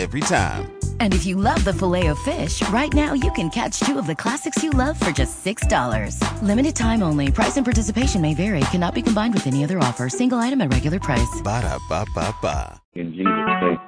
Every 0.00 0.22
time. 0.22 0.72
And 0.98 1.12
if 1.12 1.26
you 1.26 1.36
love 1.36 1.62
the 1.62 1.74
Filet-O-Fish, 1.74 2.66
right 2.70 2.92
now 2.94 3.12
you 3.12 3.30
can 3.32 3.50
catch 3.50 3.80
two 3.80 3.98
of 3.98 4.06
the 4.06 4.14
classics 4.14 4.62
you 4.62 4.70
love 4.70 4.98
for 4.98 5.10
just 5.10 5.44
$6. 5.44 6.42
Limited 6.42 6.74
time 6.74 7.02
only. 7.02 7.30
Price 7.30 7.58
and 7.58 7.66
participation 7.66 8.22
may 8.22 8.32
vary. 8.32 8.60
Cannot 8.72 8.94
be 8.94 9.02
combined 9.02 9.34
with 9.34 9.46
any 9.46 9.62
other 9.62 9.78
offer. 9.78 10.08
Single 10.08 10.38
item 10.38 10.62
at 10.62 10.72
regular 10.72 10.98
price. 11.00 11.42
Ba 11.44 11.60
da 11.60 11.78
ba 11.90 12.06
ba 12.14 12.34
ba. 12.40 12.80
In 12.94 13.12
Jesus' 13.12 13.28
name. 13.60 13.78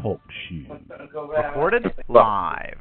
Talk 0.00 0.20
show. 0.48 1.28
Recorded 1.28 1.84
live. 2.08 2.78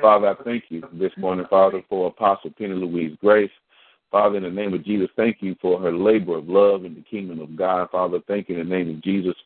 Father, 0.00 0.26
I 0.26 0.34
thank 0.42 0.64
you 0.70 0.82
this 0.92 1.12
morning, 1.16 1.46
Father, 1.48 1.82
for 1.88 2.08
Apostle 2.08 2.50
Penny 2.58 2.74
Louise 2.74 3.16
Grace. 3.20 3.54
Father, 4.10 4.38
in 4.38 4.42
the 4.42 4.50
name 4.50 4.74
of 4.74 4.84
Jesus, 4.84 5.08
thank 5.14 5.36
you 5.38 5.54
for 5.62 5.80
her 5.80 5.92
labor 5.92 6.36
of 6.36 6.48
love 6.48 6.84
in 6.84 6.96
the 6.96 7.02
kingdom 7.02 7.38
of 7.40 7.54
God. 7.54 7.90
Father, 7.92 8.18
thank 8.26 8.48
you 8.48 8.58
in 8.58 8.68
the 8.68 8.76
name 8.76 8.90
of 8.90 9.00
Jesus 9.04 9.36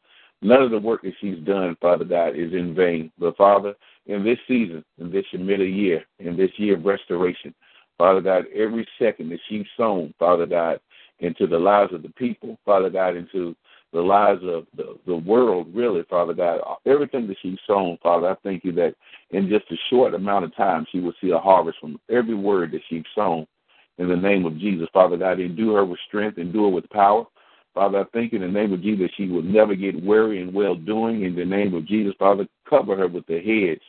None 0.43 0.63
of 0.63 0.71
the 0.71 0.79
work 0.79 1.03
that 1.03 1.15
she's 1.21 1.39
done, 1.45 1.77
Father 1.81 2.05
God, 2.05 2.37
is 2.37 2.53
in 2.53 2.75
vain. 2.75 3.13
But 3.19 3.37
Father, 3.37 3.75
in 4.07 4.25
this 4.25 4.39
season, 4.49 4.85
in 4.99 5.11
this 5.11 5.25
middle 5.33 5.67
year, 5.67 6.05
in 6.19 6.37
this 6.37 6.51
year 6.57 6.77
of 6.77 6.85
restoration, 6.85 7.55
Father 7.97 8.21
God, 8.21 8.47
every 8.55 8.87
second 8.99 9.31
that 9.31 9.39
she's 9.49 9.67
sown, 9.77 10.13
Father 10.19 10.47
God, 10.47 10.81
into 11.21 11.47
the 11.47 11.59
lives 11.59 11.95
of 11.95 12.03
the 12.03 12.09
people, 12.11 12.59
Father 12.65 12.91
God, 12.91 13.17
into 13.17 13.55
the 13.93 14.01
lives 14.01 14.43
of 14.43 14.67
the, 14.77 14.99
the 15.07 15.17
world, 15.17 15.69
really, 15.73 16.03
Father 16.11 16.35
God, 16.35 16.61
everything 16.87 17.29
that 17.29 17.37
she's 17.43 17.59
sown, 17.67 17.99
Father, 18.03 18.31
I 18.31 18.37
thank 18.43 18.65
you 18.65 18.73
that 18.73 18.95
in 19.31 19.49
just 19.49 19.71
a 19.71 19.77
short 19.91 20.15
amount 20.15 20.45
of 20.45 20.57
time 20.57 20.87
she 20.91 20.99
will 20.99 21.13
see 21.21 21.31
a 21.31 21.39
harvest 21.39 21.79
from 21.81 22.01
every 22.11 22.35
word 22.35 22.73
that 22.73 22.81
she's 22.89 23.05
sown 23.15 23.47
in 23.99 24.09
the 24.09 24.17
name 24.17 24.47
of 24.47 24.59
Jesus. 24.59 24.89
Father 24.93 25.17
God, 25.17 25.39
endue 25.39 25.75
her 25.75 25.85
with 25.85 26.01
strength, 26.09 26.39
endue 26.39 26.65
her 26.65 26.71
with 26.71 26.89
power. 26.91 27.27
Father, 27.75 28.01
I 28.01 28.05
thank 28.13 28.33
you 28.33 28.43
in 28.43 28.53
the 28.53 28.61
name 28.61 28.73
of 28.73 28.83
Jesus 28.83 29.11
she 29.17 29.29
will 29.29 29.43
never 29.43 29.75
get 29.75 30.03
weary 30.03 30.41
in 30.41 30.53
well 30.53 30.75
doing. 30.75 31.23
In 31.23 31.35
the 31.35 31.45
name 31.45 31.75
of 31.75 31.87
Jesus, 31.87 32.15
Father, 32.19 32.47
cover 32.69 32.97
her 32.97 33.09
with 33.09 33.27
the 33.27 33.41
hedge 33.41 33.81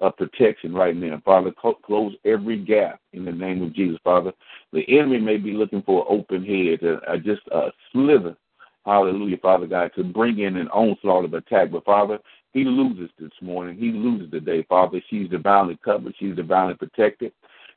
of 0.00 0.16
protection 0.16 0.74
right 0.74 0.96
now. 0.96 1.20
Father, 1.24 1.52
close 1.84 2.14
every 2.24 2.58
gap 2.58 3.00
in 3.12 3.24
the 3.24 3.32
name 3.32 3.62
of 3.62 3.74
Jesus, 3.74 3.98
Father. 4.04 4.32
The 4.72 4.84
enemy 4.98 5.18
may 5.18 5.36
be 5.38 5.52
looking 5.52 5.82
for 5.82 6.00
an 6.02 6.18
open 6.18 6.44
head, 6.44 6.80
uh, 7.08 7.16
just 7.16 7.42
a 7.52 7.70
slither, 7.92 8.36
hallelujah, 8.84 9.38
Father 9.38 9.66
God, 9.66 9.92
to 9.96 10.04
bring 10.04 10.40
in 10.40 10.56
an 10.56 10.68
onslaught 10.68 11.24
of 11.24 11.34
attack. 11.34 11.70
But 11.70 11.84
Father, 11.84 12.18
he 12.52 12.64
loses 12.64 13.10
this 13.18 13.32
morning. 13.40 13.78
He 13.78 13.92
loses 13.92 14.30
today, 14.30 14.64
Father. 14.68 15.00
She's 15.08 15.30
divinely 15.30 15.78
covered. 15.82 16.14
She's 16.18 16.36
divinely 16.36 16.74
protected. 16.74 17.32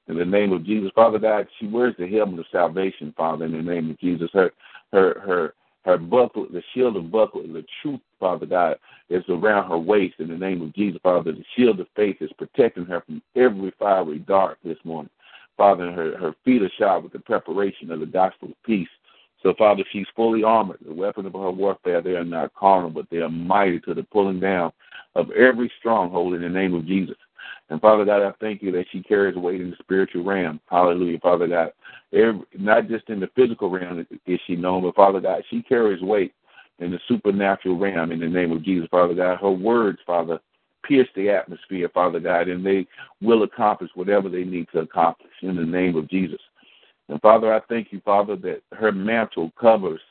In 0.07 0.17
the 0.17 0.25
name 0.25 0.51
of 0.51 0.65
Jesus, 0.65 0.91
Father 0.93 1.17
God, 1.17 1.47
she 1.59 1.65
wears 1.65 1.95
the 1.97 2.07
helmet 2.07 2.39
of 2.39 2.45
salvation, 2.51 3.13
Father, 3.17 3.45
in 3.45 3.53
the 3.53 3.61
name 3.61 3.89
of 3.89 3.99
Jesus. 3.99 4.29
Her 4.33 4.51
her 4.93 5.19
her 5.19 5.53
her 5.85 5.97
buckle, 5.99 6.47
the 6.51 6.63
shield 6.73 6.97
of 6.97 7.11
buckle, 7.11 7.43
the 7.43 7.63
truth, 7.81 7.99
Father 8.19 8.47
God, 8.47 8.77
is 9.09 9.23
around 9.29 9.69
her 9.69 9.77
waist 9.77 10.15
in 10.17 10.27
the 10.29 10.37
name 10.37 10.63
of 10.63 10.73
Jesus, 10.73 10.99
Father. 11.03 11.31
The 11.31 11.45
shield 11.55 11.79
of 11.79 11.87
faith 11.95 12.17
is 12.21 12.31
protecting 12.39 12.85
her 12.85 13.01
from 13.01 13.21
every 13.35 13.71
fiery 13.77 14.17
dart 14.19 14.57
this 14.63 14.79
morning. 14.83 15.11
Father, 15.57 15.91
her, 15.91 16.17
her 16.17 16.35
feet 16.43 16.63
are 16.63 16.71
shod 16.77 17.03
with 17.03 17.13
the 17.13 17.19
preparation 17.19 17.91
of 17.91 17.99
the 17.99 18.07
gospel 18.07 18.49
of 18.49 18.63
peace. 18.63 18.89
So, 19.43 19.53
Father, 19.59 19.83
she's 19.91 20.07
fully 20.15 20.43
armored. 20.43 20.79
The 20.83 20.91
weapons 20.91 21.27
of 21.27 21.33
her 21.33 21.51
warfare, 21.51 22.01
they 22.01 22.15
are 22.15 22.25
not 22.25 22.55
carnal, 22.55 22.89
but 22.89 23.05
they 23.11 23.17
are 23.17 23.29
mighty 23.29 23.79
to 23.81 23.93
the 23.93 24.03
pulling 24.03 24.39
down 24.39 24.71
of 25.13 25.29
every 25.31 25.71
stronghold 25.79 26.33
in 26.33 26.41
the 26.41 26.49
name 26.49 26.73
of 26.73 26.87
Jesus. 26.87 27.15
And 27.69 27.81
Father 27.81 28.05
God, 28.05 28.21
I 28.21 28.31
thank 28.39 28.61
you 28.61 28.71
that 28.73 28.85
she 28.91 29.01
carries 29.01 29.35
weight 29.35 29.59
in 29.59 29.71
the 29.71 29.77
spiritual 29.81 30.23
realm. 30.23 30.59
Hallelujah, 30.69 31.19
Father 31.19 31.47
God. 31.47 31.71
Every, 32.13 32.41
not 32.57 32.87
just 32.87 33.09
in 33.09 33.19
the 33.19 33.29
physical 33.35 33.69
realm 33.69 34.05
is 34.27 34.39
she 34.45 34.55
known, 34.55 34.83
but 34.83 34.95
Father 34.95 35.19
God, 35.19 35.43
she 35.49 35.63
carries 35.63 36.01
weight 36.01 36.33
in 36.79 36.91
the 36.91 36.99
supernatural 37.07 37.77
realm 37.77 38.11
in 38.11 38.19
the 38.19 38.27
name 38.27 38.51
of 38.51 38.63
Jesus, 38.63 38.87
Father 38.91 39.15
God. 39.15 39.39
Her 39.39 39.51
words, 39.51 39.97
Father, 40.05 40.39
pierce 40.83 41.07
the 41.15 41.29
atmosphere, 41.29 41.89
Father 41.93 42.19
God, 42.19 42.47
and 42.47 42.63
they 42.63 42.85
will 43.21 43.43
accomplish 43.43 43.89
whatever 43.95 44.29
they 44.29 44.43
need 44.43 44.67
to 44.73 44.79
accomplish 44.81 45.31
in 45.41 45.55
the 45.55 45.65
name 45.65 45.95
of 45.95 46.07
Jesus. 46.09 46.39
And 47.09 47.21
Father, 47.21 47.53
I 47.53 47.61
thank 47.67 47.91
you, 47.91 48.01
Father, 48.05 48.35
that 48.37 48.61
her 48.73 48.91
mantle 48.91 49.51
covers 49.59 50.01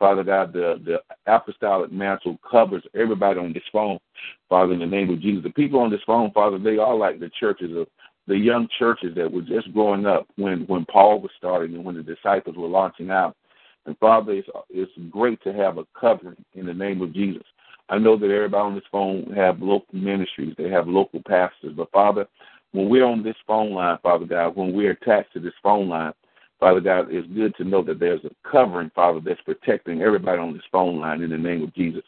Father 0.00 0.24
God, 0.24 0.54
the, 0.54 0.80
the 0.84 1.00
apostolic 1.30 1.92
mantle 1.92 2.38
covers 2.50 2.82
everybody 2.94 3.38
on 3.38 3.52
this 3.52 3.62
phone, 3.70 3.98
Father, 4.48 4.72
in 4.72 4.80
the 4.80 4.86
name 4.86 5.10
of 5.10 5.20
Jesus. 5.20 5.44
The 5.44 5.50
people 5.50 5.78
on 5.78 5.90
this 5.90 6.00
phone, 6.06 6.32
Father, 6.32 6.58
they 6.58 6.78
are 6.78 6.96
like 6.96 7.20
the 7.20 7.30
churches 7.38 7.76
of 7.76 7.86
the 8.26 8.36
young 8.36 8.66
churches 8.78 9.14
that 9.14 9.30
were 9.30 9.42
just 9.42 9.72
growing 9.74 10.06
up 10.06 10.26
when, 10.36 10.60
when 10.68 10.86
Paul 10.86 11.20
was 11.20 11.30
starting 11.36 11.74
and 11.74 11.84
when 11.84 11.96
the 11.96 12.02
disciples 12.02 12.56
were 12.56 12.66
launching 12.66 13.10
out. 13.10 13.36
And 13.84 13.96
Father, 13.98 14.32
it's, 14.32 14.48
it's 14.70 14.90
great 15.10 15.42
to 15.42 15.52
have 15.52 15.76
a 15.76 15.84
covering 15.98 16.42
in 16.54 16.64
the 16.64 16.74
name 16.74 17.02
of 17.02 17.12
Jesus. 17.12 17.42
I 17.90 17.98
know 17.98 18.16
that 18.16 18.30
everybody 18.30 18.62
on 18.62 18.74
this 18.74 18.84
phone 18.90 19.30
have 19.36 19.60
local 19.60 19.94
ministries, 19.94 20.54
they 20.56 20.70
have 20.70 20.88
local 20.88 21.20
pastors, 21.26 21.74
but 21.76 21.90
Father, 21.90 22.26
when 22.72 22.88
we're 22.88 23.04
on 23.04 23.22
this 23.22 23.36
phone 23.46 23.72
line, 23.72 23.98
Father 24.02 24.24
God, 24.24 24.56
when 24.56 24.72
we're 24.72 24.92
attached 24.92 25.32
to 25.34 25.40
this 25.40 25.52
phone 25.62 25.88
line, 25.88 26.12
Father 26.60 26.80
God, 26.80 27.08
it's 27.10 27.26
good 27.32 27.56
to 27.56 27.64
know 27.64 27.82
that 27.82 27.98
there's 27.98 28.24
a 28.24 28.48
covering, 28.48 28.90
Father, 28.94 29.20
that's 29.24 29.40
protecting 29.40 30.02
everybody 30.02 30.38
on 30.38 30.52
this 30.52 30.62
phone 30.70 31.00
line 31.00 31.22
in 31.22 31.30
the 31.30 31.38
name 31.38 31.62
of 31.62 31.74
Jesus. 31.74 32.02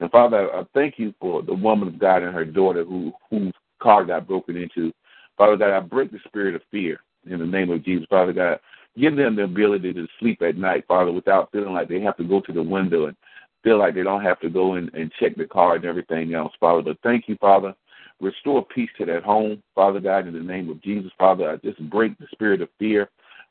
And 0.00 0.10
Father, 0.10 0.54
I 0.54 0.64
thank 0.74 0.98
you 0.98 1.14
for 1.20 1.42
the 1.42 1.54
woman 1.54 1.88
of 1.88 1.98
God 1.98 2.22
and 2.22 2.34
her 2.34 2.44
daughter 2.44 2.84
who 2.84 3.12
whose 3.30 3.52
car 3.80 4.04
got 4.04 4.28
broken 4.28 4.56
into. 4.56 4.92
Father 5.36 5.56
God, 5.56 5.70
I 5.70 5.80
break 5.80 6.12
the 6.12 6.18
spirit 6.26 6.54
of 6.54 6.62
fear 6.70 7.00
in 7.28 7.38
the 7.38 7.46
name 7.46 7.70
of 7.70 7.84
Jesus. 7.84 8.06
Father 8.10 8.32
God, 8.32 8.60
give 8.96 9.16
them 9.16 9.36
the 9.36 9.44
ability 9.44 9.94
to 9.94 10.06
sleep 10.20 10.42
at 10.42 10.56
night, 10.56 10.84
Father, 10.86 11.10
without 11.10 11.50
feeling 11.50 11.72
like 11.72 11.88
they 11.88 12.00
have 12.00 12.16
to 12.18 12.24
go 12.24 12.40
to 12.40 12.52
the 12.52 12.62
window 12.62 13.06
and 13.06 13.16
feel 13.64 13.78
like 13.78 13.94
they 13.94 14.02
don't 14.02 14.22
have 14.22 14.38
to 14.40 14.50
go 14.50 14.74
in 14.74 14.90
and 14.94 15.12
check 15.18 15.34
the 15.36 15.46
car 15.46 15.76
and 15.76 15.84
everything 15.84 16.34
else, 16.34 16.52
Father. 16.60 16.82
But 16.82 16.98
thank 17.02 17.26
you, 17.26 17.36
Father. 17.40 17.74
Restore 18.20 18.64
peace 18.66 18.90
to 18.98 19.06
that 19.06 19.22
home, 19.22 19.62
Father 19.74 20.00
God, 20.00 20.26
in 20.26 20.34
the 20.34 20.40
name 20.40 20.68
of 20.70 20.82
Jesus, 20.82 21.12
Father. 21.18 21.50
I 21.50 21.56
just 21.56 21.78
break 21.88 22.18
the 22.18 22.26
spirit 22.32 22.60
of 22.60 22.68
fear 22.78 23.08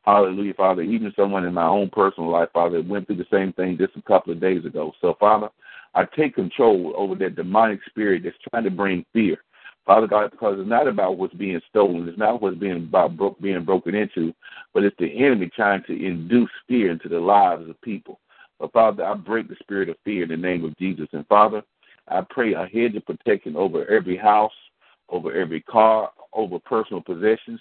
Hallelujah, 0.07 0.53
Father. 0.53 0.84
Even 0.84 1.13
someone 1.18 1.44
in 1.44 1.53
my 1.53 1.68
own 1.68 1.90
personal 1.90 2.31
life, 2.31 2.47
Father, 2.53 2.81
went 2.81 3.07
through 3.07 3.18
the 3.18 3.28
same 3.29 3.51
thing 3.51 3.78
just 3.78 3.97
a 3.97 4.01
couple 4.03 4.31
of 4.31 4.40
days 4.40 4.63
ago. 4.63 4.94
So, 5.01 5.18
Father, 5.19 5.50
I 5.95 6.06
take 6.06 6.35
control 6.35 6.94
over 6.95 7.13
that 7.16 7.35
demonic 7.35 7.81
spirit 7.90 8.23
that's 8.23 8.38
trying 8.50 8.63
to 8.63 8.72
bring 8.72 9.06
fear. 9.12 9.44
Father 9.85 10.07
God, 10.07 10.31
because 10.31 10.59
it's 10.62 10.69
not 10.69 10.88
about 10.88 11.17
what's 11.17 11.34
being 11.34 11.59
stolen, 11.69 12.07
it's 12.07 12.17
not 12.17 12.41
what's 12.41 12.56
being 12.57 12.78
about 12.78 13.17
bro- 13.17 13.35
being 13.41 13.66
broken 13.66 13.96
into, 13.96 14.34
but 14.73 14.85
it's 14.85 14.96
the 14.97 15.25
enemy 15.25 15.51
trying 15.53 15.84
to 15.88 15.94
induce 15.94 16.51
fear 16.69 16.90
into 16.90 17.09
the 17.09 17.19
lives 17.19 17.69
of 17.69 17.81
people. 17.81 18.22
But 18.62 18.72
Father, 18.72 19.03
I 19.03 19.13
break 19.13 19.50
the 19.50 19.57
spirit 19.59 19.90
of 19.90 19.97
fear 20.06 20.23
in 20.23 20.29
the 20.29 20.38
name 20.38 20.63
of 20.63 20.78
Jesus. 20.78 21.09
And 21.12 21.28
Father, 21.28 21.63
I 22.07 22.22
pray 22.29 22.53
a 22.53 22.66
hedge 22.66 22.96
of 22.96 23.06
protection 23.06 23.57
over 23.57 23.85
every 23.88 24.16
house, 24.16 24.53
over 25.09 25.34
every 25.34 25.59
car, 25.62 26.12
over 26.34 26.59
personal 26.59 27.01
possessions 27.01 27.59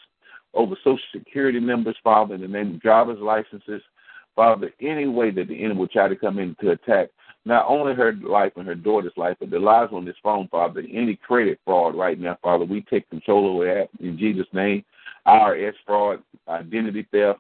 over 0.57 0.77
Social 0.83 0.99
Security 1.13 1.61
numbers, 1.61 1.97
Father, 2.03 2.35
in 2.35 2.41
the 2.41 2.49
name 2.49 2.75
of 2.75 2.81
driver's 2.81 3.21
licenses. 3.21 3.83
Father, 4.35 4.73
any 4.81 5.07
way 5.07 5.31
that 5.31 5.49
the 5.49 5.65
enemy 5.65 5.81
will 5.81 5.89
try 5.89 6.09
to 6.09 6.17
come 6.17 6.39
in 6.39 6.57
to 6.61 6.73
attack 6.73 7.09
not 7.45 7.65
only 7.69 7.95
her 7.95 8.13
life 8.13 8.53
and 8.57 8.67
her 8.67 8.75
daughter's 8.75 9.17
life, 9.17 9.37
but 9.39 9.51
the 9.51 9.59
lives 9.59 9.93
on 9.93 10.05
this 10.05 10.17
phone, 10.23 10.49
Father, 10.49 10.83
any 10.93 11.17
credit 11.17 11.61
fraud 11.65 11.95
right 11.95 12.19
now, 12.19 12.37
Father, 12.43 12.65
we 12.65 12.83
take 12.83 13.09
control 13.09 13.47
over 13.47 13.65
that 13.65 13.89
in 14.01 14.19
Jesus' 14.19 14.49
name. 14.53 14.85
IRS 15.27 15.75
fraud, 15.87 16.23
identity 16.49 17.07
theft, 17.13 17.39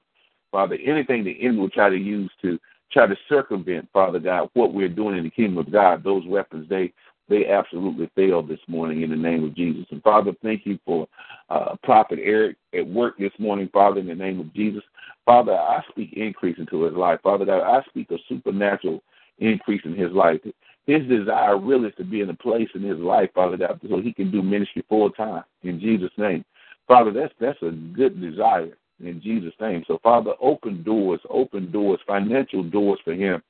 Father, 0.53 0.79
anything 0.85 1.25
the 1.25 1.37
enemy 1.43 1.59
will 1.59 1.71
try 1.71 1.91
to 1.91 1.97
use 1.97 2.31
to 2.41 2.59
try 2.93 3.07
to 3.07 3.17
circumvent, 3.29 3.89
Father 3.93 4.21
God, 4.21 4.49
what 4.55 4.73
we're 4.73 4.89
doing 4.89 5.19
in 5.19 5.25
the 5.25 5.31
kingdom 5.31 5.59
of 5.59 5.73
God, 5.73 6.05
those 6.05 6.25
weapons, 6.27 6.69
they 6.69 6.93
they 7.29 7.47
absolutely 7.47 8.11
failed 8.15 8.49
this 8.49 8.61
morning 8.69 9.03
in 9.03 9.11
the 9.11 9.17
name 9.17 9.45
of 9.45 9.55
Jesus. 9.55 9.85
And 9.91 10.03
Father, 10.03 10.33
thank 10.43 10.65
you 10.65 10.79
for 10.85 11.09
uh, 11.51 11.77
Prophet 11.83 12.19
Eric 12.23 12.57
at 12.75 12.87
work 12.87 13.19
this 13.19 13.33
morning, 13.39 13.69
Father, 13.73 14.01
in 14.01 14.07
the 14.07 14.15
name 14.15 14.41
of 14.41 14.53
Jesus. 14.55 14.83
Father, 15.25 15.53
I 15.53 15.83
speak 15.91 16.13
increase 16.13 16.57
into 16.59 16.85
his 16.85 16.95
life. 16.95 17.21
Father 17.23 17.45
God, 17.45 17.63
I 17.63 17.83
speak 17.89 18.11
a 18.11 18.19
supernatural 18.29 19.03
increase 19.39 19.83
in 19.85 19.95
his 19.95 20.13
life. 20.13 20.41
His 20.87 21.05
desire 21.09 21.59
really 21.59 21.89
is 21.89 21.95
to 21.97 22.05
be 22.05 22.21
in 22.21 22.31
a 22.31 22.35
place 22.35 22.69
in 22.75 22.83
his 22.83 22.99
life, 22.99 23.31
Father 23.35 23.57
God, 23.57 23.81
so 23.89 24.01
he 24.01 24.13
can 24.13 24.31
do 24.31 24.41
ministry 24.41 24.85
full 24.89 25.11
time 25.11 25.43
in 25.63 25.81
Jesus' 25.81 26.13
name. 26.17 26.45
Father, 26.87 27.13
that's 27.13 27.35
that's 27.41 27.61
a 27.63 27.71
good 27.71 28.21
desire 28.21 28.77
in 29.05 29.21
Jesus' 29.21 29.53
name. 29.61 29.85
So, 29.89 29.99
Father, 30.03 30.35
open 30.41 30.85
doors, 30.85 31.21
open 31.29 31.73
doors, 31.73 31.99
financial 32.07 32.63
doors 32.63 33.01
for 33.05 33.15
him, 33.15 33.43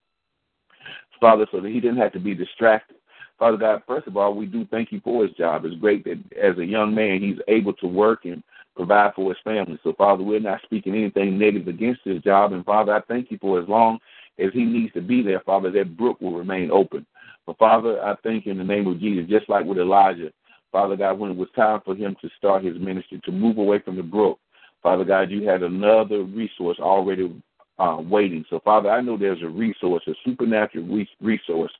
Father, 1.21 1.47
so 1.53 1.61
that 1.61 1.69
he 1.69 1.79
didn't 1.79 1.99
have 1.99 2.13
to 2.15 2.21
be 2.21 2.35
distracted 2.35 2.97
Father 3.39 3.57
God, 3.59 3.83
first 3.87 4.07
of 4.07 4.17
all, 4.17 4.35
we 4.35 4.47
do 4.47 4.67
thank 4.71 4.93
you 4.93 5.01
for 5.05 5.27
his 5.27 5.37
job. 5.37 5.65
It's 5.65 5.77
great 5.77 6.05
that 6.05 6.19
as 6.41 6.57
a 6.59 6.65
young 6.65 6.95
man, 6.95 7.21
he's 7.21 7.39
able 7.49 7.75
to 7.75 7.87
work 7.87 8.25
and 8.25 8.43
provide 8.75 9.15
for 9.15 9.31
his 9.31 9.39
family. 9.45 9.79
So, 9.83 9.93
Father, 9.93 10.23
we're 10.23 10.41
not 10.41 10.63
speaking 10.63 10.95
anything 10.95 11.39
negative 11.39 11.69
against 11.69 12.01
his 12.05 12.23
job. 12.23 12.53
And, 12.53 12.65
Father, 12.65 12.95
I 12.95 13.01
thank 13.03 13.31
you 13.31 13.39
for 13.41 13.61
as 13.61 13.69
long 13.69 13.99
as 14.39 14.53
he 14.53 14.65
needs 14.65 14.93
to 14.95 15.01
be 15.01 15.23
there, 15.23 15.41
Father, 15.41 15.71
that 15.71 15.97
brook 15.97 16.21
will 16.21 16.37
remain 16.37 16.71
open. 16.71 17.07
But 17.47 17.59
Father, 17.59 18.03
I 18.03 18.17
thank 18.23 18.47
you 18.47 18.53
in 18.53 18.59
the 18.59 18.65
name 18.65 18.87
of 18.87 19.01
Jesus, 19.01 19.31
just 19.31 19.49
like 19.49 19.65
with 19.65 19.79
Elijah, 19.79 20.33
Father 20.73 20.97
God, 20.97 21.19
when 21.19 21.31
it 21.31 21.37
was 21.37 21.49
time 21.55 21.81
for 21.85 21.95
him 21.95 22.17
to 22.21 22.29
start 22.37 22.65
his 22.65 22.79
ministry, 22.79 23.21
to 23.25 23.33
move 23.33 23.59
away 23.59 23.79
from 23.79 23.97
the 23.97 24.03
brook, 24.03 24.39
Father 24.83 25.05
God, 25.05 25.31
you 25.31 25.49
had 25.49 25.63
another 25.63 26.23
resource 26.23 26.79
already 26.81 27.41
uh, 27.79 27.99
waiting. 28.01 28.45
So, 28.51 28.61
Father, 28.65 28.91
I 28.91 29.01
know 29.01 29.17
there's 29.17 29.43
a 29.43 29.49
resource, 29.49 30.03
a 30.07 30.13
supernatural 30.25 30.87
resource 31.21 31.73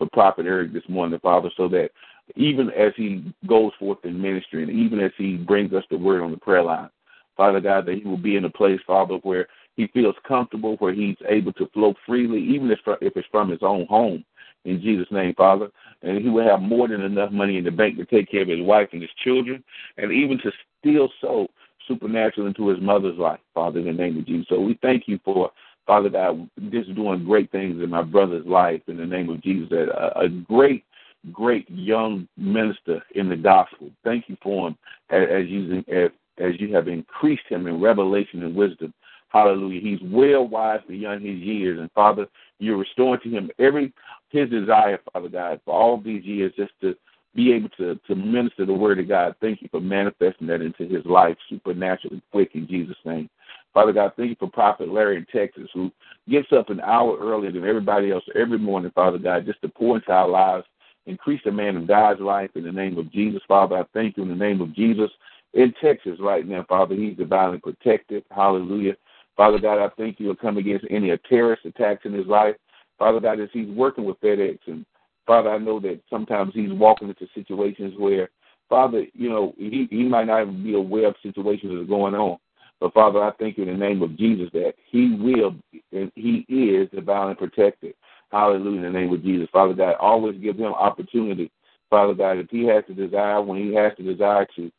for 0.00 0.08
Prophet 0.08 0.46
Eric 0.46 0.72
this 0.72 0.88
morning, 0.88 1.20
Father, 1.20 1.50
so 1.56 1.68
that 1.68 1.90
even 2.34 2.70
as 2.70 2.92
he 2.96 3.32
goes 3.46 3.72
forth 3.78 3.98
in 4.04 4.20
ministry 4.20 4.62
and 4.62 4.72
even 4.72 4.98
as 4.98 5.12
he 5.18 5.36
brings 5.36 5.74
us 5.74 5.84
the 5.90 5.98
word 5.98 6.22
on 6.22 6.30
the 6.30 6.38
prayer 6.38 6.62
line, 6.62 6.88
Father 7.36 7.60
God, 7.60 7.84
that 7.84 7.96
he 7.96 8.04
will 8.04 8.16
be 8.16 8.36
in 8.36 8.46
a 8.46 8.50
place, 8.50 8.80
Father, 8.86 9.16
where 9.22 9.46
he 9.76 9.88
feels 9.88 10.14
comfortable, 10.26 10.76
where 10.76 10.94
he's 10.94 11.16
able 11.28 11.52
to 11.54 11.66
flow 11.68 11.94
freely, 12.06 12.42
even 12.42 12.70
if, 12.70 12.78
it's 12.86 13.28
from 13.30 13.50
his 13.50 13.60
own 13.62 13.86
home. 13.86 14.24
In 14.64 14.80
Jesus' 14.80 15.10
name, 15.10 15.34
Father. 15.34 15.68
And 16.02 16.18
he 16.18 16.28
will 16.28 16.46
have 16.46 16.60
more 16.60 16.88
than 16.88 17.02
enough 17.02 17.30
money 17.30 17.58
in 17.58 17.64
the 17.64 17.70
bank 17.70 17.96
to 17.96 18.04
take 18.06 18.30
care 18.30 18.42
of 18.42 18.48
his 18.48 18.60
wife 18.60 18.88
and 18.92 19.02
his 19.02 19.10
children, 19.22 19.62
and 19.98 20.12
even 20.12 20.38
to 20.38 20.52
still 20.80 21.10
sow 21.20 21.46
supernatural 21.88 22.46
into 22.46 22.68
his 22.68 22.80
mother's 22.80 23.18
life, 23.18 23.40
Father, 23.54 23.80
in 23.80 23.86
the 23.86 23.92
name 23.92 24.18
of 24.18 24.26
Jesus. 24.26 24.46
So 24.48 24.60
we 24.60 24.78
thank 24.82 25.08
you 25.08 25.18
for, 25.24 25.50
Father 25.90 26.08
God, 26.08 26.48
just 26.70 26.94
doing 26.94 27.24
great 27.24 27.50
things 27.50 27.82
in 27.82 27.90
my 27.90 28.02
brother's 28.02 28.46
life 28.46 28.80
in 28.86 28.96
the 28.96 29.04
name 29.04 29.28
of 29.28 29.42
Jesus. 29.42 29.72
A, 29.72 30.20
a 30.20 30.28
great, 30.28 30.84
great 31.32 31.68
young 31.68 32.28
minister 32.36 33.02
in 33.16 33.28
the 33.28 33.34
gospel. 33.34 33.90
Thank 34.04 34.28
you 34.28 34.36
for 34.40 34.68
him 34.68 34.78
as, 35.10 35.48
you 35.48 35.82
as, 35.88 36.10
as 36.38 36.52
you 36.60 36.72
have 36.76 36.86
increased 36.86 37.42
him 37.48 37.66
in 37.66 37.80
revelation 37.80 38.44
and 38.44 38.54
wisdom. 38.54 38.94
Hallelujah. 39.30 39.80
He's 39.80 39.98
well 40.04 40.46
wise 40.46 40.78
beyond 40.86 41.26
his 41.26 41.40
years. 41.40 41.80
And 41.80 41.90
Father, 41.90 42.28
you're 42.60 42.76
restoring 42.76 43.20
to 43.24 43.28
him 43.28 43.50
every 43.58 43.92
his 44.28 44.48
desire, 44.48 45.00
Father 45.12 45.28
God, 45.28 45.60
for 45.64 45.74
all 45.74 46.00
these 46.00 46.22
years 46.22 46.52
just 46.56 46.70
to 46.82 46.94
be 47.34 47.52
able 47.52 47.68
to, 47.70 47.98
to 48.06 48.14
minister 48.14 48.64
the 48.64 48.72
word 48.72 49.00
of 49.00 49.08
God. 49.08 49.34
Thank 49.40 49.60
you 49.60 49.68
for 49.72 49.80
manifesting 49.80 50.46
that 50.46 50.62
into 50.62 50.84
his 50.84 51.04
life 51.04 51.36
supernaturally 51.48 52.22
quick 52.30 52.50
in 52.54 52.68
Jesus' 52.68 52.96
name. 53.04 53.28
Father 53.72 53.92
God, 53.92 54.12
thank 54.16 54.30
you 54.30 54.36
for 54.38 54.50
Prophet 54.50 54.88
Larry 54.88 55.16
in 55.16 55.26
Texas 55.32 55.68
who 55.72 55.90
gets 56.28 56.48
up 56.52 56.70
an 56.70 56.80
hour 56.80 57.16
earlier 57.18 57.52
than 57.52 57.66
everybody 57.66 58.10
else 58.10 58.24
every 58.34 58.58
morning, 58.58 58.90
Father 58.94 59.18
God, 59.18 59.46
just 59.46 59.62
to 59.62 59.68
pour 59.68 59.96
into 59.96 60.10
our 60.10 60.28
lives, 60.28 60.66
increase 61.06 61.40
the 61.44 61.52
man 61.52 61.76
of 61.76 61.86
God's 61.86 62.20
life 62.20 62.50
in 62.54 62.64
the 62.64 62.72
name 62.72 62.98
of 62.98 63.12
Jesus. 63.12 63.42
Father, 63.46 63.76
I 63.76 63.84
thank 63.94 64.16
you 64.16 64.24
in 64.24 64.28
the 64.28 64.34
name 64.34 64.60
of 64.60 64.74
Jesus. 64.74 65.10
In 65.54 65.72
Texas 65.82 66.18
right 66.20 66.46
now, 66.46 66.64
Father, 66.68 66.94
he's 66.94 67.16
divinely 67.16 67.58
protected. 67.58 68.24
Hallelujah. 68.30 68.96
Father 69.36 69.58
God, 69.58 69.84
I 69.84 69.88
thank 69.96 70.20
you 70.20 70.28
will 70.28 70.36
come 70.36 70.58
against 70.58 70.84
any 70.90 71.16
terrorist 71.28 71.64
attacks 71.64 72.04
in 72.04 72.12
his 72.12 72.26
life. 72.26 72.56
Father 72.98 73.20
God, 73.20 73.40
as 73.40 73.48
he's 73.52 73.68
working 73.68 74.04
with 74.04 74.20
FedEx 74.20 74.58
and 74.66 74.84
Father, 75.26 75.50
I 75.50 75.58
know 75.58 75.78
that 75.80 76.00
sometimes 76.10 76.52
he's 76.54 76.72
walking 76.72 77.08
into 77.08 77.26
situations 77.34 77.94
where, 77.96 78.30
Father, 78.68 79.04
you 79.14 79.28
know, 79.30 79.54
he, 79.56 79.86
he 79.90 80.02
might 80.02 80.26
not 80.26 80.42
even 80.42 80.62
be 80.62 80.74
aware 80.74 81.06
of 81.08 81.14
situations 81.22 81.72
that 81.72 81.80
are 81.80 81.84
going 81.84 82.14
on. 82.14 82.38
But 82.80 82.94
Father, 82.94 83.22
I 83.22 83.32
thank 83.38 83.58
you 83.58 83.64
in 83.64 83.78
the 83.78 83.86
name 83.86 84.02
of 84.02 84.16
Jesus 84.16 84.48
that 84.52 84.72
he 84.90 85.16
will 85.20 85.54
and 85.92 86.10
he 86.14 86.46
is 86.48 86.88
divinely 86.90 87.34
protected. 87.34 87.94
Hallelujah 88.32 88.78
in 88.78 88.92
the 88.92 88.98
name 88.98 89.12
of 89.12 89.22
Jesus. 89.22 89.48
Father 89.52 89.74
God, 89.74 89.96
always 90.00 90.40
give 90.40 90.56
him 90.56 90.72
opportunity. 90.72 91.50
Father 91.90 92.14
God, 92.14 92.38
if 92.38 92.48
he 92.50 92.64
has 92.64 92.84
to 92.86 92.94
desire, 92.94 93.42
when 93.42 93.58
he 93.58 93.74
has 93.74 93.92
to 93.96 94.02
desire 94.02 94.46
to 94.56 94.70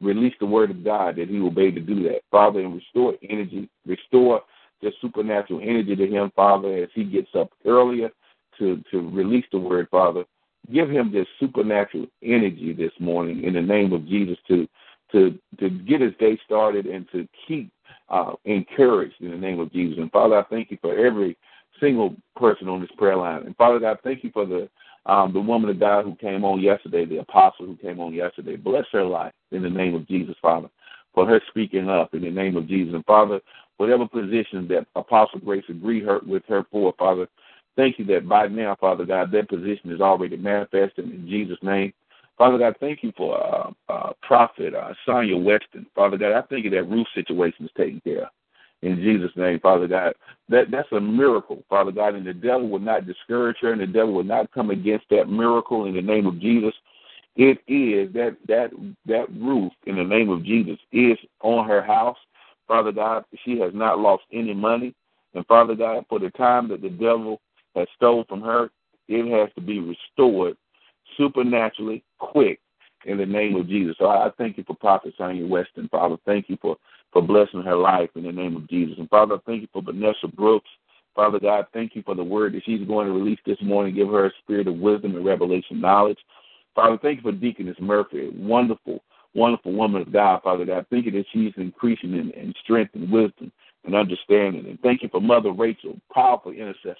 release 0.00 0.34
the 0.40 0.46
word 0.46 0.70
of 0.70 0.84
God, 0.84 1.16
that 1.16 1.28
he 1.28 1.38
will 1.38 1.52
be 1.52 1.62
able 1.62 1.76
to 1.76 1.94
do 1.94 2.02
that. 2.04 2.22
Father, 2.30 2.60
and 2.60 2.74
restore 2.74 3.14
energy, 3.28 3.68
restore 3.86 4.42
the 4.82 4.90
supernatural 5.00 5.60
energy 5.62 5.94
to 5.94 6.06
him, 6.06 6.32
Father, 6.34 6.82
as 6.82 6.88
he 6.94 7.04
gets 7.04 7.30
up 7.34 7.50
earlier 7.64 8.10
to, 8.58 8.82
to 8.90 9.08
release 9.10 9.44
the 9.52 9.58
word, 9.58 9.88
Father. 9.90 10.24
Give 10.72 10.90
him 10.90 11.12
this 11.12 11.28
supernatural 11.38 12.06
energy 12.22 12.72
this 12.72 12.92
morning 12.98 13.44
in 13.44 13.54
the 13.54 13.62
name 13.62 13.92
of 13.92 14.06
Jesus 14.06 14.36
to 14.48 14.66
to 15.12 15.38
to 15.60 15.70
get 15.70 16.00
his 16.00 16.12
day 16.18 16.38
started 16.44 16.86
and 16.86 17.06
to 17.12 17.28
keep 17.46 17.70
uh, 18.08 18.32
encouraged 18.44 19.14
in 19.20 19.30
the 19.30 19.36
name 19.36 19.60
of 19.60 19.72
Jesus. 19.72 19.98
And 19.98 20.10
Father, 20.10 20.36
I 20.36 20.44
thank 20.44 20.70
you 20.70 20.78
for 20.80 20.96
every 20.96 21.36
single 21.80 22.14
person 22.36 22.68
on 22.68 22.80
this 22.80 22.90
prayer 22.96 23.16
line. 23.16 23.42
And 23.44 23.56
Father, 23.56 23.86
I 23.86 23.94
thank 24.02 24.24
you 24.24 24.30
for 24.32 24.46
the 24.46 24.68
um, 25.06 25.32
the 25.32 25.40
woman 25.40 25.70
of 25.70 25.78
God 25.78 26.04
who 26.04 26.16
came 26.16 26.44
on 26.44 26.60
yesterday, 26.60 27.04
the 27.04 27.18
apostle 27.18 27.66
who 27.66 27.76
came 27.76 28.00
on 28.00 28.12
yesterday. 28.12 28.56
Bless 28.56 28.86
her 28.92 29.04
life 29.04 29.32
in 29.52 29.62
the 29.62 29.70
name 29.70 29.94
of 29.94 30.08
Jesus, 30.08 30.34
Father, 30.42 30.68
for 31.14 31.26
her 31.26 31.40
speaking 31.48 31.88
up 31.88 32.12
in 32.14 32.22
the 32.22 32.30
name 32.30 32.56
of 32.56 32.66
Jesus. 32.66 32.94
And 32.94 33.04
Father, 33.04 33.40
whatever 33.76 34.08
position 34.08 34.66
that 34.68 34.86
Apostle 34.96 35.38
Grace 35.38 35.64
agreed 35.68 36.04
her 36.04 36.20
with 36.26 36.42
her 36.48 36.66
for, 36.72 36.92
Father, 36.98 37.28
Thank 37.76 37.98
you 37.98 38.06
that 38.06 38.26
by 38.26 38.48
now, 38.48 38.74
Father 38.80 39.04
God, 39.04 39.30
that 39.32 39.50
position 39.50 39.92
is 39.92 40.00
already 40.00 40.36
manifested 40.36 41.04
in 41.04 41.28
Jesus' 41.28 41.58
name. 41.62 41.92
Father 42.38 42.58
God, 42.58 42.76
thank 42.80 43.02
you 43.02 43.12
for 43.16 43.38
uh, 43.42 43.70
uh, 43.88 44.12
Prophet 44.22 44.74
uh, 44.74 44.92
Sonia 45.06 45.36
Weston. 45.36 45.86
Father 45.94 46.18
God, 46.18 46.32
I 46.32 46.42
thank 46.42 46.64
you 46.64 46.70
that 46.70 46.88
roof 46.88 47.06
situation 47.14 47.64
is 47.64 47.70
taken 47.76 48.00
care 48.00 48.24
of. 48.24 48.28
In 48.82 48.96
Jesus' 48.96 49.30
name, 49.36 49.58
Father 49.60 49.88
God, 49.88 50.14
that 50.50 50.70
that's 50.70 50.92
a 50.92 51.00
miracle, 51.00 51.64
Father 51.68 51.92
God, 51.92 52.14
and 52.14 52.26
the 52.26 52.34
devil 52.34 52.68
will 52.68 52.78
not 52.78 53.06
discourage 53.06 53.56
her, 53.62 53.72
and 53.72 53.80
the 53.80 53.86
devil 53.86 54.12
will 54.12 54.22
not 54.22 54.52
come 54.52 54.70
against 54.70 55.06
that 55.10 55.30
miracle 55.30 55.86
in 55.86 55.94
the 55.94 56.02
name 56.02 56.26
of 56.26 56.38
Jesus. 56.38 56.74
It 57.36 57.58
is 57.66 58.12
that 58.12 58.36
that 58.48 58.70
that 59.06 59.30
roof 59.34 59.72
in 59.86 59.96
the 59.96 60.04
name 60.04 60.28
of 60.28 60.44
Jesus 60.44 60.78
is 60.92 61.16
on 61.40 61.66
her 61.66 61.82
house, 61.82 62.18
Father 62.68 62.92
God. 62.92 63.24
She 63.44 63.58
has 63.60 63.72
not 63.74 63.98
lost 63.98 64.24
any 64.30 64.52
money, 64.52 64.94
and 65.34 65.46
Father 65.46 65.74
God, 65.74 66.04
for 66.08 66.18
the 66.18 66.30
time 66.30 66.68
that 66.68 66.82
the 66.82 66.90
devil 66.90 67.40
has 67.74 67.88
stole 67.96 68.24
from 68.28 68.42
her, 68.42 68.70
it 69.08 69.26
has 69.30 69.48
to 69.54 69.62
be 69.62 69.80
restored 69.80 70.56
supernaturally 71.16 72.04
quick 72.18 72.60
in 73.04 73.18
the 73.18 73.26
name 73.26 73.56
of 73.56 73.68
Jesus. 73.68 73.96
So 73.98 74.08
I 74.08 74.30
thank 74.36 74.58
you 74.58 74.64
for 74.64 74.74
Prophet 74.74 75.14
Sonia 75.16 75.46
Weston, 75.46 75.88
Father. 75.88 76.16
Thank 76.24 76.48
you 76.48 76.58
for, 76.60 76.76
for 77.12 77.22
blessing 77.22 77.62
her 77.62 77.76
life 77.76 78.10
in 78.14 78.24
the 78.24 78.32
name 78.32 78.56
of 78.56 78.68
Jesus. 78.68 78.96
And 78.98 79.08
Father, 79.08 79.38
thank 79.46 79.62
you 79.62 79.68
for 79.72 79.82
Vanessa 79.82 80.28
Brooks. 80.28 80.68
Father 81.14 81.38
God, 81.38 81.66
thank 81.72 81.96
you 81.96 82.02
for 82.02 82.14
the 82.14 82.24
word 82.24 82.54
that 82.54 82.64
she's 82.64 82.86
going 82.86 83.06
to 83.06 83.12
release 83.12 83.38
this 83.46 83.60
morning. 83.62 83.94
Give 83.94 84.08
her 84.08 84.26
a 84.26 84.32
spirit 84.42 84.68
of 84.68 84.76
wisdom 84.76 85.16
and 85.16 85.24
revelation 85.24 85.80
knowledge. 85.80 86.18
Father, 86.74 86.98
thank 87.00 87.18
you 87.18 87.22
for 87.22 87.32
Deaconess 87.32 87.76
Murphy, 87.80 88.28
wonderful, 88.34 89.02
wonderful 89.34 89.72
woman 89.72 90.02
of 90.02 90.12
God, 90.12 90.42
Father 90.42 90.66
God. 90.66 90.84
Thank 90.90 91.06
you 91.06 91.12
that 91.12 91.24
she's 91.32 91.54
increasing 91.56 92.12
in, 92.12 92.32
in 92.32 92.52
strength 92.62 92.94
and 92.94 93.10
wisdom 93.10 93.50
and 93.84 93.94
understanding. 93.94 94.66
And 94.66 94.78
thank 94.80 95.02
you 95.02 95.08
for 95.08 95.22
Mother 95.22 95.52
Rachel, 95.52 95.98
powerful 96.12 96.52
intercessor. 96.52 96.96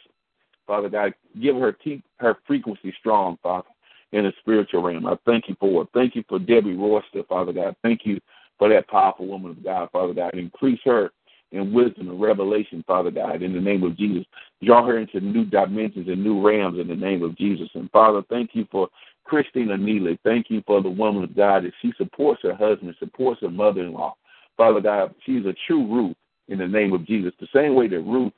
Father 0.66 0.88
God. 0.88 1.14
Give 1.40 1.56
her 1.56 1.72
keep 1.72 2.04
her 2.18 2.36
frequency 2.46 2.92
strong, 2.98 3.38
Father, 3.42 3.68
in 4.12 4.25
the 4.25 4.32
spiritual 4.40 4.82
realm. 4.82 5.06
I 5.06 5.16
thank 5.26 5.48
you 5.48 5.56
for 5.58 5.82
it. 5.82 5.88
Thank 5.94 6.14
you 6.14 6.25
for 6.28 6.38
Debbie 6.38 6.75
Royster, 6.75 7.22
Father 7.28 7.52
God. 7.52 7.76
Thank 7.82 8.02
you 8.04 8.20
for 8.58 8.68
that 8.68 8.88
powerful 8.88 9.26
woman 9.26 9.52
of 9.52 9.64
God, 9.64 9.88
Father 9.92 10.14
God. 10.14 10.34
Increase 10.34 10.80
her 10.84 11.10
in 11.52 11.72
wisdom 11.72 12.08
and 12.08 12.20
revelation, 12.20 12.84
Father 12.86 13.10
God, 13.10 13.42
in 13.42 13.52
the 13.52 13.60
name 13.60 13.82
of 13.82 13.96
Jesus. 13.96 14.25
Draw 14.62 14.86
her 14.86 14.98
into 14.98 15.20
new 15.20 15.44
dimensions 15.44 16.08
and 16.08 16.22
new 16.22 16.44
realms 16.44 16.78
in 16.80 16.88
the 16.88 16.96
name 16.96 17.22
of 17.22 17.36
Jesus. 17.36 17.68
And 17.75 17.90
Father, 17.90 18.22
thank 18.28 18.50
you 18.54 18.66
for 18.70 18.88
Christina 19.25 19.76
Neely. 19.76 20.18
Thank 20.25 20.50
you 20.50 20.62
for 20.66 20.82
the 20.82 20.90
woman 20.90 21.25
of 21.25 21.36
God 21.36 21.64
that 21.64 21.72
she 21.82 21.92
supports 21.96 22.42
her 22.42 22.54
husband, 22.54 22.94
supports 22.98 23.40
her 23.42 23.50
mother 23.50 23.82
in 23.82 23.92
law. 23.92 24.16
Father 24.56 24.80
God, 24.80 25.14
she's 25.25 25.44
a 25.44 25.54
true 25.66 25.86
Ruth 25.86 26.16
in 26.48 26.58
the 26.58 26.66
name 26.66 26.92
of 26.92 27.06
Jesus. 27.06 27.32
The 27.38 27.48
same 27.52 27.75
way 27.75 27.88
that 27.88 28.00
Ruth 28.00 28.32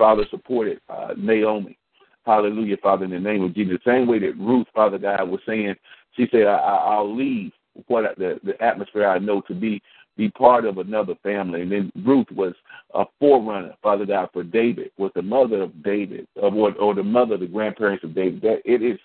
Father, 0.00 0.24
supported 0.30 0.80
uh, 0.88 1.08
Naomi. 1.18 1.76
Hallelujah, 2.24 2.76
Father, 2.82 3.04
in 3.04 3.10
the 3.10 3.18
name 3.18 3.42
of 3.42 3.54
Jesus. 3.54 3.78
The 3.84 3.90
same 3.90 4.06
way 4.06 4.18
that 4.18 4.36
Ruth, 4.36 4.66
Father 4.74 4.98
God, 4.98 5.28
was 5.28 5.40
saying, 5.46 5.74
she 6.16 6.28
said, 6.30 6.46
I, 6.46 6.56
I'll 6.56 7.14
leave 7.14 7.52
what 7.86 8.16
the, 8.18 8.38
the 8.44 8.60
atmosphere 8.62 9.08
I 9.08 9.18
know 9.18 9.40
to 9.42 9.54
be 9.54 9.82
be 10.16 10.28
part 10.28 10.66
of 10.66 10.76
another 10.76 11.14
family. 11.22 11.62
And 11.62 11.72
then 11.72 11.92
Ruth 12.04 12.26
was 12.32 12.52
a 12.94 13.04
forerunner, 13.18 13.74
Father 13.82 14.04
God, 14.04 14.28
for 14.32 14.42
David, 14.42 14.90
was 14.98 15.12
the 15.14 15.22
mother 15.22 15.62
of 15.62 15.82
David, 15.82 16.26
or, 16.36 16.72
or 16.74 16.94
the 16.94 17.02
mother, 17.02 17.38
the 17.38 17.46
grandparents 17.46 18.04
of 18.04 18.14
David. 18.14 18.42
That 18.42 18.60
it 18.66 18.82
is, 18.82 18.98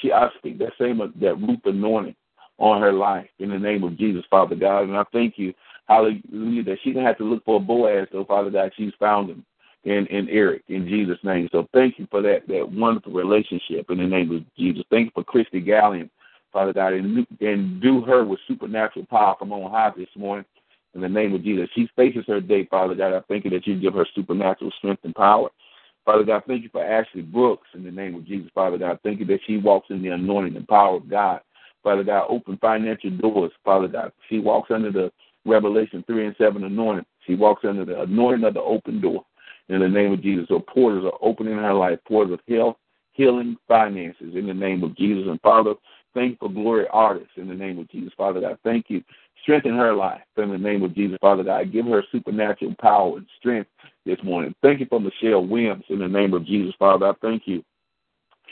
she 0.00 0.12
I 0.12 0.28
speak 0.38 0.58
that 0.58 0.72
same 0.78 1.00
uh, 1.00 1.06
that 1.20 1.36
Ruth 1.36 1.60
anointing 1.64 2.16
on 2.58 2.82
her 2.82 2.92
life 2.92 3.28
in 3.38 3.48
the 3.48 3.58
name 3.58 3.82
of 3.82 3.96
Jesus, 3.96 4.24
Father 4.28 4.54
God. 4.54 4.82
And 4.82 4.96
I 4.96 5.04
thank 5.12 5.38
you, 5.38 5.54
Hallelujah, 5.88 6.64
that 6.64 6.78
she 6.82 6.90
didn't 6.90 7.06
have 7.06 7.18
to 7.18 7.24
look 7.24 7.44
for 7.44 7.56
a 7.56 7.60
Boaz, 7.60 8.08
though, 8.12 8.24
Father 8.24 8.50
God, 8.50 8.72
she's 8.76 8.92
found 9.00 9.30
him 9.30 9.46
and, 9.84 10.08
and 10.08 10.28
Eric 10.30 10.62
in 10.68 10.86
Jesus' 10.86 11.18
name. 11.22 11.48
So 11.52 11.68
thank 11.72 11.98
you 11.98 12.06
for 12.10 12.22
that 12.22 12.46
that 12.48 12.70
wonderful 12.70 13.12
relationship 13.12 13.90
in 13.90 13.98
the 13.98 14.06
name 14.06 14.34
of 14.34 14.42
Jesus. 14.56 14.84
Thank 14.90 15.06
you 15.06 15.12
for 15.14 15.24
Christy 15.24 15.60
Gallion, 15.60 16.10
Father 16.52 16.72
God, 16.72 16.92
and, 16.92 17.26
and 17.40 17.80
do 17.80 18.02
her 18.02 18.24
with 18.24 18.40
supernatural 18.46 19.06
power 19.06 19.34
from 19.38 19.52
on 19.52 19.70
high 19.70 19.92
this 19.96 20.08
morning 20.16 20.44
in 20.94 21.00
the 21.00 21.08
name 21.08 21.34
of 21.34 21.42
Jesus. 21.42 21.68
She 21.74 21.88
faces 21.96 22.24
her 22.28 22.40
day, 22.40 22.66
Father 22.70 22.94
God. 22.94 23.14
I 23.14 23.20
thank 23.28 23.44
you 23.44 23.50
that 23.50 23.66
you 23.66 23.80
give 23.80 23.94
her 23.94 24.06
supernatural 24.14 24.70
strength 24.78 25.04
and 25.04 25.14
power. 25.14 25.48
Father 26.04 26.24
God, 26.24 26.42
thank 26.46 26.64
you 26.64 26.68
for 26.70 26.84
Ashley 26.84 27.22
Brooks 27.22 27.68
in 27.74 27.84
the 27.84 27.90
name 27.90 28.14
of 28.16 28.26
Jesus, 28.26 28.50
Father 28.54 28.76
God. 28.76 28.98
Thank 29.02 29.20
you 29.20 29.26
that 29.26 29.40
she 29.46 29.56
walks 29.56 29.86
in 29.90 30.02
the 30.02 30.08
anointing 30.08 30.56
and 30.56 30.66
power 30.66 30.96
of 30.96 31.08
God. 31.08 31.40
Father 31.82 32.04
God, 32.04 32.26
open 32.28 32.58
financial 32.58 33.10
doors, 33.10 33.52
Father 33.64 33.88
God. 33.88 34.12
She 34.28 34.38
walks 34.38 34.70
under 34.70 34.92
the 34.92 35.12
Revelation 35.44 36.04
3 36.06 36.26
and 36.26 36.36
7 36.38 36.62
anointing. 36.62 37.06
She 37.26 37.34
walks 37.34 37.64
under 37.64 37.84
the 37.84 38.02
anointing 38.02 38.44
of 38.44 38.54
the 38.54 38.60
open 38.60 39.00
door 39.00 39.24
in 39.72 39.80
the 39.80 39.88
name 39.88 40.12
of 40.12 40.22
Jesus. 40.22 40.46
So 40.48 40.60
portals 40.60 41.04
are 41.06 41.18
opening 41.26 41.54
in 41.54 41.58
her 41.60 41.74
life, 41.74 41.98
portals 42.06 42.38
of 42.38 42.54
health, 42.54 42.76
healing, 43.12 43.56
finances 43.66 44.34
in 44.34 44.46
the 44.46 44.54
name 44.54 44.82
of 44.84 44.96
Jesus. 44.96 45.24
And 45.28 45.40
Father, 45.40 45.74
thank 46.14 46.32
you 46.32 46.36
for 46.40 46.50
Glory 46.50 46.86
Artists 46.92 47.32
in 47.36 47.48
the 47.48 47.54
name 47.54 47.78
of 47.78 47.88
Jesus. 47.90 48.12
Father 48.16 48.40
God, 48.40 48.58
thank 48.64 48.86
you. 48.88 49.02
Strengthen 49.42 49.76
her 49.76 49.94
life 49.94 50.20
in 50.36 50.50
the 50.50 50.58
name 50.58 50.82
of 50.82 50.94
Jesus. 50.94 51.18
Father 51.20 51.42
God, 51.42 51.72
give 51.72 51.86
her 51.86 52.04
supernatural 52.12 52.74
power 52.80 53.16
and 53.16 53.26
strength 53.38 53.70
this 54.06 54.18
morning. 54.22 54.54
Thank 54.62 54.80
you 54.80 54.86
for 54.86 55.00
Michelle 55.00 55.44
Williams 55.44 55.84
in 55.88 55.98
the 55.98 56.08
name 56.08 56.34
of 56.34 56.46
Jesus. 56.46 56.74
Father, 56.78 57.06
I 57.06 57.12
thank 57.20 57.42
you 57.46 57.64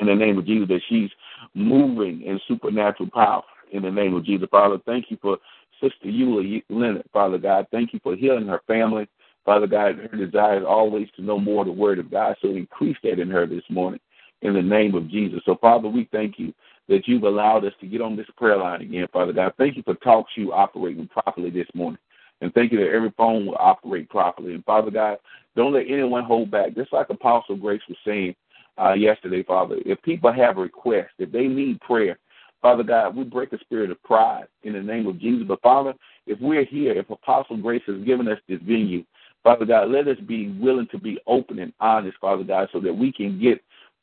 in 0.00 0.06
the 0.06 0.14
name 0.14 0.38
of 0.38 0.46
Jesus 0.46 0.68
that 0.68 0.80
she's 0.88 1.10
moving 1.54 2.22
in 2.22 2.40
supernatural 2.48 3.10
power 3.10 3.42
in 3.72 3.82
the 3.82 3.90
name 3.90 4.14
of 4.14 4.24
Jesus. 4.24 4.48
Father, 4.50 4.78
thank 4.86 5.10
you 5.10 5.18
for 5.22 5.38
Sister 5.80 6.06
Eula 6.06 6.62
Leonard, 6.68 7.04
Father 7.12 7.38
God. 7.38 7.66
Thank 7.70 7.92
you 7.92 8.00
for 8.02 8.16
healing 8.16 8.46
her 8.46 8.62
family. 8.66 9.08
Father 9.44 9.66
God, 9.66 9.96
her 9.96 10.26
desire 10.26 10.58
is 10.58 10.66
always 10.66 11.08
to 11.16 11.22
know 11.22 11.38
more 11.38 11.62
of 11.62 11.66
the 11.66 11.72
Word 11.72 11.98
of 11.98 12.10
God, 12.10 12.36
so 12.40 12.48
increase 12.48 12.96
that 13.02 13.18
in 13.18 13.30
her 13.30 13.46
this 13.46 13.64
morning 13.70 14.00
in 14.42 14.54
the 14.54 14.62
name 14.62 14.94
of 14.94 15.08
Jesus. 15.08 15.40
So, 15.44 15.56
Father, 15.60 15.88
we 15.88 16.08
thank 16.12 16.38
you 16.38 16.52
that 16.88 17.06
you've 17.06 17.22
allowed 17.22 17.64
us 17.64 17.72
to 17.80 17.86
get 17.86 18.00
on 18.00 18.16
this 18.16 18.26
prayer 18.36 18.56
line 18.56 18.82
again, 18.82 19.06
Father 19.12 19.32
God. 19.32 19.52
Thank 19.58 19.76
you 19.76 19.82
for 19.82 19.94
TalkShoe 19.96 20.52
operating 20.52 21.08
properly 21.08 21.50
this 21.50 21.68
morning. 21.74 21.98
And 22.40 22.52
thank 22.54 22.72
you 22.72 22.78
that 22.78 22.90
every 22.92 23.12
phone 23.16 23.46
will 23.46 23.56
operate 23.58 24.08
properly. 24.08 24.54
And 24.54 24.64
Father 24.64 24.90
God, 24.90 25.18
don't 25.56 25.72
let 25.74 25.86
anyone 25.88 26.24
hold 26.24 26.50
back. 26.50 26.74
Just 26.74 26.92
like 26.92 27.10
Apostle 27.10 27.56
Grace 27.56 27.82
was 27.88 27.98
saying 28.04 28.34
uh, 28.78 28.94
yesterday, 28.94 29.42
Father, 29.42 29.76
if 29.84 30.00
people 30.02 30.32
have 30.32 30.56
requests, 30.56 31.12
if 31.18 31.30
they 31.32 31.46
need 31.46 31.80
prayer, 31.80 32.18
Father 32.62 32.82
God, 32.82 33.16
we 33.16 33.24
break 33.24 33.50
the 33.50 33.58
spirit 33.58 33.90
of 33.90 34.02
pride 34.02 34.44
in 34.64 34.72
the 34.72 34.82
name 34.82 35.06
of 35.06 35.18
Jesus. 35.18 35.46
But 35.46 35.62
Father, 35.62 35.94
if 36.26 36.38
we're 36.40 36.64
here, 36.64 36.92
if 36.92 37.08
Apostle 37.10 37.56
Grace 37.58 37.82
has 37.86 38.02
given 38.04 38.28
us 38.28 38.38
this 38.48 38.60
venue, 38.62 39.04
Father 39.42 39.64
God, 39.64 39.90
let 39.90 40.08
us 40.08 40.18
be 40.26 40.48
willing 40.60 40.88
to 40.90 40.98
be 40.98 41.18
open 41.26 41.58
and 41.58 41.72
honest, 41.80 42.18
Father 42.20 42.44
God, 42.44 42.68
so 42.72 42.80
that 42.80 42.92
we 42.92 43.12
can 43.12 43.40
get 43.40 43.62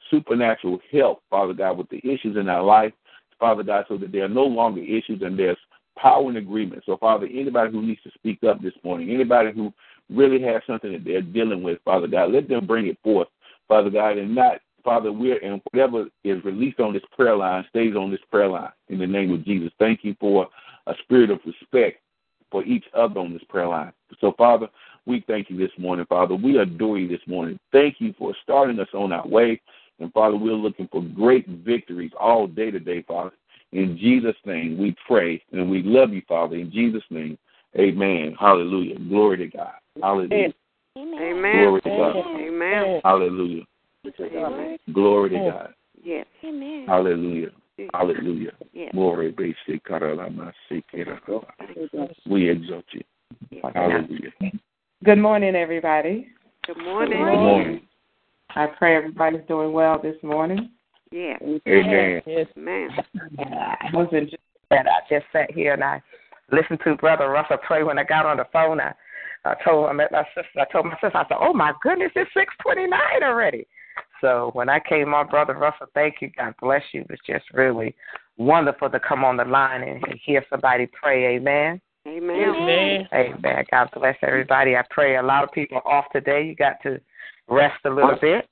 supernatural 0.10 0.80
help, 0.92 1.22
Father 1.30 1.54
God, 1.54 1.78
with 1.78 1.90
the 1.90 2.00
issues 2.00 2.38
in 2.38 2.50
our 2.50 2.64
life, 2.64 2.94
Father 3.40 3.64
God, 3.64 3.86
so 3.88 3.98
that 3.98 4.12
there 4.12 4.26
are 4.26 4.30
no 4.30 4.46
longer 4.46 4.82
issues 4.82 5.22
and 5.22 5.38
there's 5.38 5.58
power 5.98 6.28
and 6.28 6.38
agreement. 6.38 6.84
So, 6.86 6.98
Father, 6.98 7.28
anybody 7.28 7.72
who 7.72 7.82
needs 7.82 8.02
to 8.04 8.12
speak 8.16 8.44
up 8.44 8.62
this 8.62 8.74
morning, 8.84 9.12
anybody 9.12 9.52
who 9.52 9.74
really 10.10 10.42
has 10.44 10.62
something 10.66 10.92
that 10.92 11.04
they're 11.04 11.22
dealing 11.22 11.62
with, 11.62 11.80
Father 11.84 12.08
God, 12.08 12.32
let 12.32 12.48
them 12.48 12.66
bring 12.66 12.88
it 12.88 12.98
forth, 13.04 13.28
Father 13.68 13.90
God, 13.90 14.18
and 14.18 14.34
not 14.34 14.58
Father, 14.88 15.12
we're 15.12 15.38
and 15.40 15.62
whatever 15.70 16.06
is 16.24 16.42
released 16.46 16.80
on 16.80 16.94
this 16.94 17.04
prayer 17.12 17.36
line 17.36 17.66
stays 17.68 17.94
on 17.94 18.10
this 18.10 18.22
prayer 18.32 18.48
line 18.48 18.72
in 18.88 19.00
the 19.00 19.06
name 19.06 19.34
of 19.34 19.44
Jesus. 19.44 19.70
Thank 19.80 20.06
you 20.06 20.16
for 20.18 20.48
a 20.86 20.94
spirit 21.04 21.30
of 21.30 21.40
respect 21.46 22.00
for 22.50 22.64
each 22.64 22.86
other 22.94 23.20
on 23.20 23.34
this 23.34 23.44
prayer 23.50 23.68
line. 23.68 23.92
So, 24.22 24.34
Father, 24.38 24.70
we 25.08 25.24
thank 25.26 25.50
you 25.50 25.58
this 25.58 25.72
morning, 25.78 26.06
Father. 26.08 26.36
We 26.36 26.60
adore 26.60 27.00
you 27.00 27.08
this 27.08 27.26
morning. 27.28 27.58
Thank 27.72 27.96
you 28.00 28.14
for 28.20 28.36
starting 28.44 28.80
us 28.80 28.90
on 28.94 29.14
our 29.14 29.28
way. 29.28 29.62
And 30.00 30.14
Father, 30.14 30.38
we're 30.38 30.54
looking 30.54 30.88
for 30.92 31.02
great 31.02 31.48
victories 31.48 32.12
all 32.20 32.46
day 32.46 32.70
today, 32.70 33.04
Father. 33.08 33.32
In 33.72 33.98
Jesus' 33.98 34.36
name 34.46 34.78
we 34.78 34.96
pray 35.08 35.42
and 35.52 35.70
we 35.70 35.82
love 35.82 36.14
you, 36.14 36.22
Father. 36.28 36.56
In 36.56 36.72
Jesus' 36.72 37.04
name, 37.10 37.38
amen. 37.78 38.36
Hallelujah. 38.40 39.00
Glory 39.00 39.38
to 39.38 39.48
God. 39.48 39.74
Hallelujah. 40.02 40.54
Amen. 40.98 41.52
Glory 41.52 41.82
to 41.82 41.90
God. 41.90 42.16
Amen. 42.16 43.02
Hallelujah. 43.04 43.64
Amen. 44.06 44.78
Glory 44.94 45.30
to 45.32 45.52
God. 45.52 45.74
Yes. 46.04 46.26
Amen. 46.44 46.86
Hallelujah. 46.88 47.50
Hallelujah. 47.94 48.52
Yes. 48.74 48.92
Glory 48.94 49.32
be 49.32 49.56
to 49.66 49.80
God. 51.94 52.16
We 52.30 52.50
exalt 52.50 52.86
you. 52.92 53.04
Hallelujah. 53.74 54.32
Good 55.04 55.20
morning, 55.20 55.56
everybody. 55.56 56.28
Good 56.66 56.78
morning. 56.80 57.20
Good 57.20 57.40
morning. 57.40 57.82
I 58.56 58.66
pray 58.66 58.96
everybody's 58.96 59.46
doing 59.48 59.72
well 59.72 60.02
this 60.02 60.16
morning. 60.24 60.72
Yeah. 61.12 61.38
Amen. 61.42 62.22
Yes, 62.26 62.48
Amen. 62.58 62.90
I 63.40 63.90
wasn't 63.94 64.32
just 64.32 64.42
that. 64.72 64.88
I 64.88 65.00
just 65.08 65.28
sat 65.32 65.52
here 65.52 65.74
and 65.74 65.84
I 65.84 66.02
listened 66.52 66.80
to 66.84 66.96
Brother 66.96 67.30
Russell 67.30 67.58
pray 67.66 67.84
when 67.84 68.00
I 68.00 68.04
got 68.04 68.26
on 68.26 68.38
the 68.38 68.46
phone. 68.52 68.82
I, 68.82 68.92
I 69.46 69.54
told 69.64 69.86
him, 69.86 69.92
I 69.92 69.94
met 69.94 70.12
my 70.12 70.24
sister. 70.36 70.60
I 70.60 70.66
told 70.72 70.86
my 70.86 70.94
sister, 70.94 71.16
I 71.16 71.28
said, 71.28 71.38
"Oh 71.40 71.54
my 71.54 71.74
goodness, 71.84 72.12
it's 72.16 72.32
six 72.34 72.52
twenty-nine 72.64 73.22
already." 73.24 73.68
So 74.20 74.50
when 74.54 74.68
I 74.68 74.80
came 74.80 75.14
on, 75.14 75.28
Brother 75.28 75.54
Russell, 75.54 75.88
thank 75.94 76.16
you. 76.22 76.32
God 76.36 76.56
bless 76.60 76.82
you. 76.92 77.02
It 77.02 77.12
was 77.12 77.20
just 77.26 77.46
really 77.54 77.96
wonderful 78.38 78.90
to 78.90 79.00
come 79.00 79.24
on 79.24 79.38
the 79.38 79.46
line 79.46 79.84
and, 79.84 80.04
and 80.06 80.20
hear 80.26 80.44
somebody 80.50 80.88
pray. 80.88 81.36
Amen. 81.36 81.80
Amen. 82.18 83.08
Amen. 83.14 83.66
God 83.70 83.90
bless 83.94 84.16
everybody. 84.22 84.76
I 84.76 84.84
pray 84.90 85.18
a 85.18 85.24
lot 85.24 85.44
of 85.44 85.52
people 85.52 85.78
are 85.78 85.88
off 85.88 86.06
today. 86.12 86.46
You 86.46 86.56
got 86.56 86.82
to 86.84 87.00
rest 87.48 87.80
a 87.86 87.90
little 87.90 88.18
bit. 88.20 88.50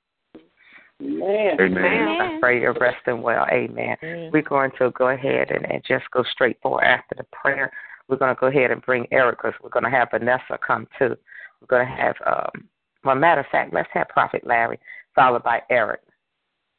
Amen. 1.02 1.58
Amen. 1.60 2.08
I 2.22 2.38
pray 2.40 2.62
you're 2.62 2.74
resting 2.80 3.22
well. 3.22 3.46
Amen. 3.52 3.98
We're 4.32 4.42
going 4.42 4.72
to 4.80 4.92
go 4.92 5.10
ahead 5.10 5.52
and, 5.52 5.70
and 5.70 5.84
just 5.86 6.10
go 6.12 6.24
straight 6.32 6.62
forward 6.62 6.84
after 6.84 7.16
the 7.16 7.26
prayer. 7.32 7.72
We're 8.08 8.18
going 8.18 8.36
to 8.36 8.40
go 8.40 8.48
ahead 8.48 8.72
and 8.72 8.82
bring 8.82 9.08
Eric 9.12 9.40
because 9.40 9.54
we're 9.62 9.70
going 9.70 9.84
to 9.86 9.90
have 9.90 10.10
Vanessa 10.12 10.60
come 10.66 10.88
too. 10.98 11.16
We're 11.60 11.68
going 11.68 11.88
to 11.88 11.94
have, 11.94 12.16
um, 12.26 12.70
well, 13.04 13.16
matter 13.16 13.42
of 13.42 13.48
fact, 13.52 13.74
let's 13.74 13.90
have 13.94 14.08
Prophet 14.10 14.46
Larry 14.46 14.80
followed 15.16 15.44
by 15.44 15.62
Eric. 15.70 16.02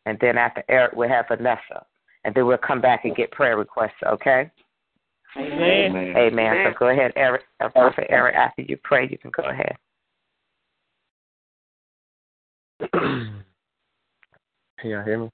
And 0.07 0.17
then 0.21 0.39
after 0.39 0.63
Eric, 0.69 0.93
we'll 0.95 1.09
have 1.09 1.27
Vanessa. 1.29 1.85
And 2.25 2.35
then 2.35 2.47
we'll 2.47 2.59
come 2.59 2.81
back 2.81 3.05
and 3.05 3.15
get 3.15 3.33
prayer 3.33 3.59
requests, 3.59 4.03
okay? 4.07 4.51
Amen. 5.37 5.97
Amen. 5.97 6.17
Amen. 6.17 6.67
So 6.73 6.79
go 6.79 6.89
ahead, 6.89 7.13
Eric. 7.17 7.43
Uh, 7.61 7.69
Prophet 7.69 8.07
Eric, 8.09 8.35
after 8.35 8.63
you 8.63 8.79
pray, 8.83 9.09
you 9.11 9.19
can 9.19 9.31
go 9.31 9.45
ahead. 9.45 9.77
Can 14.79 14.91
y'all 14.91 15.05
hear 15.05 15.19
me? 15.19 15.31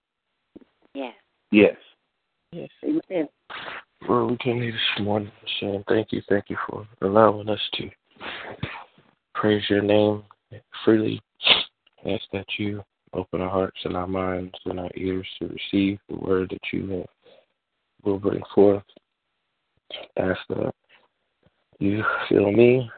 Yes. 0.95 1.15
Yes. 1.51 1.77
Yes. 2.53 2.69
Amen. 2.85 3.29
Lord, 4.09 4.31
we 4.31 4.37
came 4.39 4.61
here 4.61 4.73
this 4.73 5.05
morning 5.05 5.31
saying 5.61 5.85
thank 5.89 6.13
you, 6.13 6.23
thank 6.29 6.45
you 6.49 6.57
for 6.69 6.87
allowing 7.03 7.49
us 7.49 7.61
to 7.75 7.91
praise 9.35 9.63
your 9.69 9.83
name 9.83 10.23
freely. 10.85 11.21
Ask 12.07 12.23
that 12.33 12.47
you 12.59 12.83
open 13.15 13.41
our 13.41 13.51
hearts 13.51 13.79
and 13.85 13.97
our 13.97 14.07
minds 14.07 14.55
and 14.65 14.81
our 14.81 14.91
ears 14.97 15.27
to 15.39 15.49
receive 15.49 15.99
the 16.09 16.17
word 16.17 16.51
that 16.51 16.73
you 16.73 17.05
will 18.05 18.19
bring 18.19 18.43
forth. 18.55 18.83
Ask 20.17 20.41
that 20.49 20.75
you 21.79 22.05
fill 22.29 22.53
me 22.53 22.91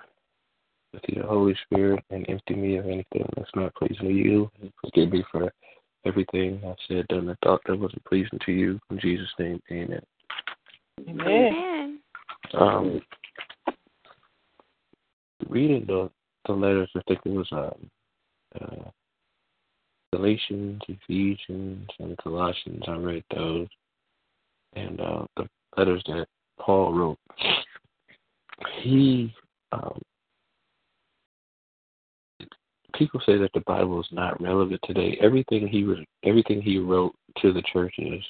with 0.93 1.03
your 1.09 1.27
Holy 1.27 1.57
Spirit 1.65 2.05
and 2.11 2.25
empty 2.29 2.55
me 2.55 2.77
of 2.77 2.87
anything 2.87 3.27
that's 3.37 3.51
not 3.55 3.75
pleasing 3.75 4.09
to 4.09 4.15
you. 4.15 4.51
And 4.61 4.73
forgive 4.81 5.13
me 5.13 5.25
for 5.31 5.53
everything 6.07 6.61
I 6.65 6.75
said, 6.89 7.07
done, 7.09 7.29
and 7.29 7.39
thought 7.43 7.63
that 7.67 7.79
wasn't 7.79 8.05
pleasing 8.05 8.39
to 8.47 8.53
you. 8.53 8.79
In 8.91 9.01
Jesus' 9.01 9.29
name, 9.39 9.61
amen. 9.71 10.01
Amen. 11.09 11.99
Um, 12.53 13.01
reading 15.49 15.85
the 15.87 16.11
the 16.47 16.53
letters, 16.53 16.91
I 16.95 17.01
think 17.09 17.21
it 17.25 17.31
was 17.31 17.49
um, 17.53 17.91
uh, 18.61 18.91
Galatians, 20.13 20.83
Ephesians, 20.89 21.89
and 21.99 22.17
Colossians. 22.19 22.83
I 22.87 22.97
read 22.97 23.25
those, 23.35 23.67
and 24.75 25.01
uh, 25.01 25.25
the 25.37 25.49
letters 25.77 26.03
that 26.07 26.27
Paul 26.61 26.93
wrote. 26.93 27.19
He, 28.83 29.35
um, 29.73 30.01
people 32.95 33.21
say 33.27 33.37
that 33.37 33.51
the 33.55 33.61
Bible 33.61 34.01
is 34.01 34.07
not 34.13 34.41
relevant 34.41 34.81
today. 34.85 35.19
Everything 35.21 35.67
he 35.67 35.85
was, 35.85 35.99
everything 36.25 36.63
he 36.63 36.79
wrote 36.79 37.15
to 37.43 37.53
the 37.53 37.63
churches 37.73 38.23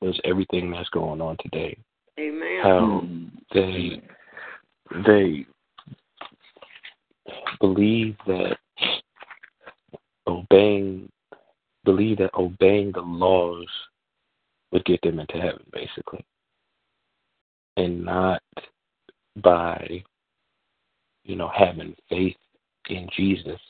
was 0.00 0.18
everything 0.24 0.70
that's 0.70 0.88
going 0.90 1.20
on 1.20 1.36
today. 1.40 1.76
Amen. 2.18 2.60
How 2.62 3.02
they 3.52 4.02
they 5.06 5.46
believe 7.60 8.16
that 8.26 8.56
obeying 10.26 11.08
believe 11.84 12.18
that 12.18 12.34
obeying 12.34 12.92
the 12.92 13.00
laws 13.00 13.66
would 14.72 14.84
get 14.84 15.00
them 15.02 15.18
into 15.18 15.34
heaven 15.34 15.64
basically 15.72 16.24
and 17.76 18.04
not 18.04 18.42
by 19.36 20.02
you 21.24 21.36
know 21.36 21.50
having 21.54 21.94
faith 22.08 22.36
in 22.88 23.08
jesus 23.16 23.60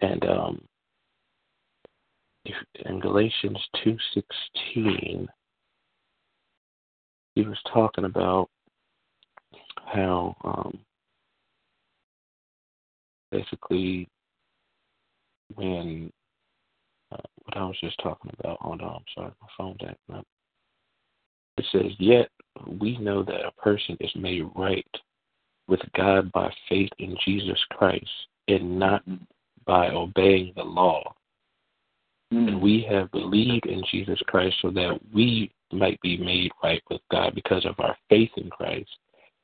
and 0.00 0.24
um 0.24 0.62
if, 2.44 2.54
in 2.86 3.00
galatians 3.00 3.58
2.16 3.84 5.26
he 7.34 7.42
was 7.42 7.58
talking 7.72 8.04
about 8.04 8.48
how 9.86 10.34
um 10.44 10.78
basically 13.30 14.08
when 15.54 16.10
uh, 17.12 17.16
what 17.44 17.56
I 17.56 17.64
was 17.64 17.76
just 17.80 17.98
talking 18.02 18.30
about. 18.38 18.60
Hold 18.60 18.80
on, 18.80 18.96
I'm 18.96 19.04
sorry, 19.14 19.32
my 19.40 19.48
phone's 19.56 19.78
acting 19.82 20.16
up. 20.16 20.26
It 21.58 21.66
says, 21.72 21.92
Yet 21.98 22.28
we 22.66 22.98
know 22.98 23.22
that 23.22 23.44
a 23.44 23.62
person 23.62 23.96
is 24.00 24.10
made 24.16 24.44
right 24.54 24.86
with 25.68 25.80
God 25.96 26.30
by 26.32 26.52
faith 26.68 26.90
in 26.98 27.16
Jesus 27.24 27.58
Christ 27.70 28.10
and 28.48 28.78
not 28.78 29.02
by 29.64 29.88
obeying 29.88 30.52
the 30.56 30.64
law. 30.64 31.14
Mm. 32.32 32.48
And 32.48 32.62
we 32.62 32.86
have 32.90 33.10
believed 33.12 33.66
in 33.66 33.82
Jesus 33.90 34.20
Christ 34.26 34.56
so 34.62 34.70
that 34.70 34.98
we 35.14 35.52
might 35.72 36.00
be 36.00 36.16
made 36.16 36.50
right 36.62 36.82
with 36.90 37.00
God 37.10 37.34
because 37.34 37.64
of 37.64 37.74
our 37.78 37.96
faith 38.08 38.30
in 38.36 38.50
Christ, 38.50 38.90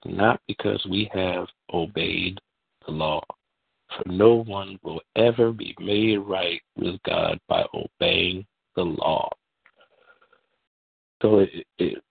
not 0.04 0.40
because 0.46 0.84
we 0.90 1.10
have 1.12 1.46
obeyed 1.72 2.38
the 2.86 2.92
law. 2.92 3.22
For 3.96 4.10
no 4.10 4.44
one 4.44 4.78
will 4.82 5.00
ever 5.16 5.52
be 5.52 5.74
made 5.80 6.18
right 6.18 6.60
with 6.76 7.02
God 7.04 7.40
by 7.48 7.64
obeying 7.72 8.46
the 8.76 8.84
law. 8.84 9.30
So 11.22 11.40
it 11.40 11.66
it 11.78 12.02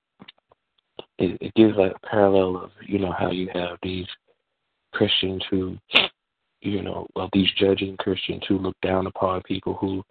it, 1.19 1.37
it 1.41 1.53
gives 1.55 1.77
a 1.77 1.93
parallel 2.05 2.63
of 2.63 2.71
you 2.85 2.99
know 2.99 3.13
how 3.17 3.31
you 3.31 3.49
have 3.53 3.77
these 3.81 4.07
Christians 4.93 5.43
who 5.49 5.77
you 6.61 6.81
know 6.81 7.07
well 7.15 7.29
these 7.33 7.49
judging 7.57 7.97
Christians 7.97 8.43
who 8.47 8.57
look 8.57 8.75
down 8.81 9.07
upon 9.07 9.41
people 9.43 9.75
who 9.75 10.03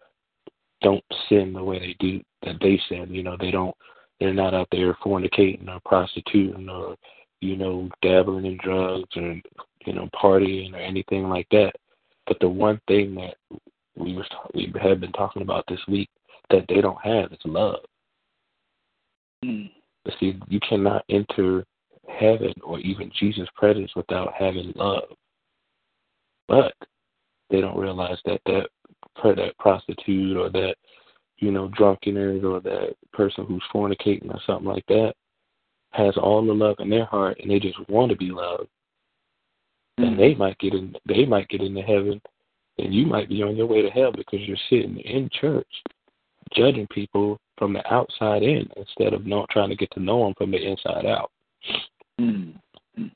don't 0.82 1.04
sin 1.28 1.52
the 1.52 1.64
way 1.64 1.78
they 1.78 1.96
do 1.98 2.20
that 2.42 2.56
they 2.60 2.80
sin. 2.88 3.08
You 3.10 3.22
know 3.22 3.36
they 3.38 3.50
don't 3.50 3.75
they're 4.20 4.34
not 4.34 4.54
out 4.54 4.68
there 4.72 4.94
fornicating 5.04 5.68
or 5.68 5.80
prostituting 5.84 6.68
or 6.68 6.96
you 7.40 7.56
know 7.56 7.88
dabbling 8.02 8.46
in 8.46 8.58
drugs 8.62 9.08
or 9.16 9.40
you 9.86 9.92
know 9.92 10.08
partying 10.14 10.75
or 10.75 10.78
anything 10.78 11.28
like 11.28 11.46
that. 11.50 11.72
But 12.26 12.38
the 12.40 12.48
one 12.48 12.80
thing 12.88 13.14
that 13.16 13.36
we 13.96 14.14
was 14.14 14.26
we 14.54 14.72
have 14.82 15.00
been 15.00 15.12
talking 15.12 15.42
about 15.42 15.64
this 15.68 15.80
week 15.88 16.10
that 16.50 16.64
they 16.68 16.80
don't 16.80 17.00
have 17.02 17.32
is 17.32 17.38
love. 17.44 17.80
Mm. 19.44 19.70
But 20.06 20.14
see, 20.20 20.38
you 20.46 20.60
cannot 20.60 21.04
enter 21.08 21.66
heaven 22.08 22.54
or 22.62 22.78
even 22.78 23.10
Jesus' 23.18 23.48
presence 23.56 23.90
without 23.96 24.32
having 24.38 24.72
love. 24.76 25.08
But 26.46 26.75
they 27.50 27.60
don't 27.60 27.76
realize 27.76 28.18
that 28.25 28.40
that 28.46 28.68
that 29.25 29.58
prostitute 29.58 30.36
or 30.36 30.48
that 30.50 30.76
you 31.38 31.50
know 31.50 31.68
drunkenness 31.76 32.44
or 32.44 32.60
that 32.60 32.94
person 33.12 33.44
who's 33.46 33.64
fornicating 33.75 34.32
or 34.32 34.40
something 34.46 34.68
like 34.68 34.86
that 34.86 35.14
has 35.90 36.16
all 36.16 36.46
the 36.46 36.52
love 36.52 36.76
in 36.78 36.88
their 36.88 37.06
heart 37.06 37.38
and 37.40 37.50
they 37.50 37.58
just 37.58 37.78
want 37.88 38.10
to 38.10 38.16
be 38.16 38.30
loved. 38.30 38.68
Mm. 39.98 40.06
And 40.06 40.18
they 40.20 40.36
might 40.36 40.56
get 40.58 40.72
in 40.72 40.94
they 41.08 41.25
might 41.25 41.48
get 41.48 41.62
into 41.62 41.82
heaven 41.82 42.20
and 42.78 42.94
you 42.94 43.06
might 43.06 43.28
be 43.28 43.42
on 43.42 43.56
your 43.56 43.66
way 43.66 43.82
to 43.82 43.90
hell 43.90 44.12
because 44.12 44.40
you're 44.42 44.56
sitting 44.70 44.98
in 45.00 45.28
church 45.40 45.66
judging 46.55 46.87
people 46.88 47.38
from 47.59 47.73
the 47.73 47.93
outside 47.93 48.43
in 48.43 48.69
instead 48.76 49.15
of 49.15 49.26
not 49.26 49.49
trying 49.50 49.71
to 49.71 49.76
get 49.76 49.91
to 49.93 50.00
know 50.00 50.25
them 50.25 50.35
from 50.37 50.50
the 50.50 50.59
inside 50.59 51.07
out. 51.07 51.31
Mm. 52.21 52.55
And, 52.97 53.11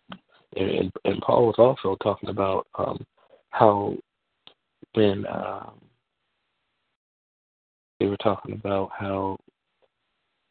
and, 0.56 0.92
and 1.04 1.22
Paul 1.22 1.46
was 1.46 1.54
also 1.58 1.96
talking 2.02 2.28
about 2.28 2.66
um, 2.78 3.04
how 3.50 3.96
when 4.94 5.26
um, 5.26 5.80
they 7.98 8.06
were 8.06 8.16
talking 8.16 8.54
about 8.54 8.90
how, 8.98 9.36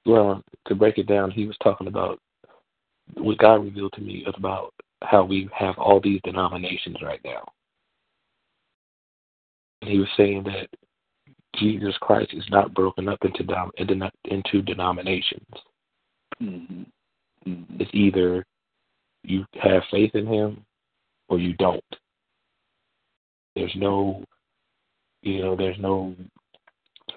well, 0.06 0.42
to 0.68 0.76
break 0.76 0.98
it 0.98 1.08
down, 1.08 1.32
he 1.32 1.46
was 1.46 1.58
talking 1.62 1.88
about 1.88 2.20
what 3.16 3.38
God 3.40 3.64
revealed 3.64 3.94
to 3.94 4.02
me 4.02 4.24
about 4.34 4.74
how 5.02 5.24
we 5.24 5.50
have 5.54 5.78
all 5.78 6.00
these 6.00 6.22
denominations 6.24 6.98
right 7.02 7.22
now. 7.26 7.44
And 9.82 9.90
he 9.90 9.98
was 9.98 10.10
saying 10.16 10.44
that 10.44 10.68
Jesus 11.56 11.96
Christ 12.01 12.34
is 12.34 12.46
not 12.50 12.74
broken 12.74 13.10
up 13.10 13.20
into 13.24 14.12
into 14.25 14.62
denominations. 14.62 15.48
Mm-hmm. 16.41 16.84
Mm-hmm. 17.50 17.82
It's 17.82 17.91
either 17.94 18.46
you 19.24 19.46
have 19.62 19.84
faith 19.91 20.15
in 20.15 20.27
him 20.27 20.65
or 21.27 21.39
you 21.39 21.53
don't. 21.56 21.84
There's 23.56 23.75
no, 23.75 24.24
you 25.22 25.41
know, 25.41 25.56
there's 25.56 25.79
no 25.79 26.15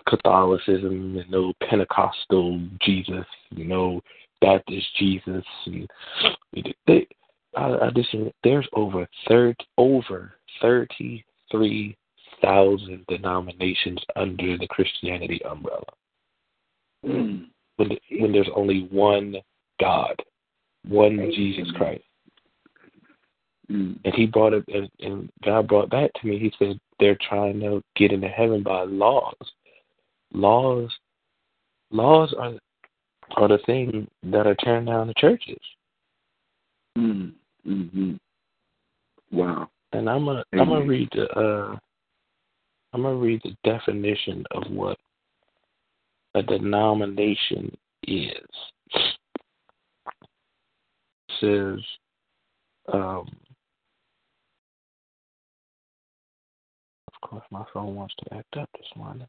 Catholicism 0.09 1.19
and 1.19 1.31
no 1.31 1.53
Pentecostal 1.69 2.61
Jesus, 2.81 3.27
you 3.51 3.65
know, 3.65 4.01
Baptist 4.41 4.87
Jesus, 4.99 5.45
and 5.67 5.89
they, 6.87 7.07
I, 7.57 7.65
I 7.65 7.91
just 7.95 8.09
there's 8.43 8.67
over 8.73 9.07
third 9.29 9.57
over 9.79 10.33
thirty 10.61 11.25
three 11.51 11.97
thousand 12.43 13.05
denominations 13.09 14.01
under 14.17 14.59
the 14.59 14.67
Christianity 14.69 15.41
umbrella. 15.45 15.85
Mm. 17.05 17.47
When 17.77 17.91
when 18.11 18.33
there's 18.33 18.51
only 18.55 18.89
one 18.91 19.37
God, 19.81 20.17
one 20.87 21.31
Jesus 21.35 21.71
Christ. 21.77 22.05
Mm. 23.71 23.99
And 24.05 24.15
he 24.15 24.27
brought 24.27 24.53
it, 24.53 24.65
and, 24.69 24.89
and 25.01 25.31
God 25.45 25.69
brought 25.69 25.91
that 25.91 26.11
to 26.17 26.27
me. 26.27 26.39
He 26.39 26.53
said 26.59 26.79
they're 27.01 27.19
trying 27.29 27.61
to 27.61 27.83
get 27.97 28.13
into 28.13 28.29
heaven 28.29 28.63
by 28.63 28.83
laws. 28.83 29.35
Laws, 30.33 30.91
laws 31.91 32.35
are 32.39 32.55
are 33.37 33.49
the 33.49 33.59
thing 33.65 34.09
that 34.25 34.47
are 34.47 34.57
tearing 34.57 34.87
down 34.87 35.07
the 35.07 35.15
churches. 35.15 35.61
Mm. 36.99 37.33
Mm-hmm. 37.67 38.15
Wow. 39.31 39.71
And 39.93 40.09
I'm 40.09 40.25
gonna 40.25 40.45
I'm 40.53 40.69
gonna 40.69 40.87
read 40.87 41.09
the 41.13 41.29
uh, 41.31 41.77
I'm 42.93 43.03
gonna 43.03 43.17
read 43.17 43.41
the 43.43 43.57
definition 43.65 44.45
of 44.51 44.65
what 44.71 44.99
a 46.35 46.43
denomination 46.43 47.77
is. 48.07 48.31
It 51.29 51.39
says 51.41 51.79
um, 52.93 53.29
of 57.09 57.29
course 57.29 57.45
my 57.51 57.65
phone 57.73 57.95
wants 57.95 58.15
to 58.19 58.35
act 58.35 58.57
up 58.57 58.69
this 58.75 58.87
morning. 58.97 59.27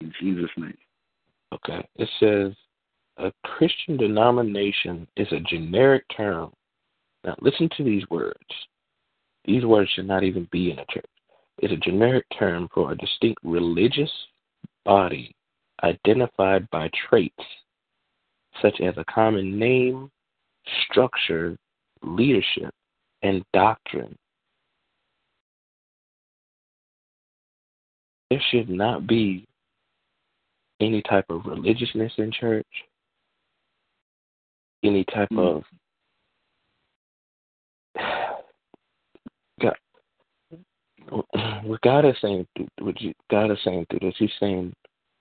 In 0.00 0.12
Jesus' 0.20 0.50
name. 0.56 0.76
Okay. 1.54 1.86
It 1.96 2.08
says 2.18 2.52
a 3.18 3.32
Christian 3.44 3.96
denomination 3.96 5.06
is 5.16 5.28
a 5.32 5.40
generic 5.40 6.04
term. 6.16 6.52
Now 7.24 7.36
listen 7.40 7.68
to 7.76 7.84
these 7.84 8.02
words. 8.10 8.36
These 9.44 9.64
words 9.64 9.90
should 9.94 10.08
not 10.08 10.24
even 10.24 10.48
be 10.50 10.70
in 10.70 10.78
a 10.78 10.86
church. 10.86 11.04
It's 11.58 11.72
a 11.72 11.76
generic 11.76 12.24
term 12.38 12.68
for 12.72 12.92
a 12.92 12.96
distinct 12.96 13.40
religious 13.44 14.10
body 14.84 15.34
identified 15.82 16.68
by 16.70 16.90
traits 17.08 17.44
such 18.60 18.80
as 18.80 18.94
a 18.96 19.04
common 19.04 19.58
name, 19.58 20.10
structure, 20.84 21.56
leadership, 22.02 22.70
and 23.22 23.44
doctrine. 23.52 24.16
There 28.30 28.42
should 28.50 28.68
not 28.68 29.06
be 29.06 29.46
any 30.80 31.02
type 31.02 31.26
of 31.28 31.46
religiousness 31.46 32.12
in 32.18 32.32
church, 32.32 32.66
any 34.82 35.04
type 35.04 35.28
Mm. 35.30 35.38
of 35.38 35.64
God, 39.60 39.76
what 41.64 41.80
God 41.82 42.04
is 42.04 42.16
saying, 42.20 42.46
what 42.80 43.00
you, 43.00 43.12
God 43.30 43.50
is 43.50 43.58
saying 43.64 43.86
through 43.90 44.00
this, 44.00 44.14
He's 44.18 44.30
saying 44.40 44.72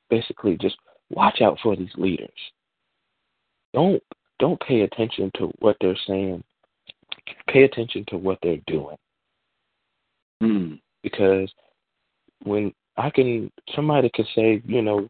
basically 0.10 0.58
just 0.58 0.78
watch 1.10 1.42
out 1.42 1.58
for 1.62 1.76
these 1.76 1.94
leaders. 1.96 2.30
Don't 3.74 4.02
don't 4.40 4.60
pay 4.62 4.82
attention 4.82 5.32
to 5.36 5.52
what 5.60 5.78
they're 5.82 5.98
saying. 6.08 6.44
Pay 7.48 7.64
attention 7.64 8.06
to 8.08 8.18
what 8.18 8.40
they're 8.42 8.58
doing 8.68 8.98
Mm. 10.42 10.80
because 11.04 11.54
when 12.44 12.74
I 12.98 13.10
can, 13.10 13.52
somebody 13.76 14.10
can 14.14 14.26
say, 14.36 14.62
you 14.66 14.82
know, 14.82 15.08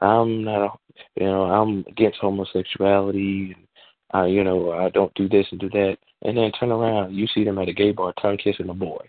I'm 0.00 0.44
not, 0.44 0.78
you 1.16 1.26
know, 1.26 1.44
I'm 1.44 1.84
against 1.88 2.18
homosexuality, 2.18 3.54
and 3.56 3.66
I, 4.12 4.26
you 4.26 4.44
know, 4.44 4.72
I 4.72 4.90
don't 4.90 5.14
do 5.14 5.28
this 5.28 5.46
and 5.50 5.60
do 5.60 5.70
that, 5.70 5.96
and 6.22 6.36
then 6.36 6.52
turn 6.52 6.70
around, 6.70 7.14
you 7.14 7.26
see 7.28 7.44
them 7.44 7.58
at 7.58 7.68
a 7.68 7.72
gay 7.72 7.92
bar 7.92 8.12
tongue 8.20 8.36
kissing 8.36 8.68
a 8.68 8.74
boy. 8.74 9.08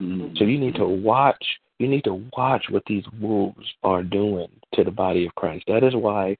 Mm. 0.00 0.36
So 0.38 0.44
you 0.44 0.58
need 0.58 0.74
to 0.76 0.86
watch. 0.86 1.44
You 1.78 1.88
need 1.88 2.04
to 2.04 2.22
watch 2.36 2.66
what 2.68 2.82
these 2.86 3.04
wolves 3.20 3.66
are 3.82 4.02
doing 4.02 4.48
to 4.74 4.84
the 4.84 4.90
body 4.90 5.26
of 5.26 5.34
Christ. 5.34 5.64
That 5.66 5.82
is 5.82 5.94
why 5.94 6.36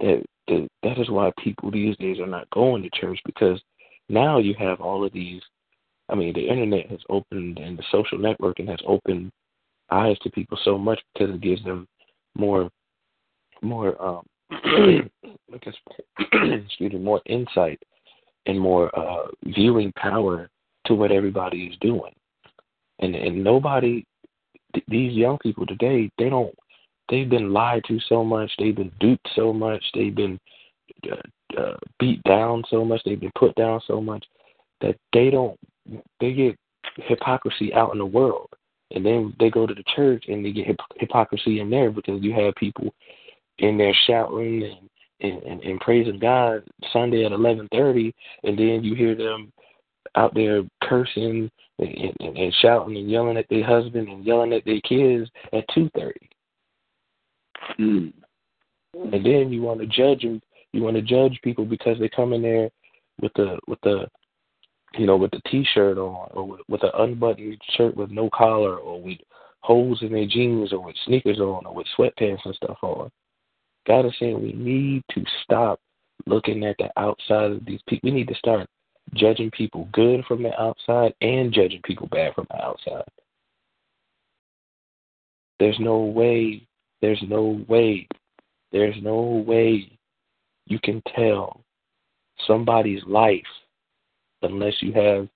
that 0.00 0.24
that 0.48 0.68
that 0.82 0.98
is 0.98 1.10
why 1.10 1.30
people 1.42 1.70
these 1.70 1.96
days 1.98 2.18
are 2.18 2.26
not 2.26 2.50
going 2.50 2.82
to 2.82 2.90
church 2.90 3.20
because 3.24 3.60
now 4.08 4.38
you 4.38 4.54
have 4.58 4.80
all 4.80 5.04
of 5.04 5.12
these. 5.12 5.42
I 6.08 6.14
mean, 6.14 6.32
the 6.34 6.48
internet 6.48 6.90
has 6.90 7.00
opened 7.08 7.58
and 7.58 7.78
the 7.78 7.84
social 7.90 8.18
networking 8.18 8.68
has 8.68 8.80
opened 8.86 9.30
eyes 9.90 10.18
to 10.20 10.30
people 10.30 10.58
so 10.64 10.76
much 10.76 11.00
because 11.12 11.34
it 11.34 11.40
gives 11.40 11.62
them 11.64 11.86
more, 12.36 12.70
more, 13.62 14.02
um, 14.02 14.22
I 14.50 15.58
guess, 15.62 15.74
excuse 16.18 16.92
me, 16.92 16.98
more 16.98 17.20
insight 17.26 17.80
and 18.46 18.58
more 18.58 18.96
uh, 18.98 19.28
viewing 19.44 19.92
power 19.96 20.50
to 20.86 20.94
what 20.94 21.12
everybody 21.12 21.64
is 21.64 21.76
doing. 21.80 22.12
And 23.02 23.14
and 23.14 23.44
nobody, 23.44 24.04
th- 24.74 24.86
these 24.88 25.12
young 25.12 25.38
people 25.38 25.66
today, 25.66 26.10
they 26.18 26.30
don't. 26.30 26.54
They've 27.08 27.28
been 27.28 27.52
lied 27.52 27.82
to 27.88 27.98
so 28.08 28.24
much. 28.24 28.50
They've 28.58 28.74
been 28.74 28.92
duped 29.00 29.28
so 29.34 29.52
much. 29.52 29.84
They've 29.92 30.14
been 30.14 30.38
uh, 31.10 31.60
uh, 31.60 31.76
beat 31.98 32.22
down 32.22 32.62
so 32.70 32.84
much. 32.84 33.02
They've 33.04 33.20
been 33.20 33.32
put 33.38 33.54
down 33.56 33.80
so 33.86 34.00
much 34.00 34.24
that 34.80 34.96
they 35.12 35.28
don't. 35.28 35.58
They 36.20 36.32
get 36.32 36.56
hypocrisy 36.96 37.74
out 37.74 37.92
in 37.92 37.98
the 37.98 38.06
world. 38.06 38.48
And 38.94 39.04
then 39.04 39.34
they 39.40 39.50
go 39.50 39.66
to 39.66 39.74
the 39.74 39.84
church 39.96 40.24
and 40.28 40.44
they 40.44 40.52
get 40.52 40.66
hip- 40.66 40.76
hypocrisy 40.96 41.60
in 41.60 41.70
there 41.70 41.90
because 41.90 42.22
you 42.22 42.32
have 42.34 42.54
people 42.54 42.94
in 43.58 43.78
there 43.78 43.94
shouting 44.06 44.62
and 44.62 44.88
and, 45.22 45.42
and, 45.44 45.62
and 45.62 45.80
praising 45.80 46.18
God 46.18 46.64
Sunday 46.92 47.24
at 47.24 47.32
eleven 47.32 47.68
thirty, 47.72 48.14
and 48.42 48.58
then 48.58 48.82
you 48.82 48.94
hear 48.94 49.14
them 49.14 49.52
out 50.16 50.34
there 50.34 50.62
cursing 50.82 51.50
and, 51.82 52.16
and, 52.20 52.36
and 52.36 52.54
shouting 52.60 52.96
and 52.96 53.10
yelling 53.10 53.36
at 53.36 53.48
their 53.48 53.64
husband 53.64 54.08
and 54.08 54.24
yelling 54.24 54.52
at 54.52 54.64
their 54.64 54.80
kids 54.80 55.30
at 55.52 55.64
two 55.74 55.90
thirty. 55.96 56.28
Mm. 57.78 58.12
And 58.94 59.24
then 59.24 59.52
you 59.52 59.62
want 59.62 59.80
to 59.80 59.86
judge 59.86 60.22
them. 60.22 60.40
You 60.72 60.82
want 60.82 60.96
to 60.96 61.02
judge 61.02 61.38
people 61.42 61.64
because 61.64 61.98
they 61.98 62.08
come 62.08 62.32
in 62.32 62.42
there 62.42 62.70
with 63.20 63.32
the 63.34 63.58
with 63.66 63.80
the 63.82 64.06
you 64.94 65.06
know 65.06 65.16
with 65.16 65.30
the 65.30 65.40
t-shirt 65.50 65.98
on 65.98 66.28
or 66.32 66.46
with, 66.46 66.60
with 66.68 66.82
an 66.82 66.90
unbuttoned 66.98 67.60
shirt 67.76 67.96
with 67.96 68.10
no 68.10 68.28
collar 68.30 68.76
or 68.76 69.00
with 69.00 69.18
holes 69.60 70.02
in 70.02 70.12
their 70.12 70.26
jeans 70.26 70.72
or 70.72 70.80
with 70.80 70.96
sneakers 71.06 71.38
on 71.38 71.64
or 71.66 71.74
with 71.74 71.86
sweatpants 71.96 72.44
and 72.44 72.54
stuff 72.54 72.78
on. 72.82 73.10
God 73.86 74.06
is 74.06 74.12
saying 74.18 74.40
we 74.40 74.52
need 74.52 75.02
to 75.12 75.24
stop 75.42 75.80
looking 76.26 76.64
at 76.64 76.76
the 76.78 76.90
outside 76.96 77.52
of 77.52 77.64
these 77.64 77.80
people. 77.88 78.10
We 78.10 78.16
need 78.16 78.28
to 78.28 78.34
start 78.34 78.68
judging 79.14 79.50
people 79.50 79.88
good 79.92 80.24
from 80.26 80.42
the 80.42 80.60
outside 80.60 81.14
and 81.20 81.52
judging 81.52 81.80
people 81.84 82.06
bad 82.08 82.34
from 82.34 82.46
the 82.50 82.62
outside. 82.62 83.04
There's 85.58 85.78
no 85.78 85.98
way, 85.98 86.66
there's 87.00 87.22
no 87.28 87.64
way, 87.68 88.08
there's 88.72 88.96
no 89.02 89.44
way 89.46 89.98
you 90.66 90.78
can 90.82 91.02
tell 91.14 91.60
somebody's 92.46 93.02
life 93.06 93.42
unless 94.42 94.74
you 94.80 94.92
have, 94.92 95.28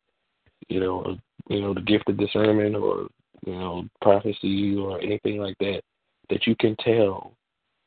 you 0.69 0.81
know, 0.81 1.17
you 1.49 1.61
know, 1.61 1.75
the 1.75 1.81
gift 1.81 2.09
of 2.09 2.17
discernment 2.17 2.75
or 2.75 3.07
you 3.45 3.55
know 3.55 3.89
prophecy 4.01 4.77
or 4.77 5.01
anything 5.01 5.39
like 5.39 5.57
that. 5.61 5.83
That 6.29 6.47
you 6.47 6.57
can 6.57 6.75
tell 6.81 7.33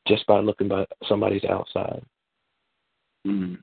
just 0.08 0.26
by 0.26 0.40
looking 0.40 0.68
by 0.68 0.86
somebody's 1.06 1.44
outside. 1.44 2.02
Mm. 3.26 3.58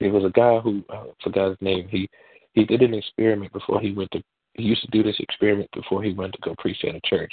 There 0.00 0.10
was 0.10 0.24
a 0.24 0.30
guy 0.30 0.58
who 0.58 0.82
I 0.90 1.04
forgot 1.22 1.50
his 1.50 1.58
name. 1.60 1.88
He 1.88 2.08
he 2.54 2.64
did 2.64 2.82
an 2.82 2.94
experiment 2.94 3.52
before 3.52 3.80
he 3.80 3.92
went 3.92 4.10
to. 4.12 4.22
He 4.54 4.64
used 4.64 4.82
to 4.82 4.90
do 4.90 5.02
this 5.02 5.20
experiment 5.20 5.70
before 5.74 6.02
he 6.02 6.12
went 6.12 6.32
to 6.32 6.38
go 6.42 6.54
preach 6.58 6.84
at 6.84 6.94
a 6.94 7.00
church. 7.04 7.32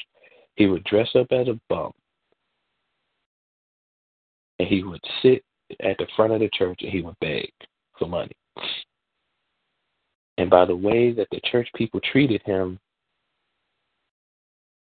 He 0.56 0.67
would 0.67 0.84
dress 0.84 1.10
up 1.15 1.27
as 1.32 1.47
a 1.47 1.60
bum, 1.69 1.91
and 4.60 4.67
he 4.67 4.84
would 4.84 5.01
sit 5.21 5.43
at 5.82 5.97
the 5.97 6.08
front 6.15 6.34
of 6.34 6.39
the 6.39 6.49
church 6.53 6.80
and 6.82 6.91
he 6.91 7.01
would 7.01 7.19
beg 7.19 7.51
for 7.97 8.08
money. 8.08 8.36
And 10.38 10.49
by 10.49 10.65
the 10.65 10.75
way 10.75 11.12
that 11.13 11.27
the 11.32 11.41
church 11.45 11.67
people 11.75 11.99
treated 11.99 12.41
him, 12.43 12.80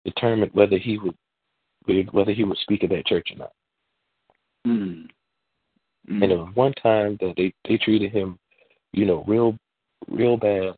determined 0.04 0.52
whether 0.54 0.78
he 0.78 0.98
would 0.98 1.16
whether 2.12 2.32
he 2.32 2.44
would 2.44 2.56
speak 2.58 2.82
at 2.82 2.90
that 2.90 3.06
church 3.06 3.28
or 3.32 3.38
not. 3.38 3.52
Mm. 4.66 5.06
Mm. 6.10 6.24
And 6.24 6.56
one 6.56 6.72
time 6.74 7.16
that 7.20 7.34
they 7.36 7.52
they 7.68 7.78
treated 7.78 8.12
him, 8.12 8.38
you 8.92 9.06
know, 9.06 9.24
real 9.26 9.56
real 10.08 10.36
bad, 10.36 10.74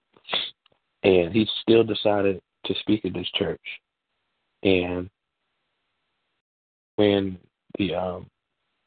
and 1.02 1.32
he 1.32 1.48
still 1.62 1.84
decided 1.84 2.40
to 2.64 2.74
speak 2.80 3.04
at 3.04 3.12
this 3.12 3.28
church. 3.34 3.60
And 4.62 5.10
when 6.96 7.38
the 7.78 7.94
um 7.94 8.26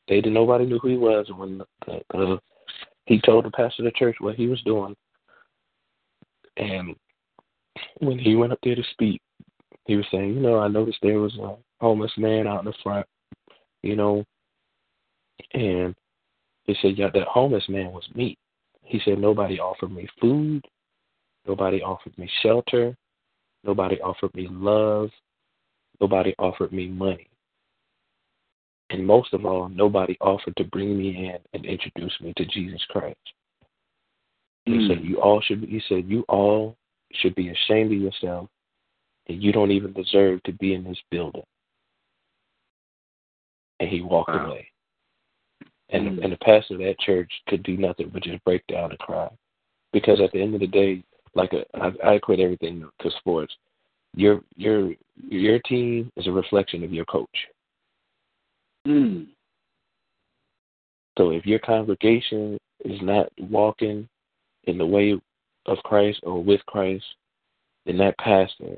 they 0.08 0.16
didn't 0.16 0.34
nobody 0.34 0.66
knew 0.66 0.80
who 0.80 0.90
he 0.90 0.98
was, 0.98 1.26
and 1.30 1.38
when 1.38 1.58
the, 1.86 2.02
the, 2.12 2.40
he 3.06 3.22
told 3.22 3.46
the 3.46 3.52
pastor 3.52 3.84
of 3.84 3.86
the 3.86 3.98
church 3.98 4.16
what 4.20 4.36
he 4.36 4.48
was 4.48 4.62
doing, 4.64 4.96
and 6.58 6.96
when 8.00 8.18
he 8.18 8.36
went 8.36 8.52
up 8.52 8.60
there 8.64 8.76
to 8.76 8.84
speak, 8.92 9.22
he 9.86 9.96
was 9.96 10.06
saying, 10.12 10.34
you 10.34 10.40
know, 10.40 10.60
I 10.60 10.68
noticed 10.68 11.00
there 11.02 11.20
was 11.20 11.38
a 11.38 11.56
homeless 11.80 12.12
man 12.18 12.48
out 12.48 12.60
in 12.60 12.66
the 12.66 12.74
front, 12.84 13.06
you 13.84 13.96
know, 13.96 14.24
and 15.54 15.96
he 16.70 16.76
said, 16.82 16.98
yeah, 16.98 17.10
that 17.14 17.28
homeless 17.28 17.68
man 17.68 17.92
was 17.92 18.08
me. 18.14 18.38
He 18.84 19.00
said, 19.04 19.18
nobody 19.18 19.60
offered 19.60 19.92
me 19.92 20.08
food, 20.22 20.64
nobody 21.48 21.82
offered 21.82 22.18
me 22.18 22.30
shelter, 22.42 22.96
nobody 23.64 24.00
offered 24.02 24.34
me 24.36 24.48
love, 24.50 25.10
nobody 26.00 26.36
offered 26.38 26.72
me 26.72 26.88
money. 26.88 27.28
And 28.92 29.06
most 29.06 29.34
of 29.34 29.46
all, 29.46 29.70
nobody 29.70 30.16
offered 30.22 30.56
to 30.58 30.64
bring 30.64 30.98
me 30.98 31.30
in 31.30 31.38
and 31.54 31.66
introduce 31.66 32.14
me 32.22 32.34
to 32.38 32.46
Jesus 32.46 32.84
Christ. 32.90 33.18
He 34.66 34.78
hmm. 34.78 34.88
said, 34.88 35.04
You 35.04 35.22
all 35.22 35.42
should 35.42 35.62
be, 35.62 35.68
he 35.68 35.82
said, 35.88 36.06
You 36.08 36.24
all 36.30 36.76
should 37.14 37.34
be 37.36 37.50
ashamed 37.50 37.92
of 37.92 38.00
yourself 38.00 38.48
and 39.28 39.42
you 39.42 39.52
don't 39.52 39.72
even 39.72 39.94
deserve 39.94 40.42
to 40.44 40.52
be 40.54 40.74
in 40.74 40.84
this 40.84 40.98
building. 41.10 41.44
And 43.80 43.90
he 43.90 44.02
walked 44.02 44.32
Wow. 44.32 44.48
away. 44.48 44.68
And 45.92 46.20
Mm. 46.20 46.24
and 46.24 46.34
the 46.34 46.38
pastor 46.38 46.76
of 46.76 46.82
that 46.82 47.00
church 47.00 47.32
could 47.48 47.64
do 47.64 47.76
nothing 47.76 48.10
but 48.10 48.24
just 48.24 48.44
break 48.44 48.66
down 48.68 48.92
and 48.92 49.00
cry. 49.00 49.30
Because 49.92 50.22
at 50.22 50.32
the 50.32 50.42
end 50.42 50.54
of 50.54 50.60
the 50.60 50.68
day, 50.68 51.04
like 51.34 51.54
a, 51.54 51.66
I, 51.76 51.92
I 52.04 52.14
equate 52.14 52.40
everything 52.40 52.88
to 53.02 53.12
sports. 53.12 53.56
Your 54.16 54.42
your 54.56 54.94
your 55.30 55.60
team 55.60 56.12
is 56.16 56.28
a 56.28 56.32
reflection 56.32 56.84
of 56.84 56.94
your 56.94 57.06
coach. 57.06 57.48
Mm. 58.88 59.28
So 61.18 61.32
if 61.32 61.46
your 61.46 61.60
congregation 61.60 62.58
is 62.86 63.02
not 63.02 63.30
walking 63.38 64.08
in 64.66 64.78
the 64.78 64.86
way 64.86 65.20
of 65.66 65.78
Christ 65.80 66.20
or 66.24 66.42
with 66.42 66.66
Christ, 66.66 67.06
then 67.86 67.98
that 67.98 68.18
pastor 68.18 68.78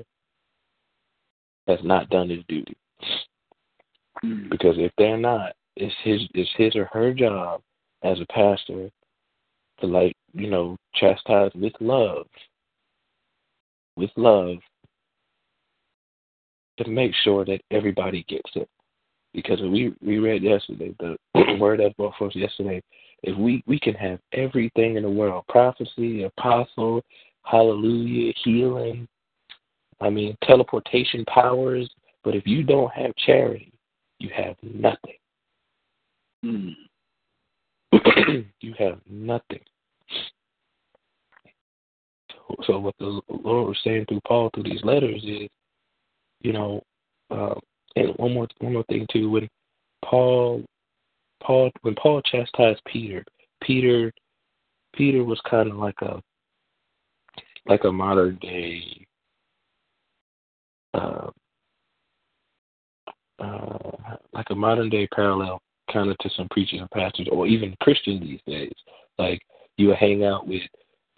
has 1.68 1.78
not 1.84 2.10
done 2.10 2.28
his 2.28 2.42
duty. 2.48 2.76
Mm. 4.24 4.50
Because 4.50 4.76
if 4.78 4.92
they're 4.98 5.16
not, 5.16 5.52
it's 5.76 5.94
his 6.02 6.22
it's 6.34 6.50
his 6.56 6.76
or 6.76 6.88
her 6.92 7.12
job 7.14 7.62
as 8.02 8.20
a 8.20 8.26
pastor 8.26 8.90
to 9.80 9.86
like, 9.86 10.16
you 10.32 10.48
know, 10.48 10.76
chastise 10.94 11.50
with 11.54 11.74
love. 11.80 12.26
With 13.96 14.10
love 14.16 14.56
to 16.78 16.88
make 16.88 17.12
sure 17.22 17.44
that 17.44 17.60
everybody 17.70 18.24
gets 18.28 18.50
it. 18.54 18.68
Because 19.34 19.60
we 19.60 19.94
we 20.02 20.18
read 20.18 20.42
yesterday, 20.42 20.94
the 20.98 21.16
word 21.58 21.80
that 21.80 21.96
brought 21.96 22.14
forth 22.16 22.34
yesterday, 22.34 22.82
if 23.22 23.36
we, 23.38 23.62
we 23.66 23.78
can 23.78 23.94
have 23.94 24.18
everything 24.32 24.96
in 24.96 25.04
the 25.04 25.10
world, 25.10 25.44
prophecy, 25.48 26.24
apostle, 26.24 27.02
hallelujah, 27.44 28.32
healing, 28.44 29.08
I 30.00 30.10
mean 30.10 30.36
teleportation 30.44 31.24
powers, 31.26 31.88
but 32.24 32.34
if 32.34 32.46
you 32.46 32.62
don't 32.62 32.92
have 32.92 33.14
charity, 33.24 33.72
you 34.18 34.30
have 34.34 34.56
nothing. 34.62 35.14
Mm. 36.44 36.74
you 38.60 38.74
have 38.78 38.98
nothing. 39.08 39.60
So, 42.64 42.78
what 42.78 42.94
the 42.98 43.20
Lord 43.28 43.68
was 43.68 43.78
saying 43.84 44.06
through 44.08 44.20
Paul 44.26 44.50
through 44.52 44.64
these 44.64 44.82
letters 44.84 45.22
is, 45.24 45.48
you 46.40 46.52
know, 46.52 46.82
uh, 47.30 47.54
and 47.96 48.10
one 48.16 48.34
more 48.34 48.48
one 48.58 48.74
more 48.74 48.84
thing 48.84 49.06
too. 49.10 49.30
When 49.30 49.48
Paul, 50.04 50.64
Paul, 51.42 51.70
when 51.82 51.94
Paul 51.94 52.20
chastised 52.22 52.82
Peter, 52.86 53.24
Peter, 53.62 54.12
Peter 54.94 55.24
was 55.24 55.40
kind 55.48 55.70
of 55.70 55.76
like 55.76 56.00
a 56.02 56.20
like 57.66 57.84
a 57.84 57.92
modern 57.92 58.36
day. 58.36 59.06
Uh, 60.94 61.30
uh, 63.38 64.16
like 64.34 64.46
a 64.50 64.54
modern 64.54 64.90
day 64.90 65.06
parallel 65.08 65.60
kind 65.92 66.10
of 66.10 66.18
to 66.18 66.30
some 66.36 66.48
preachers 66.50 66.80
and 66.80 66.90
pastors 66.90 67.28
or 67.30 67.46
even 67.46 67.76
Christians 67.82 68.20
these 68.20 68.40
days. 68.46 68.72
Like 69.18 69.40
you 69.76 69.88
will 69.88 69.96
hang 69.96 70.24
out 70.24 70.46
with 70.46 70.62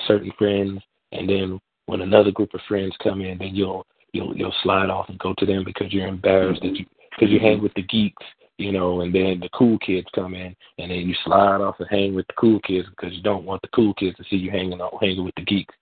certain 0.06 0.32
friends 0.38 0.80
and 1.12 1.28
then 1.28 1.60
when 1.86 2.00
another 2.00 2.30
group 2.30 2.54
of 2.54 2.60
friends 2.66 2.94
come 3.02 3.20
in 3.20 3.38
then 3.38 3.54
you'll 3.54 3.86
you'll 4.12 4.36
you'll 4.36 4.54
slide 4.62 4.90
off 4.90 5.08
and 5.08 5.18
go 5.18 5.34
to 5.38 5.46
them 5.46 5.64
because 5.64 5.92
you're 5.92 6.06
embarrassed 6.06 6.62
that 6.62 6.76
you 6.76 6.86
because 7.10 7.32
you 7.32 7.38
hang 7.38 7.54
mm-hmm. 7.54 7.64
with 7.64 7.74
the 7.74 7.82
geeks, 7.82 8.24
you 8.58 8.72
know, 8.72 9.02
and 9.02 9.14
then 9.14 9.38
the 9.40 9.48
cool 9.54 9.78
kids 9.78 10.06
come 10.14 10.34
in 10.34 10.54
and 10.78 10.90
then 10.90 10.98
you 10.98 11.14
slide 11.24 11.60
off 11.60 11.76
and 11.78 11.88
hang 11.90 12.14
with 12.14 12.26
the 12.26 12.34
cool 12.34 12.60
kids 12.60 12.88
because 12.90 13.14
you 13.14 13.22
don't 13.22 13.44
want 13.44 13.62
the 13.62 13.68
cool 13.68 13.94
kids 13.94 14.16
to 14.16 14.24
see 14.30 14.36
you 14.36 14.50
hanging 14.50 14.80
out 14.80 14.96
hanging 15.00 15.24
with 15.24 15.34
the 15.36 15.44
geeks. 15.44 15.74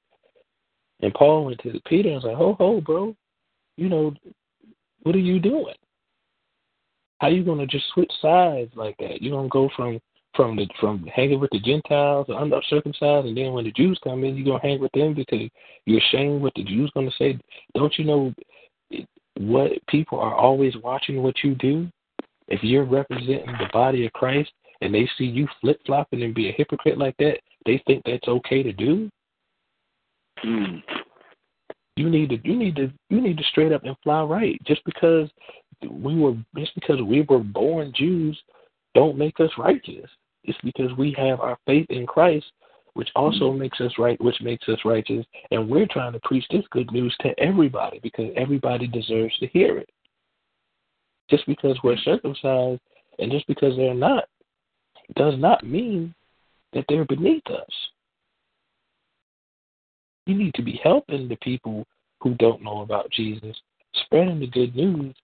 And 1.01 1.15
Paul 1.15 1.47
went 1.47 1.61
to 1.61 1.81
Peter 1.87 2.09
and 2.09 2.17
was 2.17 2.25
like, 2.25 2.37
Ho 2.37 2.55
ho, 2.59 2.81
bro, 2.81 3.17
you 3.77 3.89
know, 3.89 4.15
what 5.03 5.15
are 5.15 5.21
you 5.21 5.41
doing? 5.41 5.75
How 7.23 7.29
you 7.29 7.45
gonna 7.45 7.69
just 7.69 7.85
switch 7.95 8.11
sides 8.21 8.73
like 8.75 8.97
that? 8.99 9.23
You 9.23 9.31
gonna 9.31 9.49
go 9.49 9.71
from 9.77 10.01
from 10.35 10.57
the 10.57 10.67
from 10.81 11.05
hanging 11.05 11.39
with 11.39 11.51
the 11.53 11.61
Gentiles, 11.61 12.27
the 12.27 12.37
uncircumcised, 12.37 13.29
and 13.29 13.37
then 13.37 13.53
when 13.53 13.65
the 13.65 13.71
Jews 13.71 13.97
come 14.03 14.25
in, 14.25 14.35
you 14.35 14.45
gonna 14.45 14.59
hang 14.61 14.81
with 14.81 14.91
them 14.91 15.15
because 15.15 15.49
you're 15.87 16.01
ashamed 16.01 16.43
what 16.43 16.53
the 16.57 16.65
Jews 16.65 16.91
gonna 16.95 17.13
say. 17.17 17.39
Don't 17.77 17.97
you 17.97 18.05
know 18.05 18.35
what 19.39 19.71
people 19.87 20.19
are 20.19 20.35
always 20.35 20.75
watching 20.83 21.23
what 21.23 21.37
you 21.45 21.55
do? 21.55 21.89
If 22.49 22.65
you're 22.65 22.85
representing 22.85 23.47
the 23.47 23.71
body 23.73 24.05
of 24.05 24.13
Christ 24.15 24.51
and 24.81 24.93
they 24.93 25.09
see 25.17 25.25
you 25.25 25.47
flip 25.61 25.79
flopping 25.87 26.25
and 26.25 26.35
be 26.35 26.49
a 26.49 26.53
hypocrite 26.53 26.99
like 26.99 27.17
that, 27.19 27.39
they 27.67 27.81
think 27.87 28.03
that's 28.05 28.27
okay 28.27 28.65
to 28.65 28.73
do. 28.73 29.09
Mm. 30.45 30.83
You 31.95 32.11
need 32.11 32.31
to 32.31 32.39
you 32.43 32.57
need 32.57 32.75
to 32.75 32.93
you 33.11 33.21
need 33.21 33.37
to 33.37 33.45
straight 33.45 33.71
up 33.71 33.85
and 33.85 33.95
fly 34.03 34.23
right. 34.25 34.61
Just 34.67 34.85
because 34.85 35.31
we 35.91 36.17
were 36.17 36.35
just 36.57 36.75
because 36.75 37.01
we 37.03 37.23
were 37.29 37.39
born 37.39 37.93
Jews 37.95 38.41
don't 38.95 39.17
make 39.17 39.41
us 39.41 39.51
righteous. 39.59 40.09
It's 40.45 40.59
because 40.63 40.91
we 40.99 41.15
have 41.17 41.41
our 41.41 41.59
faith 41.67 41.87
in 41.91 42.07
Christ, 42.07 42.47
which 42.95 43.09
also 43.15 43.51
mm-hmm. 43.51 43.61
makes 43.61 43.81
us 43.81 43.93
right, 43.99 44.21
which 44.21 44.41
makes 44.43 44.69
us 44.69 44.79
righteous, 44.85 45.25
and 45.51 45.69
we're 45.69 45.87
trying 45.87 46.13
to 46.13 46.21
preach 46.25 46.45
this 46.51 46.65
good 46.71 46.91
news 46.93 47.15
to 47.21 47.39
everybody 47.39 48.01
because 48.03 48.31
everybody 48.37 48.87
deserves 48.87 49.37
to 49.39 49.47
hear 49.49 49.79
it. 49.79 49.89
Just 51.31 51.47
because 51.47 51.79
we're 51.83 51.97
circumcised 51.99 52.81
and 53.19 53.31
just 53.31 53.47
because 53.47 53.77
they're 53.77 53.95
not 53.95 54.25
does 55.17 55.35
not 55.39 55.65
mean 55.65 56.15
that 56.73 56.85
they're 56.89 57.05
beneath 57.05 57.47
us. 57.49 57.71
We 60.27 60.35
need 60.35 60.55
to 60.55 60.63
be 60.63 60.81
helping 60.83 61.29
the 61.29 61.37
people 61.37 61.87
who 62.21 62.35
don't 62.35 62.63
know 62.63 62.83
about 62.83 63.11
Jesus, 63.11 63.57
spreading 64.05 64.41
the 64.41 64.47
good 64.47 64.75
news 64.77 65.15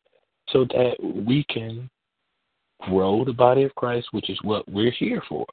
so 0.53 0.65
that 0.67 0.97
we 1.03 1.45
can 1.45 1.89
grow 2.83 3.25
the 3.25 3.33
body 3.33 3.65
of 3.65 3.75
Christ, 3.75 4.09
which 4.13 4.31
is 4.31 4.39
what 4.43 4.69
we're 4.71 4.93
here 4.93 5.23
for. 5.29 5.47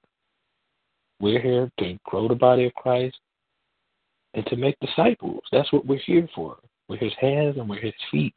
We're 1.19 1.41
here 1.41 1.71
to 1.79 1.97
grow 2.05 2.27
the 2.27 2.35
body 2.35 2.65
of 2.65 2.73
Christ 2.73 3.17
and 4.33 4.45
to 4.47 4.55
make 4.55 4.75
disciples. 4.79 5.41
That's 5.51 5.71
what 5.71 5.85
we're 5.85 6.01
here 6.05 6.27
for. 6.35 6.57
We're 6.87 6.97
his 6.97 7.13
hands 7.19 7.57
and 7.57 7.67
we're 7.67 7.79
his 7.79 7.93
feet. 8.11 8.35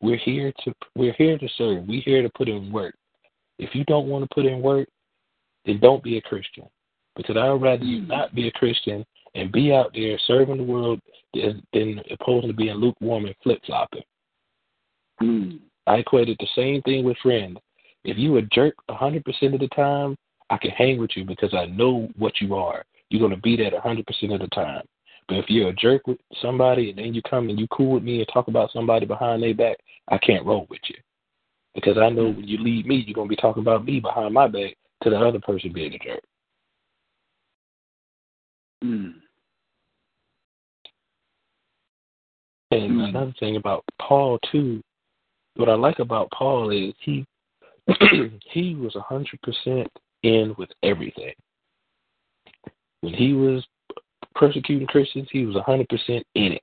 We're 0.00 0.16
here 0.16 0.52
to 0.64 0.74
we're 0.96 1.14
here 1.14 1.38
to 1.38 1.48
serve. 1.56 1.86
We're 1.86 2.02
here 2.02 2.22
to 2.22 2.30
put 2.30 2.48
in 2.48 2.72
work. 2.72 2.94
If 3.58 3.74
you 3.74 3.84
don't 3.84 4.08
want 4.08 4.24
to 4.24 4.34
put 4.34 4.46
in 4.46 4.62
work, 4.62 4.88
then 5.66 5.78
don't 5.80 6.02
be 6.02 6.16
a 6.16 6.22
Christian. 6.22 6.64
Because 7.14 7.36
I 7.36 7.50
would 7.50 7.62
rather 7.62 7.84
you 7.84 8.02
not 8.02 8.34
be 8.34 8.48
a 8.48 8.52
Christian 8.52 9.04
and 9.34 9.52
be 9.52 9.72
out 9.72 9.92
there 9.94 10.18
serving 10.26 10.56
the 10.56 10.62
world 10.62 11.00
than, 11.34 11.62
than 11.72 12.00
opposed 12.10 12.46
to 12.46 12.52
being 12.52 12.74
lukewarm 12.74 13.26
and 13.26 13.34
flip 13.42 13.60
flopping. 13.66 14.02
Mm. 15.22 15.60
I 15.86 15.96
equated 15.96 16.36
the 16.38 16.48
same 16.54 16.82
thing 16.82 17.04
with 17.04 17.16
friends. 17.18 17.58
If 18.04 18.18
you 18.18 18.36
a 18.36 18.42
jerk 18.42 18.74
a 18.88 18.94
hundred 18.94 19.24
percent 19.24 19.54
of 19.54 19.60
the 19.60 19.68
time, 19.68 20.16
I 20.50 20.58
can 20.58 20.70
hang 20.70 20.98
with 20.98 21.10
you 21.16 21.24
because 21.24 21.54
I 21.54 21.66
know 21.66 22.08
what 22.16 22.40
you 22.40 22.54
are. 22.54 22.84
You're 23.10 23.22
gonna 23.22 23.40
be 23.40 23.56
that 23.56 23.74
a 23.74 23.80
hundred 23.80 24.06
percent 24.06 24.32
of 24.32 24.40
the 24.40 24.48
time. 24.48 24.82
But 25.28 25.38
if 25.38 25.48
you're 25.48 25.70
a 25.70 25.74
jerk 25.74 26.06
with 26.06 26.18
somebody 26.40 26.90
and 26.90 26.98
then 26.98 27.14
you 27.14 27.22
come 27.22 27.48
and 27.48 27.58
you 27.58 27.66
cool 27.68 27.92
with 27.92 28.02
me 28.02 28.18
and 28.18 28.28
talk 28.32 28.48
about 28.48 28.72
somebody 28.72 29.06
behind 29.06 29.42
their 29.42 29.54
back, 29.54 29.76
I 30.08 30.18
can't 30.18 30.44
roll 30.44 30.66
with 30.68 30.80
you. 30.88 30.96
Because 31.74 31.96
I 31.96 32.10
know 32.10 32.24
when 32.24 32.46
you 32.46 32.58
leave 32.58 32.86
me, 32.86 32.96
you're 33.06 33.14
gonna 33.14 33.28
be 33.28 33.36
talking 33.36 33.62
about 33.62 33.84
me 33.84 34.00
behind 34.00 34.34
my 34.34 34.48
back 34.48 34.76
to 35.02 35.10
the 35.10 35.16
other 35.16 35.40
person 35.40 35.72
being 35.72 35.94
a 35.94 35.98
jerk. 35.98 36.22
Mm. 38.84 39.14
And 42.72 42.92
mm. 42.92 43.08
another 43.08 43.34
thing 43.38 43.56
about 43.56 43.84
Paul 44.00 44.38
too, 44.50 44.82
what 45.56 45.68
I 45.68 45.74
like 45.74 45.98
about 45.98 46.30
Paul 46.30 46.70
is 46.70 46.94
he 47.00 47.26
he 48.50 48.74
was 48.74 48.94
hundred 48.94 49.40
percent 49.42 49.90
in 50.22 50.54
with 50.56 50.70
everything. 50.82 51.34
When 53.00 53.12
he 53.12 53.32
was 53.32 53.64
persecuting 54.34 54.86
Christians, 54.86 55.28
he 55.30 55.44
was 55.44 55.56
hundred 55.64 55.88
percent 55.88 56.26
in 56.34 56.52
it. 56.52 56.62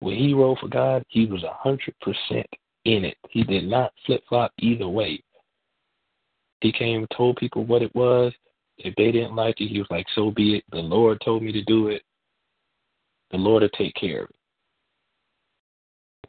When 0.00 0.16
he 0.16 0.32
wrote 0.32 0.58
for 0.60 0.68
God, 0.68 1.04
he 1.08 1.26
was 1.26 1.42
hundred 1.44 1.94
percent 2.00 2.46
in 2.84 3.04
it. 3.04 3.16
He 3.30 3.42
did 3.42 3.64
not 3.64 3.92
flip 4.06 4.22
flop 4.28 4.52
either 4.58 4.88
way. 4.88 5.22
He 6.60 6.72
came 6.72 7.00
and 7.00 7.10
told 7.16 7.36
people 7.36 7.64
what 7.64 7.82
it 7.82 7.94
was. 7.94 8.32
If 8.78 8.94
they 8.94 9.10
didn't 9.10 9.34
like 9.34 9.60
it, 9.60 9.68
he 9.68 9.78
was 9.78 9.90
like, 9.90 10.06
"So 10.14 10.30
be 10.30 10.56
it. 10.56 10.64
The 10.70 10.78
Lord 10.78 11.20
told 11.20 11.42
me 11.42 11.52
to 11.52 11.64
do 11.64 11.88
it. 11.88 12.02
The 13.32 13.36
Lord 13.36 13.62
will 13.62 13.68
take 13.70 13.94
care 13.94 14.22
of 14.22 14.30
it." 14.30 14.37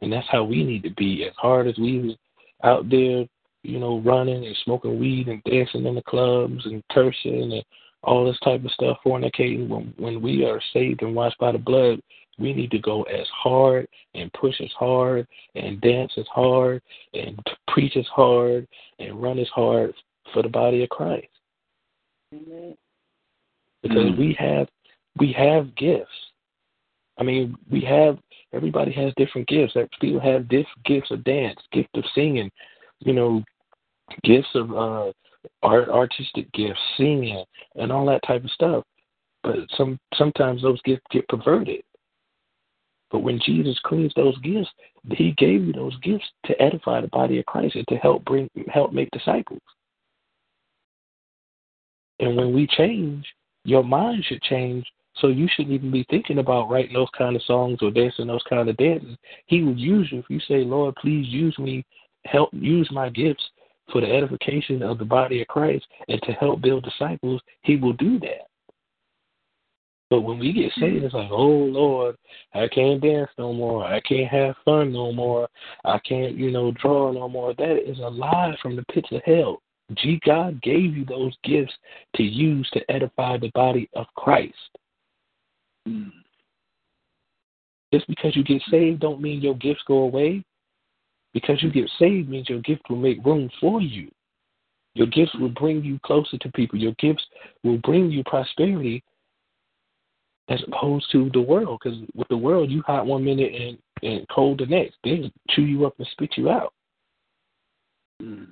And 0.00 0.12
that's 0.12 0.28
how 0.30 0.44
we 0.44 0.64
need 0.64 0.82
to 0.84 0.90
be. 0.90 1.24
As 1.24 1.34
hard 1.36 1.66
as 1.66 1.78
we 1.78 1.98
was 2.00 2.16
out 2.64 2.88
there, 2.88 3.26
you 3.62 3.78
know, 3.78 4.00
running 4.00 4.46
and 4.46 4.56
smoking 4.64 4.98
weed 4.98 5.28
and 5.28 5.42
dancing 5.44 5.86
in 5.86 5.94
the 5.94 6.02
clubs 6.02 6.64
and 6.64 6.82
cursing 6.90 7.52
and 7.52 7.64
all 8.02 8.24
this 8.24 8.38
type 8.42 8.64
of 8.64 8.70
stuff, 8.70 8.98
fornicating. 9.04 9.68
When 9.68 9.92
when 9.98 10.22
we 10.22 10.44
are 10.44 10.60
saved 10.72 11.02
and 11.02 11.14
washed 11.14 11.38
by 11.38 11.52
the 11.52 11.58
blood, 11.58 12.00
we 12.38 12.54
need 12.54 12.70
to 12.70 12.78
go 12.78 13.02
as 13.02 13.26
hard 13.28 13.86
and 14.14 14.32
push 14.32 14.60
as 14.60 14.72
hard 14.78 15.26
and 15.54 15.80
dance 15.80 16.12
as 16.16 16.26
hard 16.32 16.82
and 17.12 17.38
preach 17.68 17.96
as 17.96 18.06
hard 18.06 18.66
and 18.98 19.22
run 19.22 19.38
as 19.38 19.48
hard 19.48 19.92
for 20.32 20.42
the 20.42 20.48
body 20.48 20.82
of 20.82 20.88
Christ. 20.88 21.28
Amen. 22.34 22.76
Because 23.82 23.98
mm-hmm. 23.98 24.20
we 24.20 24.36
have 24.38 24.68
we 25.18 25.32
have 25.32 25.74
gifts. 25.76 26.08
I 27.18 27.22
mean, 27.22 27.56
we 27.70 27.82
have 27.82 28.18
everybody 28.52 28.92
has 28.92 29.12
different 29.16 29.48
gifts. 29.48 29.74
People 30.00 30.20
have 30.20 30.48
different 30.48 30.84
gifts 30.84 31.10
of 31.10 31.24
dance, 31.24 31.58
gift 31.72 31.90
of 31.94 32.04
singing, 32.14 32.50
you 33.00 33.12
know, 33.12 33.42
gifts 34.24 34.48
of 34.54 34.72
uh, 34.72 35.12
art, 35.62 35.88
artistic 35.88 36.50
gifts, 36.52 36.80
singing, 36.96 37.44
and 37.76 37.92
all 37.92 38.06
that 38.06 38.22
type 38.26 38.44
of 38.44 38.50
stuff. 38.50 38.84
But 39.42 39.56
some 39.76 39.98
sometimes 40.14 40.62
those 40.62 40.80
gifts 40.82 41.04
get 41.10 41.28
perverted. 41.28 41.82
But 43.10 43.20
when 43.20 43.40
Jesus 43.44 43.78
cleans 43.84 44.12
those 44.14 44.38
gifts, 44.38 44.70
He 45.12 45.32
gave 45.32 45.64
you 45.64 45.72
those 45.72 45.96
gifts 46.00 46.26
to 46.46 46.60
edify 46.62 47.00
the 47.00 47.08
body 47.08 47.38
of 47.38 47.46
Christ 47.46 47.76
and 47.76 47.86
to 47.88 47.96
help 47.96 48.24
bring 48.24 48.48
help 48.68 48.92
make 48.92 49.10
disciples. 49.12 49.62
And 52.20 52.36
when 52.36 52.52
we 52.52 52.66
change, 52.66 53.26
your 53.64 53.82
mind 53.82 54.24
should 54.24 54.42
change 54.42 54.84
so 55.16 55.28
you 55.28 55.48
shouldn't 55.48 55.74
even 55.74 55.90
be 55.90 56.06
thinking 56.08 56.38
about 56.38 56.70
writing 56.70 56.94
those 56.94 57.08
kind 57.16 57.36
of 57.36 57.42
songs 57.42 57.78
or 57.82 57.90
dancing 57.90 58.26
those 58.26 58.42
kind 58.48 58.68
of 58.68 58.76
dances. 58.76 59.16
He 59.46 59.62
will 59.62 59.76
use 59.76 60.08
you 60.10 60.20
if 60.20 60.26
you 60.28 60.40
say, 60.40 60.64
Lord, 60.64 60.94
please 60.96 61.26
use 61.28 61.58
me, 61.58 61.84
help 62.24 62.50
use 62.52 62.88
my 62.92 63.08
gifts 63.08 63.44
for 63.92 64.00
the 64.00 64.06
edification 64.06 64.82
of 64.82 64.98
the 64.98 65.04
body 65.04 65.40
of 65.42 65.48
Christ 65.48 65.86
and 66.08 66.20
to 66.22 66.32
help 66.32 66.60
build 66.60 66.84
disciples. 66.84 67.40
He 67.62 67.76
will 67.76 67.94
do 67.94 68.18
that. 68.20 68.46
But 70.10 70.22
when 70.22 70.40
we 70.40 70.52
get 70.52 70.72
saved, 70.78 71.04
it's 71.04 71.14
like, 71.14 71.30
oh 71.30 71.46
Lord, 71.46 72.16
I 72.52 72.66
can't 72.68 73.00
dance 73.00 73.30
no 73.38 73.52
more. 73.52 73.84
I 73.84 74.00
can't 74.00 74.28
have 74.28 74.56
fun 74.64 74.92
no 74.92 75.12
more. 75.12 75.48
I 75.84 75.98
can't, 76.00 76.34
you 76.34 76.50
know, 76.50 76.72
draw 76.72 77.12
no 77.12 77.28
more. 77.28 77.54
That 77.54 77.88
is 77.88 77.98
a 77.98 78.08
lie 78.08 78.56
from 78.60 78.74
the 78.74 78.84
pits 78.92 79.08
of 79.12 79.22
hell. 79.24 79.62
G 79.94 80.20
God 80.24 80.60
gave 80.62 80.96
you 80.96 81.04
those 81.04 81.36
gifts 81.44 81.72
to 82.16 82.22
use 82.22 82.68
to 82.72 82.90
edify 82.90 83.38
the 83.38 83.50
body 83.54 83.88
of 83.94 84.06
Christ. 84.16 84.54
Mm. 85.88 86.10
Just 87.92 88.06
because 88.06 88.36
you 88.36 88.44
get 88.44 88.62
saved 88.70 89.00
don't 89.00 89.20
mean 89.20 89.40
your 89.40 89.56
gifts 89.56 89.82
go 89.86 89.98
away. 89.98 90.44
Because 91.32 91.62
you 91.62 91.70
get 91.70 91.88
saved 91.98 92.28
means 92.28 92.48
your 92.48 92.60
gift 92.60 92.82
will 92.88 92.96
make 92.96 93.24
room 93.24 93.50
for 93.60 93.80
you. 93.80 94.10
Your 94.94 95.06
gifts 95.06 95.34
will 95.36 95.50
bring 95.50 95.84
you 95.84 95.98
closer 96.04 96.36
to 96.38 96.52
people. 96.52 96.78
Your 96.78 96.94
gifts 96.98 97.24
will 97.62 97.78
bring 97.78 98.10
you 98.10 98.24
prosperity 98.24 99.02
as 100.48 100.60
opposed 100.66 101.06
to 101.12 101.30
the 101.32 101.40
world. 101.40 101.78
Because 101.82 101.98
with 102.14 102.28
the 102.28 102.36
world, 102.36 102.70
you 102.70 102.82
hot 102.82 103.06
one 103.06 103.24
minute 103.24 103.52
and, 103.54 103.78
and 104.02 104.26
cold 104.28 104.58
the 104.58 104.66
next. 104.66 104.96
They 105.04 105.30
chew 105.50 105.62
you 105.62 105.86
up 105.86 105.94
and 105.98 106.08
spit 106.10 106.30
you 106.36 106.50
out. 106.50 106.72
Mm. 108.20 108.48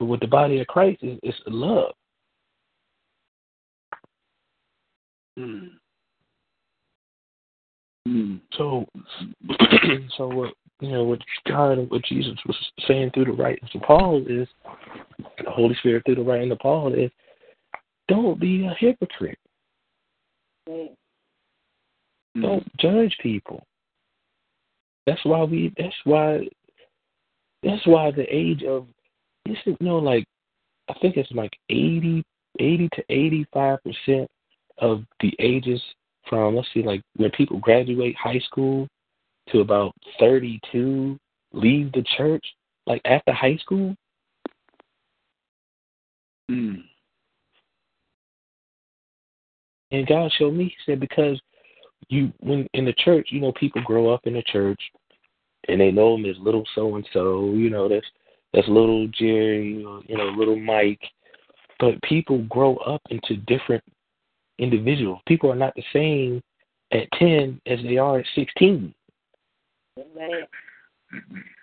But 0.00 0.06
with 0.06 0.20
the 0.20 0.26
body 0.26 0.60
of 0.60 0.66
Christ, 0.66 0.98
it's 1.02 1.38
love. 1.46 1.92
Mm. 5.38 5.70
Mm. 8.08 8.40
So, 8.56 8.86
so 10.16 10.28
what 10.28 10.54
you 10.80 10.90
know, 10.90 11.04
what 11.04 11.20
God 11.46 11.72
and 11.72 11.90
what 11.90 12.04
Jesus 12.04 12.38
was 12.46 12.56
saying 12.88 13.10
through 13.12 13.26
the 13.26 13.32
writings 13.32 13.70
of 13.74 13.82
Paul 13.82 14.24
is, 14.26 14.48
the 15.44 15.50
Holy 15.50 15.74
Spirit 15.76 16.02
through 16.06 16.14
the 16.16 16.22
writing 16.22 16.50
of 16.50 16.58
Paul 16.58 16.94
is, 16.94 17.10
don't 18.08 18.40
be 18.40 18.66
a 18.66 18.74
hypocrite. 18.78 19.38
Mm. 20.68 20.96
Don't 22.40 22.76
judge 22.78 23.16
people. 23.22 23.62
That's 25.06 25.24
why 25.24 25.42
we. 25.44 25.72
That's 25.76 25.94
why. 26.04 26.48
That's 27.62 27.86
why 27.86 28.10
the 28.10 28.24
age 28.34 28.62
of, 28.62 28.86
is 29.44 29.56
you 29.66 29.76
know, 29.80 29.98
like, 29.98 30.24
I 30.88 30.94
think 31.02 31.18
it's 31.18 31.30
like 31.32 31.52
80, 31.68 32.24
80 32.58 32.88
to 32.94 33.04
eighty 33.10 33.46
five 33.52 33.80
percent 33.82 34.30
of 34.80 35.04
the 35.20 35.34
ages 35.38 35.80
from 36.28 36.56
let's 36.56 36.68
see, 36.74 36.82
like 36.82 37.02
when 37.16 37.30
people 37.30 37.58
graduate 37.58 38.16
high 38.16 38.40
school 38.40 38.88
to 39.50 39.60
about 39.60 39.92
thirty 40.18 40.60
two, 40.72 41.18
leave 41.52 41.92
the 41.92 42.04
church 42.16 42.44
like 42.86 43.00
after 43.04 43.32
high 43.32 43.56
school. 43.56 43.94
Mm. 46.50 46.82
And 49.92 50.06
God 50.06 50.30
showed 50.38 50.54
me, 50.54 50.64
He 50.64 50.74
said, 50.92 51.00
because 51.00 51.40
you 52.08 52.32
when 52.40 52.68
in 52.74 52.84
the 52.84 52.94
church, 52.94 53.28
you 53.30 53.40
know, 53.40 53.52
people 53.52 53.82
grow 53.82 54.12
up 54.12 54.26
in 54.26 54.34
the 54.34 54.42
church 54.42 54.80
and 55.68 55.80
they 55.80 55.90
know 55.90 56.16
them 56.16 56.24
as 56.24 56.36
little 56.40 56.64
so 56.74 56.96
and 56.96 57.06
so, 57.12 57.52
you 57.52 57.70
know, 57.70 57.88
that's 57.88 58.06
that's 58.52 58.68
little 58.68 59.06
Jerry, 59.08 59.74
you 60.06 60.16
know, 60.16 60.24
little 60.36 60.58
Mike. 60.58 61.00
But 61.78 62.00
people 62.02 62.42
grow 62.44 62.76
up 62.76 63.00
into 63.10 63.36
different 63.46 63.82
individuals. 64.60 65.20
People 65.26 65.50
are 65.50 65.56
not 65.56 65.74
the 65.74 65.84
same 65.92 66.42
at 66.92 67.10
10 67.18 67.60
as 67.66 67.78
they 67.82 67.96
are 67.96 68.20
at 68.20 68.26
16. 68.34 68.94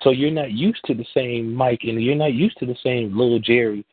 So 0.01 0.11
you're 0.11 0.31
not 0.31 0.51
used 0.51 0.83
to 0.85 0.93
the 0.93 1.05
same 1.13 1.53
Mike 1.53 1.81
and 1.83 2.01
you're 2.01 2.15
not 2.15 2.33
used 2.33 2.57
to 2.57 2.65
the 2.65 2.77
same 2.83 3.17
little 3.17 3.39
Jerry 3.39 3.85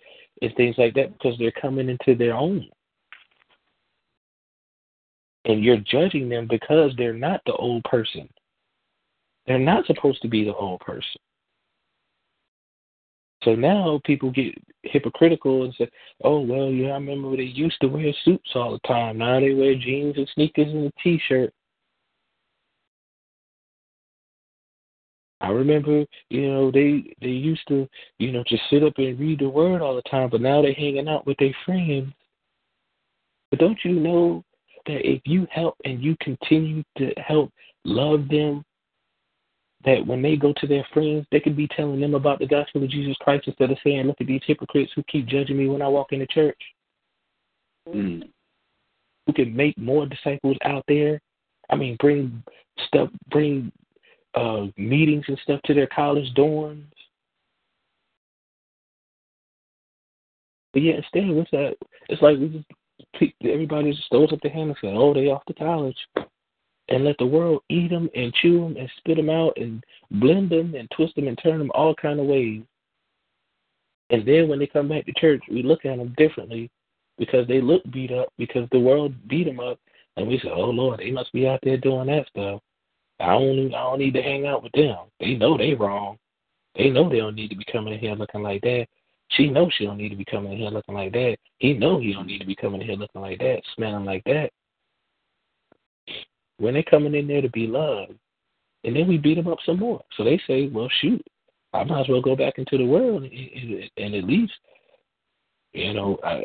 and 0.42 0.52
things 0.56 0.74
like 0.78 0.94
that 0.94 1.12
because 1.12 1.38
they're 1.38 1.52
coming 1.52 1.88
into 1.88 2.16
their 2.16 2.34
own. 2.34 2.68
And 5.44 5.62
you're 5.62 5.78
judging 5.78 6.28
them 6.28 6.48
because 6.48 6.92
they're 6.96 7.12
not 7.12 7.42
the 7.46 7.52
old 7.52 7.84
person. 7.84 8.28
They're 9.46 9.58
not 9.58 9.86
supposed 9.86 10.22
to 10.22 10.28
be 10.28 10.44
the 10.44 10.54
old 10.54 10.80
person. 10.80 11.20
So 13.44 13.54
now 13.54 14.00
people 14.04 14.30
get 14.30 14.54
hypocritical 14.82 15.64
and 15.64 15.74
say, 15.74 15.88
"Oh 16.22 16.40
well, 16.40 16.70
yeah, 16.70 16.90
I 16.90 16.94
remember 16.94 17.36
they 17.36 17.42
used 17.44 17.80
to 17.82 17.88
wear 17.88 18.12
suits 18.24 18.50
all 18.54 18.72
the 18.72 18.88
time. 18.88 19.18
Now 19.18 19.40
they 19.40 19.52
wear 19.52 19.74
jeans 19.74 20.16
and 20.16 20.28
sneakers 20.34 20.68
and 20.68 20.86
a 20.86 20.92
t-shirt." 21.02 21.52
I 25.40 25.48
remember, 25.48 26.06
you 26.30 26.48
know, 26.50 26.70
they 26.70 27.14
they 27.20 27.28
used 27.28 27.66
to, 27.68 27.86
you 28.18 28.32
know, 28.32 28.42
just 28.48 28.62
sit 28.70 28.82
up 28.82 28.94
and 28.96 29.18
read 29.18 29.40
the 29.40 29.48
word 29.48 29.82
all 29.82 29.94
the 29.94 30.02
time, 30.02 30.30
but 30.30 30.40
now 30.40 30.62
they're 30.62 30.72
hanging 30.72 31.08
out 31.08 31.26
with 31.26 31.36
their 31.38 31.54
friends. 31.66 32.12
But 33.50 33.60
don't 33.60 33.78
you 33.84 33.92
know 33.92 34.42
that 34.86 35.06
if 35.06 35.20
you 35.26 35.46
help 35.50 35.76
and 35.84 36.02
you 36.02 36.16
continue 36.20 36.82
to 36.98 37.12
help 37.18 37.52
love 37.84 38.28
them 38.28 38.64
that 39.84 40.06
when 40.06 40.22
they 40.22 40.36
go 40.36 40.52
to 40.56 40.66
their 40.66 40.86
friends, 40.92 41.26
they 41.30 41.40
could 41.40 41.56
be 41.56 41.68
telling 41.68 42.00
them 42.00 42.14
about 42.14 42.38
the 42.38 42.46
gospel 42.46 42.82
of 42.82 42.90
Jesus 42.90 43.16
Christ 43.20 43.48
instead 43.48 43.70
of 43.70 43.78
saying, 43.84 44.06
"Look 44.06 44.20
at 44.20 44.26
these 44.26 44.42
hypocrites 44.46 44.92
who 44.94 45.02
keep 45.04 45.26
judging 45.26 45.56
me 45.56 45.68
when 45.68 45.82
I 45.82 45.88
walk 45.88 46.12
into 46.12 46.26
church." 46.26 46.60
Mm. 47.88 48.30
Who 49.26 49.32
can 49.32 49.54
make 49.54 49.76
more 49.78 50.06
disciples 50.06 50.56
out 50.64 50.84
there? 50.88 51.20
I 51.70 51.76
mean, 51.76 51.96
bring 51.96 52.42
stuff, 52.86 53.10
bring 53.30 53.72
uh, 54.34 54.66
meetings 54.76 55.24
and 55.28 55.38
stuff 55.38 55.60
to 55.64 55.74
their 55.74 55.86
college 55.86 56.32
dorms. 56.34 56.84
But 60.72 60.82
yeah, 60.82 60.94
instead, 60.94 61.28
what's 61.30 61.50
that? 61.52 61.76
It's 62.08 62.20
like 62.20 62.38
we 62.38 62.48
just 62.48 63.32
everybody 63.44 63.92
just 63.92 64.08
throws 64.10 64.32
up 64.32 64.40
their 64.42 64.50
hand 64.50 64.70
and 64.70 64.76
says, 64.80 64.94
"Oh, 64.94 65.14
they 65.14 65.28
off 65.28 65.44
to 65.46 65.54
college." 65.54 65.96
And 66.88 67.04
let 67.04 67.16
the 67.18 67.26
world 67.26 67.62
eat 67.68 67.90
them 67.90 68.10
and 68.14 68.34
chew 68.34 68.60
them 68.60 68.76
and 68.76 68.90
spit 68.98 69.16
them 69.16 69.30
out 69.30 69.56
and 69.56 69.82
blend 70.12 70.50
them 70.50 70.74
and 70.74 70.90
twist 70.90 71.14
them 71.16 71.28
and 71.28 71.38
turn 71.42 71.58
them 71.58 71.70
all 71.74 71.94
kind 71.94 72.20
of 72.20 72.26
ways. 72.26 72.62
And 74.10 74.26
then 74.26 74.48
when 74.48 74.58
they 74.58 74.66
come 74.66 74.88
back 74.88 75.06
to 75.06 75.12
church, 75.14 75.42
we 75.50 75.62
look 75.62 75.84
at 75.86 75.96
them 75.96 76.14
differently 76.16 76.70
because 77.18 77.46
they 77.48 77.60
look 77.60 77.82
beat 77.90 78.12
up 78.12 78.28
because 78.36 78.68
the 78.70 78.78
world 78.78 79.14
beat 79.28 79.44
them 79.44 79.60
up, 79.60 79.78
and 80.16 80.28
we 80.28 80.38
say, 80.38 80.50
"Oh 80.50 80.70
Lord, 80.70 81.00
they 81.00 81.10
must 81.10 81.32
be 81.32 81.48
out 81.48 81.60
there 81.62 81.78
doing 81.78 82.08
that 82.08 82.28
stuff." 82.28 82.60
I 83.20 83.26
don't, 83.26 83.74
I 83.74 83.82
don't 83.82 84.00
need 84.00 84.14
to 84.14 84.22
hang 84.22 84.46
out 84.46 84.62
with 84.62 84.72
them. 84.72 84.98
They 85.20 85.34
know 85.34 85.56
they 85.56 85.74
wrong. 85.74 86.18
They 86.74 86.90
know 86.90 87.08
they 87.08 87.18
don't 87.18 87.36
need 87.36 87.50
to 87.50 87.56
be 87.56 87.64
coming 87.70 87.94
in 87.94 88.00
here 88.00 88.14
looking 88.14 88.42
like 88.42 88.60
that. 88.62 88.86
She 89.30 89.48
knows 89.48 89.72
she 89.72 89.86
don't 89.86 89.96
need 89.96 90.10
to 90.10 90.16
be 90.16 90.24
coming 90.24 90.52
in 90.52 90.58
here 90.58 90.70
looking 90.70 90.94
like 90.94 91.12
that. 91.12 91.36
He 91.58 91.72
know 91.72 91.98
he 91.98 92.12
don't 92.12 92.26
need 92.26 92.40
to 92.40 92.46
be 92.46 92.56
coming 92.56 92.80
in 92.80 92.86
here 92.86 92.96
looking 92.96 93.20
like 93.20 93.38
that, 93.38 93.62
smelling 93.74 94.04
like 94.04 94.24
that 94.24 94.50
when 96.58 96.74
they're 96.74 96.82
coming 96.84 97.14
in 97.14 97.26
there 97.26 97.42
to 97.42 97.50
be 97.50 97.66
loved, 97.66 98.14
and 98.84 98.94
then 98.94 99.08
we 99.08 99.18
beat 99.18 99.34
them 99.34 99.48
up 99.48 99.58
some 99.64 99.78
more. 99.78 100.02
So 100.16 100.24
they 100.24 100.40
say, 100.46 100.68
well, 100.68 100.88
shoot, 101.00 101.22
I 101.72 101.84
might 101.84 102.02
as 102.02 102.08
well 102.08 102.20
go 102.20 102.36
back 102.36 102.54
into 102.58 102.78
the 102.78 102.84
world 102.84 103.24
and, 103.24 104.14
at 104.14 104.24
least, 104.24 104.52
you 105.72 105.92
know, 105.92 106.18
I 106.22 106.44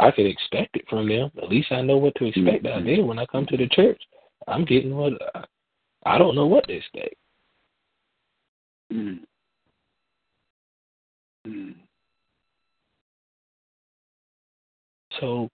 I 0.00 0.10
could 0.10 0.26
expect 0.26 0.76
it 0.76 0.84
from 0.88 1.08
them. 1.08 1.30
At 1.40 1.48
least 1.48 1.70
I 1.70 1.82
know 1.82 1.98
what 1.98 2.14
to 2.16 2.24
expect 2.24 2.64
mm-hmm. 2.64 2.78
out 2.78 2.84
there 2.84 3.04
when 3.04 3.18
I 3.18 3.26
come 3.26 3.46
to 3.46 3.56
the 3.56 3.68
church. 3.68 4.00
I'm 4.48 4.64
getting 4.64 4.94
what 4.94 5.12
I, 5.34 5.44
I 6.04 6.18
don't 6.18 6.34
know 6.34 6.46
what 6.46 6.64
they 6.66 6.74
expect. 6.74 7.14
Mm. 8.92 9.20
Mm. 11.46 11.74
So, 15.20 15.48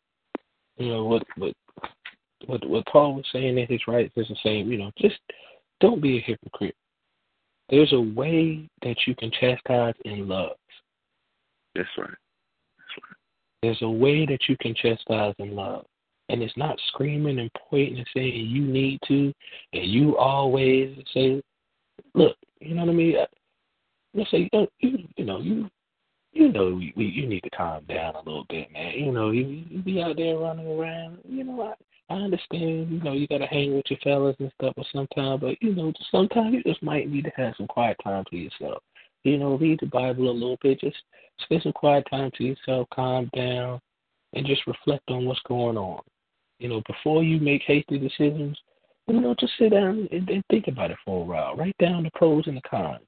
you 0.78 0.88
know 0.88 1.04
what 1.04 1.26
what 1.36 1.54
what 2.46 2.66
what 2.68 2.87
Paul 2.87 3.14
was 3.14 3.24
saying 3.33 3.59
in 3.59 3.66
his 3.66 3.80
writings 3.87 4.12
is 4.16 4.28
the 4.28 4.37
same. 4.42 4.70
You 4.70 4.78
know, 4.78 4.90
just 4.98 5.18
don't 5.80 6.02
be 6.02 6.18
a 6.18 6.20
hypocrite. 6.20 6.76
There's 7.70 7.92
a 7.92 8.00
way 8.00 8.68
that 8.83 8.96
you 9.07 9.14
can 9.14 9.30
chastise 9.30 9.94
in 10.04 10.28
love. 10.28 10.57
That's 11.74 11.88
right. 11.98 12.09
That's 12.09 12.96
right. 13.02 13.16
There's 13.62 13.83
a 13.83 13.88
way 13.88 14.26
that 14.26 14.48
you 14.48 14.57
can 14.61 14.74
chastise 14.74 15.35
in 15.38 15.54
love. 15.54 15.87
And 16.28 16.42
it's 16.42 16.57
not 16.57 16.78
screaming 16.88 17.38
and 17.38 17.50
pointing 17.68 17.98
and 17.98 18.07
saying 18.14 18.46
you 18.46 18.62
need 18.62 18.98
to 19.09 19.33
and 19.72 19.85
you 19.85 20.16
always 20.16 20.96
say 21.12 21.42
look, 22.14 22.37
you 22.61 22.74
know 22.74 22.83
what 22.85 22.90
I 22.90 22.94
mean? 22.94 23.16
Uh, 23.16 23.26
let's 24.14 24.30
say 24.30 24.48
you 24.52 24.68
you, 24.80 24.98
you 25.16 25.24
know, 25.24 25.40
you 25.40 25.68
you 26.33 26.50
know 26.52 26.74
we, 26.74 26.92
we, 26.96 27.04
you 27.04 27.26
need 27.26 27.42
to 27.42 27.50
calm 27.50 27.85
down 27.85 28.14
a 28.14 28.18
little 28.18 28.46
bit, 28.48 28.72
man. 28.72 28.94
You 28.94 29.12
know, 29.12 29.30
you, 29.30 29.64
you 29.68 29.83
be 29.83 30.02
out 30.02 30.16
there 30.16 30.38
running 30.38 30.66
around. 30.66 31.18
You 31.28 31.44
know, 31.44 31.62
I, 31.62 31.74
I 32.10 32.14
understand, 32.14 32.90
you 32.90 33.00
know, 33.02 33.12
you 33.12 33.26
gotta 33.26 33.46
hang 33.46 33.74
with 33.74 33.86
your 33.88 33.98
fellas 34.04 34.36
and 34.38 34.52
stuff, 34.60 34.74
but 34.76 34.86
sometimes, 34.92 35.40
but 35.40 35.62
you 35.62 35.74
know, 35.74 35.92
sometimes 36.10 36.54
you 36.54 36.62
just 36.62 36.82
might 36.82 37.08
need 37.08 37.24
to 37.24 37.32
have 37.36 37.54
some 37.56 37.66
quiet 37.66 37.96
time 38.04 38.24
to 38.30 38.36
yourself. 38.36 38.82
You 39.22 39.38
know, 39.38 39.56
read 39.56 39.78
the 39.80 39.86
Bible 39.86 40.30
a 40.30 40.32
little 40.32 40.58
bit, 40.60 40.80
just 40.80 40.96
spend 41.40 41.62
some 41.62 41.72
quiet 41.72 42.06
time 42.10 42.30
to 42.36 42.44
yourself, 42.44 42.88
calm 42.94 43.30
down, 43.34 43.80
and 44.34 44.46
just 44.46 44.66
reflect 44.66 45.10
on 45.10 45.24
what's 45.24 45.40
going 45.48 45.78
on. 45.78 46.02
You 46.58 46.68
know, 46.68 46.82
before 46.86 47.22
you 47.22 47.40
make 47.40 47.62
hasty 47.66 47.98
decisions, 47.98 48.58
you 49.06 49.20
know, 49.20 49.34
just 49.38 49.52
sit 49.58 49.70
down 49.70 50.08
and, 50.12 50.28
and 50.28 50.44
think 50.50 50.68
about 50.68 50.90
it 50.90 50.98
for 51.04 51.22
a 51.22 51.24
while. 51.24 51.56
Write 51.56 51.76
down 51.78 52.02
the 52.02 52.10
pros 52.14 52.46
and 52.46 52.56
the 52.56 52.68
cons. 52.68 53.00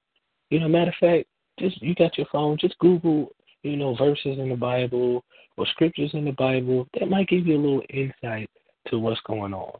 You 0.50 0.60
know, 0.60 0.68
matter 0.68 0.90
of 0.90 0.96
fact, 1.00 1.26
just 1.58 1.80
you 1.82 1.94
got 1.94 2.16
your 2.16 2.26
phone, 2.32 2.56
just 2.58 2.78
Google, 2.78 3.30
you 3.62 3.76
know, 3.76 3.94
verses 3.96 4.38
in 4.38 4.48
the 4.48 4.56
Bible 4.56 5.22
or 5.56 5.66
scriptures 5.66 6.10
in 6.14 6.24
the 6.24 6.32
Bible. 6.32 6.86
That 6.98 7.10
might 7.10 7.28
give 7.28 7.46
you 7.46 7.56
a 7.56 7.60
little 7.60 7.82
insight 7.90 8.48
to 8.90 8.98
what's 8.98 9.20
going 9.26 9.54
on. 9.54 9.78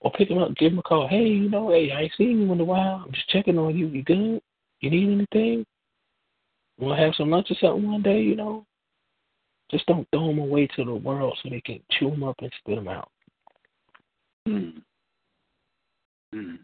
Or 0.00 0.10
pick 0.12 0.30
him 0.30 0.38
up, 0.38 0.54
give 0.56 0.72
him 0.72 0.78
a 0.78 0.82
call. 0.82 1.08
Hey, 1.08 1.24
you 1.24 1.48
know, 1.48 1.70
hey, 1.70 1.92
I 1.92 2.02
ain't 2.02 2.12
seen 2.16 2.40
you 2.40 2.52
in 2.52 2.60
a 2.60 2.64
while. 2.64 3.04
I'm 3.06 3.12
just 3.12 3.28
checking 3.28 3.58
on 3.58 3.76
you. 3.76 3.86
You 3.86 4.02
good? 4.02 4.42
You 4.80 4.90
need 4.90 5.12
anything? 5.12 5.64
Want 6.78 6.98
to 6.98 7.04
have 7.04 7.14
some 7.14 7.30
lunch 7.30 7.50
or 7.50 7.56
something 7.60 7.88
one 7.88 8.02
day? 8.02 8.20
You 8.20 8.34
know, 8.34 8.66
just 9.70 9.86
don't 9.86 10.06
throw 10.10 10.26
them 10.26 10.38
away 10.38 10.66
to 10.76 10.84
the 10.84 10.94
world 10.94 11.38
so 11.42 11.48
they 11.48 11.60
can 11.60 11.80
chew 11.92 12.10
them 12.10 12.24
up 12.24 12.36
and 12.40 12.52
spit 12.58 12.76
them 12.76 12.88
out. 12.88 13.08
Mm. 14.48 14.82
Mm. 16.34 16.58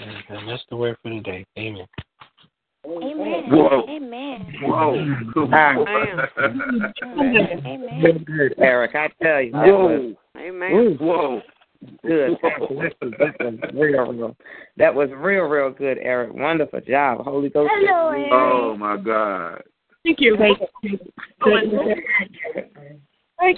And 0.00 0.48
that's 0.48 0.62
the 0.70 0.76
word 0.76 0.96
for 1.02 1.10
today. 1.10 1.46
Amen. 1.58 1.86
Amen. 2.84 3.44
Whoa. 3.48 3.86
Amen. 3.88 4.52
Whoa. 4.62 4.94
Amen. 7.64 8.02
Good, 8.02 8.26
good, 8.26 8.54
Eric. 8.58 8.94
I 8.94 9.08
tell 9.22 9.40
you. 9.40 9.52
Whoa. 9.52 9.86
was 9.86 10.14
Amen. 10.36 10.98
Whoa. 11.00 11.40
good. 12.02 12.36
That 12.42 12.60
was, 12.60 12.92
that 13.18 13.40
was 13.40 13.54
real, 13.74 14.12
real. 14.12 14.36
That 14.76 14.94
was 14.94 15.08
real, 15.14 15.44
real 15.44 15.70
good, 15.70 15.96
Eric. 15.98 16.34
Wonderful 16.34 16.80
job. 16.80 17.24
Holy 17.24 17.48
Ghost. 17.50 17.70
Hello, 17.72 18.08
Eric. 18.10 18.32
Oh 18.32 18.76
my 18.76 18.96
God. 18.96 19.62
Thank 20.02 20.20
you. 20.20 20.36
Thank 20.36 20.58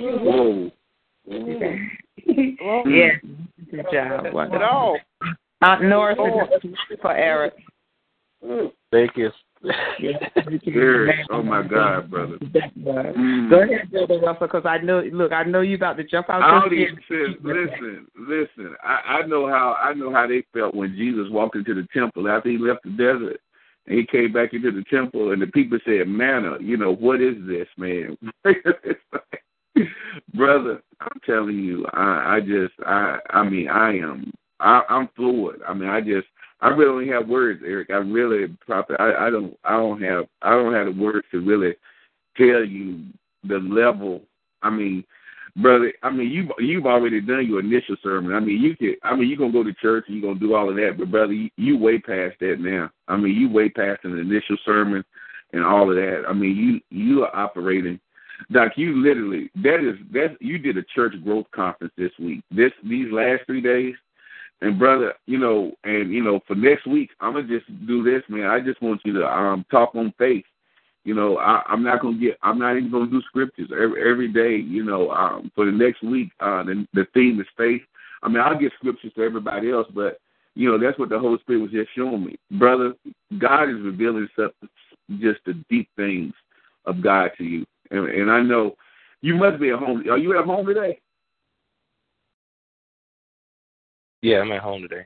you. 0.01 0.19
Whoa. 0.19 0.71
Yeah. 2.87 3.13
Good 3.71 3.87
job. 3.91 4.35
Wonderful. 4.35 4.99
Aunt 5.63 5.83
Norris 5.85 6.19
for 7.01 7.17
Eric. 7.17 7.55
Mm. 8.45 8.71
Thank 8.95 9.17
you. 9.17 9.31
Eric, 10.67 11.27
oh 11.31 11.43
my 11.43 11.67
God, 11.67 12.09
brother. 12.11 12.37
Mm. 12.39 13.51
Go 13.51 13.63
ahead, 13.63 13.91
Brother 13.91 14.21
Russell, 14.21 14.47
because 14.47 14.67
I 14.67 14.79
know. 14.79 15.03
Look, 15.13 15.33
I 15.33 15.43
know 15.43 15.63
you 15.63 15.75
about 15.75 15.97
to 15.97 16.05
jump 16.05 16.31
out. 16.31 16.43
All 16.43 16.73
your 16.73 16.91
these 16.91 16.99
skin. 17.07 17.35
says, 17.35 17.37
listen, 17.43 18.07
listen. 18.17 18.77
I, 18.85 19.23
I 19.23 19.27
know 19.27 19.49
how 19.49 19.77
I 19.83 19.95
know 19.95 20.13
how 20.13 20.29
they 20.29 20.45
felt 20.53 20.77
when 20.77 20.95
Jesus 20.95 21.27
walked 21.31 21.57
into 21.57 21.75
the 21.75 21.89
temple 21.93 22.29
after 22.29 22.51
he 22.51 22.59
left 22.59 22.85
the 22.85 22.91
desert, 22.91 23.41
and 23.87 23.99
he 23.99 24.07
came 24.07 24.33
back 24.33 24.53
into 24.53 24.71
the 24.71 24.85
temple, 24.91 25.33
and 25.33 25.43
the 25.43 25.47
people 25.49 25.79
said, 25.85 26.07
"Manna, 26.07 26.59
you 26.61 26.77
know 26.77 26.95
what 26.95 27.21
is 27.21 27.35
this, 27.49 27.67
man?" 27.77 28.17
Brother, 30.35 30.83
I'm 31.01 31.21
telling 31.27 31.59
you, 31.59 31.85
I, 31.95 32.37
I 32.37 32.41
just, 32.41 32.75
I, 32.87 33.19
I 33.31 33.43
mean, 33.43 33.69
I 33.69 33.97
am, 33.97 34.31
I, 34.61 34.83
I'm 34.89 35.09
fluid. 35.17 35.63
I 35.67 35.75
mean, 35.75 35.89
I 35.89 36.01
just, 36.01 36.29
I 36.65 36.69
really 36.69 37.07
don't 37.07 37.15
have 37.15 37.29
words, 37.29 37.63
Eric. 37.65 37.91
I 37.91 37.95
really, 37.95 38.49
proper. 38.67 39.01
I, 39.01 39.27
I 39.27 39.31
don't, 39.31 39.57
I 39.65 39.77
don't 39.77 40.03
have, 40.03 40.25
I 40.43 40.51
don't 40.51 40.75
have 40.75 40.87
the 40.87 41.01
words 41.01 41.27
to 41.31 41.41
really 41.41 41.75
tell 42.37 42.65
you 42.65 43.05
the 43.47 43.59
level. 43.59 44.23
I 44.63 44.71
mean, 44.71 45.05
brother. 45.57 45.93
I 46.03 46.11
mean, 46.11 46.31
you 46.31 46.51
you've 46.59 46.87
already 46.87 47.21
done 47.21 47.47
your 47.47 47.61
initial 47.61 47.97
sermon. 48.03 48.35
I 48.35 48.41
mean, 48.41 48.61
you 48.63 48.77
could. 48.77 48.97
I 49.03 49.15
mean, 49.15 49.29
you're 49.29 49.39
gonna 49.39 49.53
go 49.53 49.63
to 49.63 49.75
church 49.75 50.07
and 50.09 50.17
you're 50.17 50.33
gonna 50.33 50.41
do 50.41 50.55
all 50.55 50.71
of 50.71 50.77
that, 50.77 50.97
but 50.99 51.11
brother, 51.11 51.33
you, 51.35 51.51
you 51.57 51.79
way 51.79 51.99
past 51.99 52.37
that 52.41 52.57
now. 52.59 52.91
I 53.09 53.17
mean, 53.17 53.35
you 53.35 53.51
way 53.51 53.69
past 53.69 54.05
an 54.05 54.19
initial 54.19 54.57
sermon 54.65 55.05
and 55.53 55.65
all 55.65 55.91
of 55.91 55.97
that. 55.97 56.25
I 56.27 56.33
mean, 56.33 56.57
you 56.91 56.99
you 56.99 57.25
are 57.25 57.37
operating 57.37 58.01
Doc, 58.51 58.73
you 58.77 59.03
literally 59.03 59.51
that 59.63 59.81
is 59.87 59.97
that 60.13 60.37
you 60.41 60.59
did 60.59 60.77
a 60.77 60.83
church 60.95 61.15
growth 61.23 61.47
conference 61.55 61.93
this 61.97 62.13
week. 62.19 62.43
This 62.51 62.73
these 62.83 63.11
last 63.13 63.43
three 63.47 63.61
days, 63.61 63.95
and 64.65 64.79
brother, 64.79 65.13
you 65.27 65.39
know, 65.39 65.73
and 65.85 66.11
you 66.13 66.23
know, 66.23 66.41
for 66.47 66.55
next 66.55 66.87
week, 66.87 67.11
I'm 67.21 67.35
gonna 67.35 67.47
just 67.47 67.67
do 67.87 68.03
this, 68.03 68.23
man. 68.29 68.47
I 68.47 68.61
just 68.61 68.81
want 68.81 69.03
you 69.05 69.13
to 69.13 69.27
um 69.27 69.65
talk 69.71 69.95
on 69.95 70.13
faith. 70.19 70.45
You 71.05 71.15
know, 71.15 71.37
I, 71.37 71.63
I'm 71.69 71.83
not 71.83 72.01
gonna 72.01 72.17
get. 72.17 72.39
I'm 72.43 72.59
not 72.59 72.77
even 72.77 72.91
gonna 72.91 73.11
do 73.11 73.21
scriptures 73.29 73.69
every 73.71 74.11
every 74.11 74.29
day. 74.29 74.57
You 74.57 74.83
know, 74.83 75.11
um, 75.11 75.53
for 75.55 75.67
the 75.67 75.73
next 75.73 76.03
week, 76.03 76.31
uh, 76.41 76.63
the 76.63 76.87
the 76.95 77.07
theme 77.13 77.39
is 77.41 77.47
faith. 77.59 77.83
I 78.23 78.29
mean, 78.29 78.39
I'll 78.39 78.59
get 78.59 78.73
scriptures 78.79 79.13
to 79.17 79.23
everybody 79.23 79.71
else, 79.71 79.87
but 79.95 80.19
you 80.55 80.71
know, 80.71 80.79
that's 80.79 80.99
what 80.99 81.11
the 81.11 81.19
Holy 81.19 81.39
Spirit 81.41 81.61
was 81.61 81.71
just 81.71 81.91
showing 81.95 82.25
me, 82.25 82.37
brother. 82.53 82.95
God 83.37 83.69
is 83.69 83.83
revealing 83.83 84.29
stuff, 84.33 84.53
just 85.19 85.41
the 85.45 85.63
deep 85.69 85.91
things 85.95 86.33
of 86.87 87.03
God 87.03 87.33
to 87.37 87.45
you, 87.45 87.67
and, 87.91 88.09
and 88.09 88.31
I 88.31 88.41
know 88.41 88.77
you 89.21 89.35
must 89.35 89.61
be 89.61 89.71
at 89.71 89.79
home. 89.79 90.09
Are 90.09 90.17
you 90.17 90.39
at 90.39 90.47
home 90.47 90.65
today? 90.65 91.01
Yeah, 94.25 94.39
I'm 94.39 94.53
at 94.53 94.63
home 94.63 94.81
today. 94.81 95.05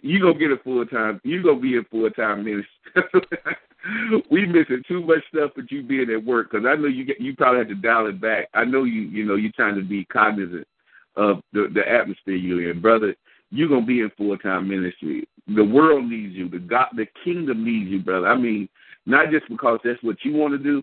You 0.00 0.20
gonna 0.20 0.36
get 0.36 0.50
a 0.50 0.56
full 0.64 0.84
time. 0.84 1.20
You 1.22 1.44
gonna 1.44 1.60
be 1.60 1.78
a 1.78 1.84
full 1.84 2.10
time 2.10 2.44
minister. 2.44 2.66
we 4.32 4.46
missing 4.46 4.82
too 4.88 5.00
much 5.00 5.20
stuff 5.32 5.52
with 5.56 5.66
you 5.70 5.84
being 5.84 6.10
at 6.10 6.24
work 6.24 6.50
because 6.50 6.66
I 6.66 6.74
know 6.74 6.88
you 6.88 7.04
get 7.04 7.20
you 7.20 7.36
probably 7.36 7.60
have 7.60 7.68
to 7.68 7.76
dial 7.76 8.08
it 8.08 8.20
back. 8.20 8.48
I 8.52 8.64
know 8.64 8.82
you 8.82 9.02
you 9.02 9.24
know 9.24 9.36
you're 9.36 9.52
trying 9.52 9.76
to 9.76 9.84
be 9.84 10.04
cognizant 10.06 10.66
of 11.14 11.40
the 11.52 11.68
the 11.72 11.88
atmosphere 11.88 12.34
you're 12.34 12.68
in, 12.68 12.80
brother. 12.80 13.14
You're 13.52 13.68
gonna 13.68 13.86
be 13.86 14.00
in 14.00 14.10
full 14.18 14.36
time 14.38 14.68
ministry. 14.68 15.28
The 15.46 15.64
world 15.64 16.04
needs 16.10 16.34
you. 16.34 16.48
The 16.48 16.58
God, 16.58 16.88
the 16.96 17.06
kingdom 17.22 17.64
needs 17.64 17.90
you, 17.90 18.00
brother. 18.00 18.26
I 18.26 18.36
mean, 18.36 18.68
not 19.06 19.30
just 19.30 19.48
because 19.48 19.78
that's 19.84 20.02
what 20.02 20.16
you 20.24 20.32
want 20.32 20.52
to 20.52 20.58
do, 20.58 20.82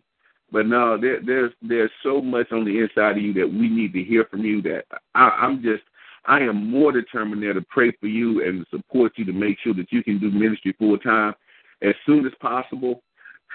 but 0.49 0.65
no, 0.65 0.97
there, 0.97 1.19
there's 1.25 1.51
there's 1.61 1.91
so 2.03 2.21
much 2.21 2.53
on 2.53 2.63
the 2.63 2.79
inside 2.79 3.17
of 3.17 3.23
you 3.23 3.33
that 3.33 3.51
we 3.51 3.67
need 3.67 3.91
to 3.91 4.01
hear 4.01 4.23
from 4.31 4.45
you. 4.45 4.61
That 4.61 4.85
I, 5.13 5.27
I'm 5.27 5.61
just 5.61 5.83
I 6.27 6.39
am 6.39 6.69
more 6.69 6.91
determined 6.91 7.43
there 7.43 7.53
to 7.53 7.65
pray 7.69 7.91
for 7.99 8.07
you 8.07 8.43
and 8.47 8.65
support 8.69 9.13
you 9.15 9.25
to 9.25 9.33
make 9.33 9.57
sure 9.59 9.73
that 9.75 9.91
you 9.91 10.03
can 10.03 10.19
do 10.19 10.31
ministry 10.31 10.75
full 10.77 10.97
time 10.97 11.33
as 11.81 11.93
soon 12.05 12.25
as 12.25 12.33
possible, 12.39 13.03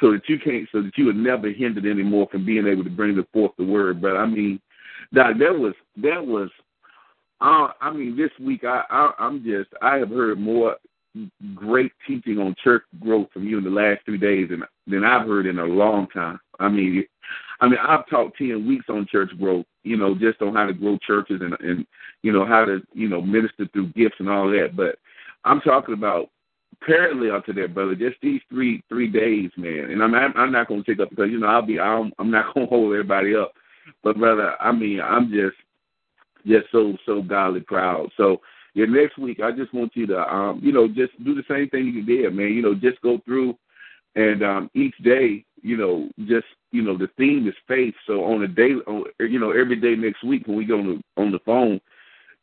so 0.00 0.12
that 0.12 0.28
you 0.28 0.38
can't, 0.38 0.68
so 0.72 0.82
that 0.82 0.96
you 0.96 1.08
are 1.10 1.14
never 1.14 1.50
hindered 1.50 1.86
anymore 1.86 2.28
from 2.30 2.44
being 2.44 2.66
able 2.66 2.84
to 2.84 2.90
bring 2.90 3.22
forth 3.32 3.52
the 3.58 3.64
word. 3.64 4.00
But 4.00 4.16
I 4.16 4.26
mean, 4.26 4.60
that 5.12 5.38
that 5.38 5.58
was 5.58 5.74
that 5.96 6.24
was, 6.24 6.48
uh, 7.40 7.68
I 7.80 7.92
mean, 7.92 8.16
this 8.16 8.30
week 8.40 8.64
I, 8.64 8.84
I 8.90 9.12
I'm 9.18 9.42
just 9.44 9.70
I 9.82 9.96
have 9.96 10.10
heard 10.10 10.38
more 10.38 10.76
great 11.54 11.92
teaching 12.06 12.38
on 12.38 12.54
church 12.62 12.84
growth 13.00 13.28
from 13.32 13.44
you 13.44 13.58
in 13.58 13.64
the 13.64 13.70
last 13.70 14.04
three 14.04 14.18
days 14.18 14.48
than 14.50 14.62
than 14.86 15.04
I've 15.04 15.26
heard 15.26 15.46
in 15.46 15.58
a 15.58 15.64
long 15.64 16.06
time. 16.08 16.38
I 16.58 16.68
mean, 16.68 17.04
I 17.60 17.68
mean 17.68 17.78
I've 17.78 18.08
taught 18.08 18.34
ten 18.36 18.66
weeks 18.66 18.86
on 18.88 19.06
church 19.10 19.30
growth, 19.38 19.66
you 19.84 19.96
know, 19.96 20.14
just 20.14 20.42
on 20.42 20.54
how 20.54 20.66
to 20.66 20.72
grow 20.72 20.98
churches 21.06 21.40
and 21.42 21.54
and 21.60 21.86
you 22.22 22.32
know 22.32 22.44
how 22.44 22.64
to 22.64 22.80
you 22.94 23.08
know 23.08 23.20
minister 23.20 23.66
through 23.72 23.88
gifts 23.88 24.16
and 24.18 24.28
all 24.28 24.48
that. 24.50 24.76
But 24.76 24.98
I'm 25.44 25.60
talking 25.60 25.94
about 25.94 26.30
parallel 26.84 27.42
to 27.42 27.52
that, 27.54 27.74
brother. 27.74 27.94
Just 27.94 28.16
these 28.22 28.40
three 28.48 28.82
three 28.88 29.08
days, 29.08 29.50
man. 29.56 29.90
And 29.90 30.02
I'm 30.02 30.14
I'm 30.14 30.52
not 30.52 30.68
going 30.68 30.82
to 30.84 30.90
take 30.90 31.00
up 31.00 31.10
because 31.10 31.30
you 31.30 31.38
know 31.38 31.46
I'll 31.46 31.62
be 31.62 31.78
I'm 31.78 32.12
I'm 32.18 32.30
not 32.30 32.54
going 32.54 32.66
to 32.68 32.70
hold 32.70 32.92
everybody 32.92 33.34
up, 33.34 33.52
but 34.02 34.18
brother, 34.18 34.54
I 34.60 34.72
mean 34.72 35.00
I'm 35.00 35.30
just 35.30 35.56
just 36.46 36.66
so 36.72 36.96
so 37.06 37.22
godly 37.22 37.60
proud. 37.60 38.10
So 38.16 38.40
yeah, 38.74 38.86
next 38.86 39.18
week 39.18 39.40
I 39.40 39.50
just 39.52 39.74
want 39.74 39.92
you 39.94 40.06
to 40.08 40.18
um 40.18 40.60
you 40.62 40.72
know 40.72 40.88
just 40.88 41.12
do 41.24 41.34
the 41.34 41.44
same 41.48 41.68
thing 41.68 41.86
you 41.86 42.02
did, 42.02 42.34
man. 42.34 42.52
You 42.52 42.62
know 42.62 42.74
just 42.74 43.00
go 43.02 43.18
through 43.24 43.56
and 44.16 44.42
um 44.42 44.70
each 44.74 44.96
day 44.98 45.44
you 45.62 45.76
know 45.76 46.08
just 46.26 46.46
you 46.72 46.82
know 46.82 46.96
the 46.96 47.08
theme 47.16 47.46
is 47.46 47.54
faith. 47.68 47.94
So 48.06 48.24
on 48.24 48.42
a 48.42 48.48
day 48.48 48.72
on 48.86 49.04
you 49.20 49.38
know 49.38 49.50
every 49.50 49.76
day 49.76 49.94
next 49.96 50.24
week 50.24 50.46
when 50.46 50.56
we 50.56 50.64
go 50.64 50.78
on 50.78 50.86
the 50.86 51.22
on 51.22 51.32
the 51.32 51.40
phone 51.40 51.80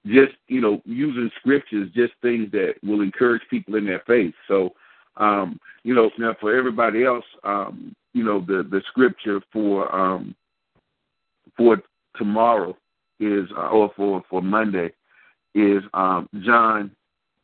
just 0.08 0.34
you 0.48 0.62
know 0.62 0.82
using 0.86 1.30
scriptures, 1.40 1.90
just 1.94 2.14
things 2.22 2.52
that 2.52 2.76
will 2.84 3.02
encourage 3.02 3.42
people 3.50 3.76
in 3.76 3.86
their 3.86 4.04
faith. 4.08 4.34
So, 4.48 4.74
um, 5.18 5.60
you 5.84 5.94
know, 5.94 6.10
now 6.18 6.36
for 6.40 6.56
everybody 6.56 7.04
else, 7.04 7.26
um, 7.44 7.96
you 8.14 8.24
know, 8.24 8.40
the 8.40 8.64
the 8.70 8.82
scripture 8.88 9.42
for 9.52 9.94
um, 9.94 10.36
for 11.56 11.78
tomorrow 12.16 12.76
is 13.20 13.48
uh, 13.58 13.68
or 13.70 13.92
for 13.96 14.24
for 14.30 14.42
Monday 14.42 14.92
is 15.56 15.84
um, 15.94 16.30
John 16.46 16.92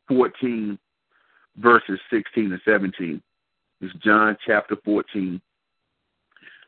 fourteen 0.08 0.78
verses 1.58 2.00
sixteen 2.12 2.52
and 2.52 2.62
seventeen. 2.66 3.22
It's 3.84 3.94
John 4.04 4.38
chapter 4.46 4.78
fourteen 4.86 5.42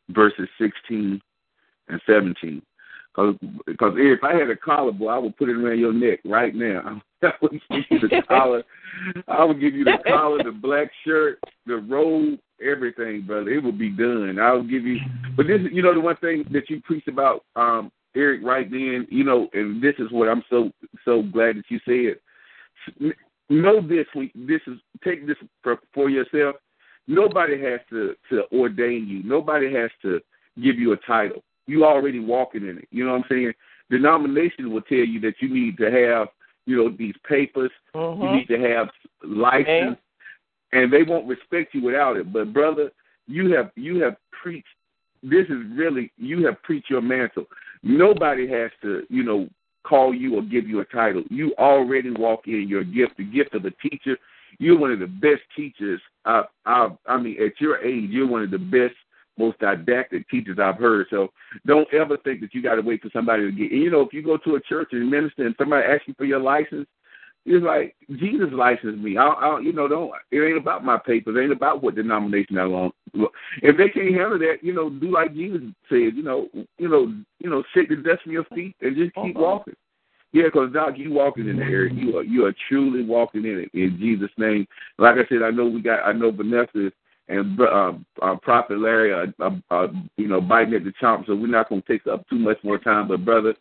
verses 0.09 0.49
sixteen 0.59 1.21
and 1.87 2.01
seventeen. 2.05 2.61
Because 3.15 3.35
because 3.65 3.93
if 3.95 4.23
I 4.23 4.33
had 4.33 4.49
a 4.49 4.55
collar, 4.57 4.91
boy, 4.91 5.07
I 5.07 5.17
would 5.17 5.37
put 5.37 5.47
it 5.47 5.55
around 5.55 5.79
your 5.79 5.93
neck 5.93 6.19
right 6.25 6.53
now. 6.53 7.01
I 7.23 7.31
would 7.41 7.61
give 7.69 7.83
you 7.89 7.99
the 7.99 8.21
collar. 8.27 8.63
I 9.27 9.45
would 9.45 9.61
give 9.61 9.73
you 9.73 9.85
the 9.85 9.97
collar, 10.05 10.43
the 10.43 10.51
black 10.51 10.91
shirt, 11.05 11.39
the 11.65 11.77
robe, 11.77 12.39
everything, 12.61 13.23
brother. 13.25 13.49
It 13.49 13.63
would 13.63 13.79
be 13.79 13.89
done. 13.89 14.37
I 14.39 14.51
would 14.51 14.69
give 14.69 14.83
you. 14.83 14.97
But 15.37 15.47
this, 15.47 15.61
you 15.71 15.81
know, 15.81 15.93
the 15.93 16.01
one 16.01 16.17
thing 16.17 16.45
that 16.51 16.69
you 16.69 16.81
preached 16.81 17.07
about, 17.07 17.45
um, 17.55 17.91
Eric, 18.15 18.41
right 18.43 18.69
then, 18.69 19.07
you 19.09 19.23
know, 19.23 19.47
and 19.53 19.81
this 19.81 19.95
is 19.99 20.11
what 20.11 20.27
I'm 20.27 20.43
so 20.49 20.71
so 21.05 21.23
glad 21.23 21.55
that 21.55 21.65
you 21.69 21.79
said. 21.85 23.09
Know 23.49 23.79
this. 23.79 24.07
This 24.35 24.61
is 24.67 24.77
take 25.03 25.25
this 25.25 25.37
for, 25.63 25.77
for 25.93 26.09
yourself. 26.09 26.57
Nobody 27.07 27.61
has 27.61 27.79
to 27.91 28.15
to 28.29 28.43
ordain 28.51 29.07
you. 29.07 29.23
Nobody 29.23 29.73
has 29.73 29.91
to 30.01 30.19
give 30.61 30.79
you 30.79 30.93
a 30.93 30.97
title 30.97 31.43
you 31.67 31.85
already 31.85 32.19
walking 32.19 32.67
in 32.67 32.77
it. 32.77 32.87
You 32.91 33.05
know 33.05 33.11
what 33.13 33.23
I'm 33.23 33.25
saying? 33.29 33.53
Denomination 33.89 34.71
will 34.71 34.81
tell 34.81 34.97
you 34.97 35.19
that 35.21 35.35
you 35.39 35.53
need 35.53 35.77
to 35.77 35.91
have, 35.91 36.27
you 36.65 36.77
know, 36.77 36.95
these 36.95 37.15
papers. 37.27 37.71
Mm-hmm. 37.95 38.21
You 38.21 38.31
need 38.31 38.47
to 38.47 38.75
have 38.75 38.89
license, 39.23 39.97
and 40.71 40.91
they 40.91 41.03
won't 41.03 41.27
respect 41.27 41.73
you 41.73 41.83
without 41.83 42.17
it. 42.17 42.31
But 42.31 42.53
brother, 42.53 42.91
you 43.27 43.55
have 43.55 43.71
you 43.75 44.01
have 44.01 44.15
preached. 44.31 44.67
This 45.23 45.45
is 45.45 45.57
really 45.75 46.11
you 46.17 46.45
have 46.45 46.61
preached 46.63 46.89
your 46.89 47.01
mantle. 47.01 47.45
Nobody 47.83 48.47
has 48.49 48.71
to, 48.81 49.03
you 49.09 49.23
know, 49.23 49.47
call 49.83 50.13
you 50.13 50.37
or 50.37 50.41
give 50.41 50.67
you 50.67 50.79
a 50.79 50.85
title. 50.85 51.23
You 51.29 51.53
already 51.59 52.11
walk 52.11 52.47
in 52.47 52.67
your 52.67 52.83
gift, 52.83 53.17
the 53.17 53.23
gift 53.23 53.53
of 53.53 53.65
a 53.65 53.71
teacher. 53.71 54.17
You're 54.59 54.77
one 54.77 54.91
of 54.91 54.99
the 54.99 55.07
best 55.07 55.41
teachers. 55.55 56.01
I, 56.25 56.43
I, 56.65 56.89
I 57.07 57.17
mean, 57.17 57.41
at 57.41 57.59
your 57.59 57.83
age, 57.83 58.09
you're 58.09 58.27
one 58.27 58.43
of 58.43 58.51
the 58.51 58.57
best 58.57 58.95
most 59.37 59.59
didactic 59.59 60.29
teachers 60.29 60.59
I've 60.61 60.77
heard. 60.77 61.07
So 61.09 61.29
don't 61.65 61.87
ever 61.93 62.17
think 62.17 62.41
that 62.41 62.53
you 62.53 62.61
got 62.61 62.75
to 62.75 62.81
wait 62.81 63.01
for 63.01 63.09
somebody 63.13 63.43
to 63.43 63.51
get. 63.51 63.71
You 63.71 63.91
know, 63.91 64.01
if 64.01 64.13
you 64.13 64.23
go 64.23 64.37
to 64.37 64.55
a 64.55 64.61
church 64.61 64.89
and 64.91 65.09
minister 65.09 65.45
and 65.45 65.55
somebody 65.57 65.85
asks 65.85 66.07
you 66.07 66.13
for 66.17 66.25
your 66.25 66.39
license, 66.39 66.87
it's 67.45 67.63
like 67.63 67.95
Jesus 68.09 68.47
licensed 68.51 68.97
me. 68.97 69.17
I, 69.17 69.27
I, 69.27 69.59
you 69.59 69.71
know, 69.71 69.87
don't. 69.87 70.11
It 70.31 70.39
ain't 70.39 70.57
about 70.57 70.83
my 70.83 70.97
papers. 70.97 71.35
It 71.37 71.43
ain't 71.43 71.51
about 71.51 71.83
what 71.83 71.95
denomination 71.95 72.57
I 72.57 72.63
belong. 72.63 72.91
If 73.61 73.77
they 73.77 73.89
can't 73.89 74.15
handle 74.15 74.39
that, 74.39 74.57
you 74.61 74.73
know, 74.73 74.89
do 74.89 75.11
like 75.11 75.33
Jesus 75.35 75.61
said. 75.87 76.15
You 76.15 76.23
know, 76.23 76.47
you 76.79 76.89
know, 76.89 77.13
you 77.39 77.49
know, 77.49 77.63
shake 77.73 77.89
the 77.89 77.97
dust 77.97 78.23
from 78.23 78.31
your 78.31 78.45
feet 78.45 78.75
and 78.81 78.95
just 78.95 79.13
keep 79.13 79.35
walking. 79.35 79.75
Yeah, 80.35 80.47
because 80.51 80.73
Doc, 80.73 80.95
you 80.97 81.13
walking 81.13 81.47
in 81.47 81.55
there. 81.55 81.87
You 81.87 82.17
are 82.17 82.23
you 82.23 82.45
are 82.45 82.53
truly 82.67 83.05
walking 83.05 83.45
in 83.45 83.57
it 83.57 83.69
in 83.73 83.97
Jesus' 83.97 84.29
name. 84.37 84.67
Like 84.97 85.15
I 85.15 85.25
said, 85.29 85.41
I 85.41 85.49
know 85.49 85.65
we 85.65 85.81
got. 85.81 86.05
I 86.05 86.11
know 86.11 86.29
Vanessa 86.29 86.91
and 87.29 87.57
uh, 87.57 87.93
uh, 88.21 88.35
Prophet 88.41 88.77
Larry, 88.77 89.13
uh, 89.13 89.27
uh, 89.41 89.51
uh, 89.71 89.87
you 90.17 90.27
know, 90.27 90.41
biting 90.41 90.73
at 90.73 90.83
the 90.83 90.91
chomp. 91.01 91.25
So 91.25 91.37
we're 91.37 91.47
not 91.47 91.69
going 91.69 91.83
to 91.83 91.87
take 91.87 92.05
up 92.07 92.27
too 92.27 92.37
much 92.37 92.57
more 92.65 92.77
time. 92.77 93.07
But 93.07 93.23
brother, 93.23 93.55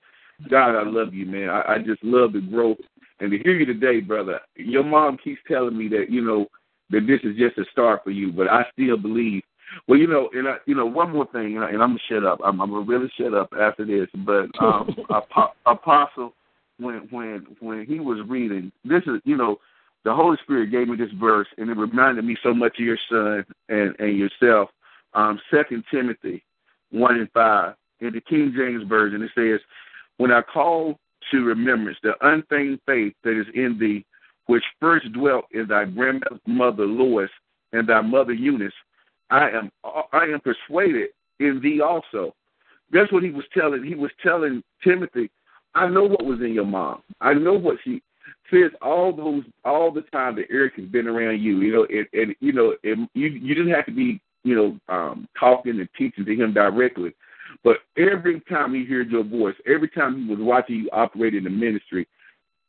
God, 0.50 0.74
I 0.74 0.82
love 0.82 1.14
you, 1.14 1.26
man. 1.26 1.48
I, 1.48 1.74
I 1.74 1.78
just 1.78 2.02
love 2.02 2.32
the 2.32 2.40
growth 2.40 2.78
and 3.20 3.30
to 3.30 3.38
hear 3.38 3.54
you 3.54 3.66
today, 3.66 4.00
brother. 4.00 4.40
Your 4.56 4.82
mom 4.82 5.16
keeps 5.22 5.40
telling 5.46 5.78
me 5.78 5.86
that 5.90 6.10
you 6.10 6.22
know 6.22 6.46
that 6.90 7.06
this 7.06 7.20
is 7.22 7.36
just 7.36 7.56
a 7.56 7.70
start 7.70 8.02
for 8.02 8.10
you, 8.10 8.32
but 8.32 8.48
I 8.48 8.66
still 8.72 8.96
believe. 8.96 9.44
Well, 9.86 9.98
you 9.98 10.08
know, 10.08 10.28
and 10.32 10.48
I, 10.48 10.56
you 10.66 10.74
know, 10.74 10.86
one 10.86 11.12
more 11.12 11.26
thing, 11.26 11.54
and, 11.54 11.64
I, 11.64 11.68
and 11.68 11.80
I'm 11.80 11.90
gonna 11.90 12.00
shut 12.08 12.24
up. 12.24 12.40
I'm, 12.44 12.60
I'm 12.60 12.70
gonna 12.70 12.84
really 12.84 13.12
shut 13.16 13.32
up 13.32 13.52
after 13.58 13.84
this. 13.86 14.08
But 14.26 14.50
um, 14.60 14.96
Apostle, 15.66 16.34
when 16.78 17.06
when 17.10 17.46
when 17.60 17.86
he 17.86 18.00
was 18.00 18.18
reading, 18.28 18.72
this 18.84 19.02
is 19.06 19.20
you 19.24 19.36
know 19.36 19.58
the 20.04 20.14
Holy 20.14 20.36
Spirit 20.42 20.70
gave 20.70 20.88
me 20.88 20.96
this 20.96 21.12
verse, 21.12 21.48
and 21.56 21.70
it 21.70 21.76
reminded 21.76 22.24
me 22.24 22.36
so 22.42 22.52
much 22.52 22.78
of 22.78 22.84
your 22.84 22.98
son 23.08 23.44
and, 23.68 23.94
and 23.98 24.18
yourself. 24.18 24.70
Um, 25.14 25.40
Second 25.50 25.84
Timothy 25.90 26.42
one 26.90 27.16
and 27.16 27.30
five 27.32 27.74
in 28.00 28.12
the 28.12 28.20
King 28.20 28.52
James 28.56 28.86
version, 28.88 29.22
it 29.22 29.30
says, 29.34 29.60
"When 30.18 30.32
I 30.32 30.42
call 30.42 30.98
to 31.30 31.44
remembrance 31.44 31.98
the 32.02 32.14
unfeigned 32.26 32.80
faith 32.86 33.14
that 33.24 33.38
is 33.38 33.46
in 33.54 33.78
thee, 33.78 34.04
which 34.46 34.64
first 34.80 35.10
dwelt 35.12 35.46
in 35.52 35.66
thy 35.66 35.86
grandmother 35.86 36.86
Lois 36.86 37.30
and 37.72 37.88
thy 37.88 38.00
mother 38.00 38.32
Eunice, 38.32 38.74
I 39.30 39.50
am 39.50 39.70
I 40.12 40.24
am 40.24 40.40
persuaded 40.40 41.10
in 41.40 41.60
thee 41.60 41.80
also." 41.80 42.34
That's 42.90 43.10
what 43.10 43.22
he 43.22 43.30
was 43.30 43.44
telling. 43.52 43.82
He 43.82 43.94
was 43.94 44.10
telling 44.22 44.62
Timothy, 44.82 45.30
"I 45.74 45.88
know 45.88 46.04
what 46.04 46.24
was 46.24 46.40
in 46.40 46.54
your 46.54 46.66
mom. 46.66 47.02
I 47.20 47.34
know 47.34 47.54
what 47.54 47.78
she 47.84 48.02
says 48.50 48.70
all 48.82 49.12
those 49.12 49.44
all 49.64 49.90
the 49.90 50.02
time 50.02 50.36
that 50.36 50.46
Eric 50.50 50.74
has 50.76 50.86
been 50.86 51.08
around 51.08 51.40
you, 51.40 51.60
you 51.60 51.72
know, 51.72 51.86
and, 51.90 52.06
and 52.12 52.36
you 52.40 52.52
know, 52.52 52.74
and 52.84 53.08
you 53.14 53.28
you 53.28 53.54
didn't 53.54 53.72
have 53.72 53.86
to 53.86 53.92
be, 53.92 54.20
you 54.42 54.54
know, 54.54 54.94
um, 54.94 55.28
talking 55.38 55.80
and 55.80 55.88
teaching 55.96 56.24
to 56.24 56.34
him 56.34 56.52
directly, 56.52 57.14
But 57.62 57.78
every 57.96 58.40
time 58.42 58.74
he 58.74 58.84
heard 58.84 59.10
your 59.10 59.24
voice, 59.24 59.54
every 59.66 59.88
time 59.88 60.24
he 60.24 60.30
was 60.30 60.38
watching 60.40 60.76
you 60.76 60.90
operate 60.92 61.34
in 61.34 61.44
the 61.44 61.50
ministry, 61.50 62.06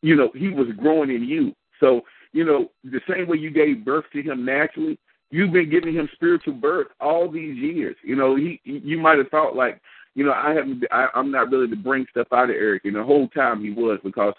you 0.01 0.15
know, 0.15 0.29
he 0.33 0.49
was 0.49 0.67
growing 0.77 1.09
in 1.09 1.23
you. 1.23 1.53
So, 1.79 2.01
you 2.31 2.45
know, 2.45 2.69
the 2.83 3.01
same 3.09 3.27
way 3.27 3.37
you 3.37 3.49
gave 3.49 3.85
birth 3.85 4.05
to 4.13 4.21
him 4.21 4.45
naturally, 4.45 4.97
you've 5.31 5.51
been 5.51 5.69
giving 5.69 5.93
him 5.93 6.09
spiritual 6.13 6.53
birth 6.53 6.87
all 7.01 7.29
these 7.29 7.57
years. 7.57 7.95
You 8.03 8.15
know, 8.15 8.35
he 8.35 8.61
you 8.63 8.97
might 8.97 9.17
have 9.17 9.29
thought 9.29 9.55
like, 9.55 9.81
you 10.15 10.25
know, 10.25 10.33
I 10.33 10.53
haven't, 10.53 10.83
I, 10.91 11.07
I'm 11.13 11.31
not 11.31 11.51
really 11.51 11.69
to 11.69 11.75
bring 11.75 12.05
stuff 12.09 12.27
out 12.31 12.49
of 12.49 12.55
Eric, 12.55 12.85
and 12.85 12.95
the 12.95 13.03
whole 13.03 13.27
time 13.29 13.63
he 13.63 13.71
was 13.71 13.99
because 14.03 14.33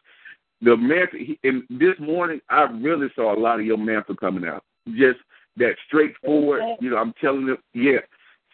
the 0.63 0.77
mantle. 0.77 1.19
He, 1.19 1.39
and 1.45 1.63
this 1.71 1.95
morning, 2.01 2.41
I 2.49 2.63
really 2.63 3.09
saw 3.15 3.35
a 3.35 3.39
lot 3.39 3.61
of 3.61 3.67
your 3.67 3.79
mantle 3.79 4.17
coming 4.17 4.47
out. 4.47 4.65
Just 4.89 5.19
that 5.57 5.75
straightforward. 5.87 6.63
You 6.81 6.91
know, 6.91 6.97
I'm 6.97 7.13
telling 7.21 7.47
you, 7.47 7.59
yeah. 7.75 7.99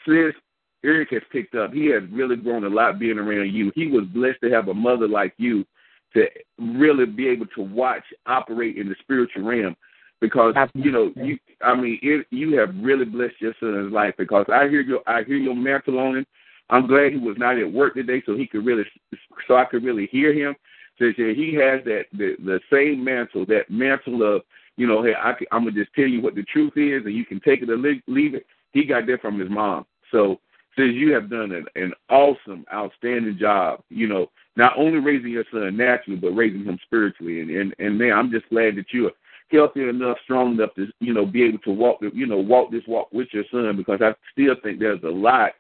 Since 0.07 0.35
Eric 0.85 1.11
has 1.11 1.23
picked 1.31 1.55
up, 1.55 1.73
he 1.73 1.87
has 1.87 2.03
really 2.11 2.37
grown 2.37 2.65
a 2.65 2.69
lot 2.69 2.99
being 2.99 3.19
around 3.19 3.53
you. 3.53 3.71
He 3.75 3.87
was 3.87 4.05
blessed 4.13 4.41
to 4.43 4.51
have 4.51 4.69
a 4.69 4.75
mother 4.75 5.07
like 5.07 5.33
you 5.37 5.65
to 6.15 6.27
really 6.59 7.07
be 7.07 7.29
able 7.29 7.47
to 7.55 7.63
watch 7.63 8.03
operate 8.27 8.77
in 8.77 8.89
the 8.89 8.97
spiritual 9.01 9.45
realm 9.45 9.77
because 10.21 10.55
you 10.75 10.91
know 10.91 11.13
you 11.17 11.39
I 11.63 11.75
mean 11.75 11.99
it, 12.03 12.27
you 12.31 12.59
have 12.59 12.75
really 12.77 13.05
blessed 13.05 13.41
your 13.41 13.55
son's 13.59 13.93
life 13.93 14.15
because 14.19 14.47
I 14.53 14.69
hear 14.69 14.81
your 14.81 15.01
I 15.07 15.25
hear 15.25 15.37
your 15.37 15.57
mantle 15.57 15.99
on 15.99 16.19
him. 16.19 16.27
I'm 16.71 16.87
glad 16.87 17.13
he 17.13 17.19
was 17.19 17.37
not 17.39 17.59
at 17.59 17.71
work 17.71 17.95
today 17.95 18.23
so 18.25 18.37
he 18.37 18.47
could 18.47 18.65
really 18.65 18.85
so 19.47 19.57
I 19.57 19.65
could 19.65 19.85
really 19.85 20.09
hear 20.11 20.33
him. 20.33 20.55
So 20.99 21.07
he 21.17 21.55
has 21.55 21.85
that 21.85 22.05
the 22.13 22.37
the 22.45 22.61
same 22.73 23.03
mantle 23.05 23.47
that 23.47 23.71
mantle 23.71 24.23
of 24.23 24.43
you 24.77 24.87
know 24.87 25.03
hey 25.03 25.15
I 25.15 25.33
I'm 25.51 25.65
gonna 25.65 25.73
just 25.73 25.95
tell 25.95 26.07
you 26.07 26.21
what 26.21 26.35
the 26.35 26.45
truth 26.45 26.75
is 26.77 27.05
and 27.05 27.15
you 27.15 27.25
can 27.25 27.41
take 27.41 27.63
it 27.63 27.71
or 27.71 27.77
leave 27.77 28.35
it. 28.35 28.47
He 28.73 28.85
got 28.85 29.07
that 29.07 29.21
from 29.21 29.39
his 29.39 29.51
mom. 29.51 29.87
So 30.11 30.41
says 30.77 30.95
you 30.95 31.13
have 31.13 31.29
done 31.29 31.53
an, 31.53 31.67
an 31.77 31.93
awesome, 32.09 32.65
outstanding 32.73 33.37
job, 33.39 33.83
you 33.91 34.09
know, 34.09 34.31
not 34.57 34.73
only 34.77 34.99
raising 34.99 35.31
your 35.31 35.45
son 35.53 35.77
naturally, 35.77 36.19
but 36.19 36.31
raising 36.31 36.65
him 36.65 36.79
spiritually. 36.85 37.41
And 37.41 37.51
and, 37.51 37.75
and 37.79 37.99
man, 37.99 38.13
I'm 38.13 38.31
just 38.31 38.49
glad 38.49 38.77
that 38.77 38.87
you're 38.93 39.13
healthy 39.51 39.89
enough, 39.89 40.17
strong 40.25 40.55
enough 40.55 40.75
to, 40.77 40.87
you 41.01 41.13
know, 41.13 41.27
be 41.27 41.43
able 41.43 41.59
to 41.59 41.73
walk, 41.73 41.99
you 42.01 42.27
know, 42.27 42.39
walk 42.39 42.71
this 42.71 42.83
walk 42.89 43.13
with 43.13 43.29
your 43.33 43.45
son 43.51 43.77
because 43.77 44.01
I 44.01 44.15
still 44.33 44.55
think 44.63 44.79
there's 44.79 45.03
a 45.03 45.09
lot 45.09 45.53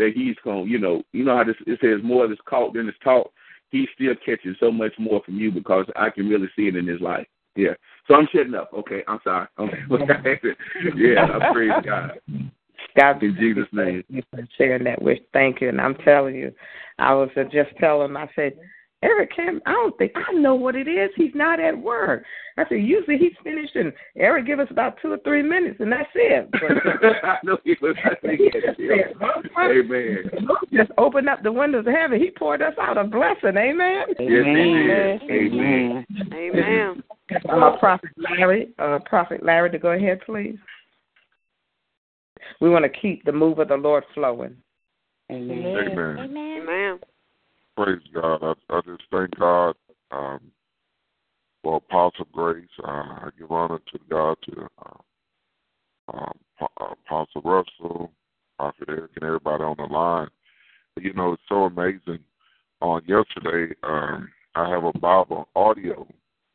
that 0.00 0.12
he's 0.14 0.34
going, 0.42 0.68
you 0.68 0.78
know, 0.78 1.02
you 1.12 1.24
know 1.24 1.36
how 1.36 1.44
this 1.44 1.56
it 1.66 1.78
says 1.80 2.00
more 2.02 2.24
of 2.24 2.30
this 2.30 2.38
caught 2.46 2.72
than 2.74 2.88
it's 2.88 2.98
taught. 3.04 3.30
He's 3.68 3.88
still 3.94 4.14
catching 4.24 4.56
so 4.58 4.72
much 4.72 4.92
more 4.98 5.22
from 5.24 5.36
you 5.36 5.52
because 5.52 5.86
I 5.94 6.10
can 6.10 6.28
really 6.28 6.48
see 6.56 6.66
it 6.68 6.74
in 6.74 6.86
his 6.86 7.00
life. 7.00 7.26
Yeah. 7.54 7.74
So 8.08 8.14
I'm 8.14 8.26
shutting 8.32 8.54
up. 8.54 8.70
Okay, 8.72 9.04
I'm 9.06 9.20
sorry. 9.22 9.46
Okay. 9.58 10.40
yeah, 10.96 11.26
I 11.26 11.52
praise 11.52 11.72
God. 11.84 12.18
God 12.96 13.22
in 13.22 13.36
Jesus' 13.38 13.68
name. 13.72 14.02
You 14.08 14.22
for 14.30 14.46
sharing 14.56 14.84
that 14.84 15.00
with. 15.00 15.18
Thank 15.32 15.60
you. 15.60 15.68
And 15.68 15.80
I'm 15.80 15.94
telling 15.96 16.34
you, 16.34 16.52
I 16.98 17.12
was 17.14 17.28
just 17.52 17.70
telling 17.78 18.06
him. 18.06 18.16
I 18.16 18.28
said, 18.34 18.54
Eric 19.02 19.34
Cam, 19.34 19.62
I 19.64 19.72
don't 19.72 19.96
think 19.96 20.12
I 20.14 20.32
know 20.32 20.54
what 20.54 20.76
it 20.76 20.86
is. 20.86 21.10
He's 21.16 21.34
not 21.34 21.58
at 21.58 21.76
work. 21.76 22.22
I 22.58 22.68
said, 22.68 22.82
usually 22.82 23.16
he's 23.16 23.32
finished 23.42 23.74
and 23.74 23.94
Eric 24.16 24.46
give 24.46 24.60
us 24.60 24.68
about 24.70 24.98
two 25.00 25.12
or 25.12 25.18
three 25.24 25.42
minutes 25.42 25.78
and 25.80 25.90
that's 25.90 26.10
it. 26.14 26.50
I 27.24 27.38
know 27.42 27.56
he 27.64 27.76
was 27.80 27.96
Amen. 29.58 30.30
Just 30.72 30.90
open 30.98 31.28
up 31.28 31.42
the 31.42 31.50
windows 31.50 31.86
of 31.86 31.94
heaven. 31.94 32.20
He 32.20 32.30
poured 32.30 32.60
us 32.60 32.74
out 32.78 32.98
a 32.98 33.04
blessing. 33.04 33.56
Amen. 33.56 34.04
Yes, 34.18 34.18
Amen. 34.20 35.20
Amen. 35.30 36.06
Amen. 36.34 37.02
Uh, 37.48 37.76
Prophet 37.78 38.10
Larry, 38.18 38.70
uh, 38.78 38.98
Prophet 39.06 39.42
Larry, 39.42 39.70
to 39.70 39.78
go 39.78 39.92
ahead, 39.92 40.20
please. 40.26 40.58
We 42.60 42.68
want 42.68 42.84
to 42.84 43.00
keep 43.00 43.24
the 43.24 43.32
move 43.32 43.60
of 43.60 43.68
the 43.68 43.76
Lord 43.76 44.04
flowing. 44.14 44.56
Amen. 45.30 45.76
Amen. 45.92 46.49
Praise 47.82 48.02
God. 48.12 48.42
I, 48.42 48.74
I 48.74 48.80
just 48.82 49.04
thank 49.10 49.38
God 49.38 49.74
um, 50.10 50.40
for 51.62 51.76
Apostle 51.76 52.26
Grace. 52.30 52.68
Uh, 52.84 52.90
I 52.90 53.28
give 53.38 53.50
honor 53.50 53.78
to 53.78 53.98
God, 54.10 54.36
to 54.44 54.68
uh, 54.84 56.12
um, 56.12 56.34
Apostle 56.78 57.40
Russell, 57.42 58.12
Prophet 58.58 58.86
Eric, 58.86 59.12
and 59.14 59.24
everybody 59.24 59.62
on 59.64 59.76
the 59.78 59.84
line. 59.84 60.28
You 61.00 61.14
know, 61.14 61.32
it's 61.32 61.42
so 61.48 61.64
amazing. 61.64 62.18
On 62.82 63.00
yesterday, 63.06 63.74
um, 63.82 64.28
I 64.56 64.68
have 64.68 64.84
a 64.84 64.92
Bible 64.98 65.48
audio. 65.56 66.06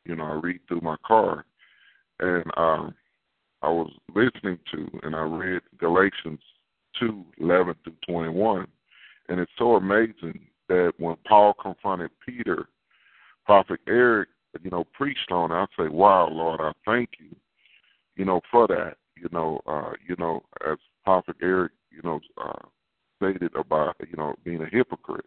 You 0.06 0.18
know, 0.18 0.26
I 0.26 0.34
read 0.34 0.60
through 0.68 0.82
my 0.82 0.98
car, 1.08 1.44
and 2.20 2.44
um, 2.56 2.94
I 3.64 3.70
was 3.70 3.92
listening 4.14 4.60
to, 4.74 5.00
and 5.02 5.16
I 5.16 5.22
read 5.22 5.64
Galatians 5.80 6.42
two 7.00 7.26
eleven 7.40 7.74
through 7.84 7.96
21. 8.08 8.68
And 9.28 9.40
it's 9.40 9.52
so 9.58 9.76
amazing 9.76 10.40
that 10.70 10.94
when 10.98 11.16
Paul 11.28 11.54
confronted 11.54 12.12
Peter, 12.26 12.68
Prophet 13.46 13.80
Eric, 13.88 14.30
you 14.64 14.72
know, 14.72 14.86
preached 14.94 15.32
on 15.32 15.52
it, 15.52 15.56
I 15.56 15.66
say, 15.78 15.90
wow, 15.90 16.30
Lord, 16.30 16.62
I 16.62 16.72
thank 16.86 17.10
you, 17.20 17.36
you 18.16 18.26
know, 18.26 18.42
for 18.52 18.68
that. 18.68 18.96
You 19.18 19.30
know, 19.32 19.62
uh, 19.66 19.94
you 20.08 20.16
know, 20.18 20.44
as 20.70 20.78
Prophet 21.04 21.36
Eric, 21.42 21.72
you 21.90 22.02
know, 22.04 22.20
uh, 22.42 22.68
stated 23.18 23.56
about, 23.56 23.96
you 24.00 24.18
know, 24.18 24.36
being 24.44 24.62
a 24.62 24.70
hypocrite. 24.70 25.26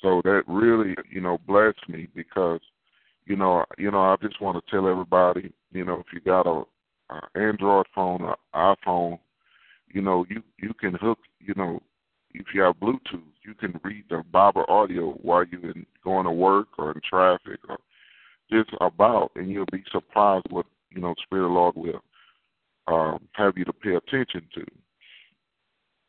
So 0.00 0.20
that 0.24 0.42
really, 0.46 0.94
you 1.10 1.20
know, 1.20 1.38
blessed 1.46 1.88
me 1.88 2.08
because, 2.14 2.60
you 3.26 3.36
know, 3.36 3.64
you 3.78 3.90
know, 3.90 4.00
I 4.00 4.16
just 4.22 4.40
want 4.40 4.64
to 4.64 4.70
tell 4.70 4.88
everybody, 4.88 5.52
you 5.72 5.84
know, 5.84 5.94
if 5.94 6.06
you 6.12 6.20
got 6.20 6.46
a 6.46 6.62
uh, 7.10 7.20
Android 7.34 7.86
phone 7.94 8.22
or 8.22 8.36
iPhone, 8.54 9.18
you 9.88 10.00
know, 10.00 10.24
you 10.28 10.42
you 10.58 10.72
can 10.74 10.94
hook, 10.94 11.18
you 11.40 11.54
know, 11.56 11.82
if 12.34 12.46
you 12.54 12.62
have 12.62 12.76
Bluetooth, 12.76 13.22
you 13.44 13.54
can 13.54 13.78
read 13.82 14.04
the 14.08 14.22
Bible 14.32 14.64
audio 14.68 15.12
while 15.22 15.44
you're 15.44 15.70
in, 15.70 15.86
going 16.04 16.24
to 16.24 16.32
work 16.32 16.68
or 16.78 16.92
in 16.92 17.00
traffic 17.08 17.60
or 17.68 17.78
just 18.50 18.70
about, 18.80 19.30
and 19.36 19.48
you'll 19.48 19.66
be 19.72 19.84
surprised 19.90 20.46
what 20.50 20.66
you 20.90 21.00
know 21.00 21.14
Spirit 21.22 21.44
of 21.44 21.50
the 21.50 21.54
Lord 21.54 21.76
will 21.76 22.02
um, 22.86 23.28
have 23.32 23.56
you 23.56 23.64
to 23.64 23.72
pay 23.72 23.94
attention 23.94 24.46
to. 24.54 24.64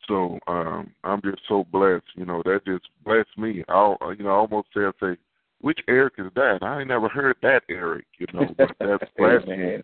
So 0.07 0.39
um, 0.47 0.91
I'm 1.03 1.21
just 1.21 1.41
so 1.47 1.65
blessed. 1.71 2.05
You 2.15 2.25
know 2.25 2.41
that 2.45 2.65
just 2.65 2.85
blessed 3.05 3.37
me. 3.37 3.63
I 3.69 3.95
you 4.17 4.23
know 4.23 4.31
I 4.31 4.33
almost 4.33 4.69
say 4.75 4.81
I 4.81 4.91
say, 4.99 5.17
which 5.61 5.79
Eric 5.87 6.13
is 6.17 6.31
that? 6.35 6.59
I 6.61 6.79
ain't 6.79 6.89
never 6.89 7.07
heard 7.07 7.37
that 7.43 7.63
Eric. 7.69 8.05
You 8.17 8.27
know, 8.33 8.53
but 8.57 8.71
that's 8.79 9.11
blessed 9.17 9.47
me. 9.47 9.77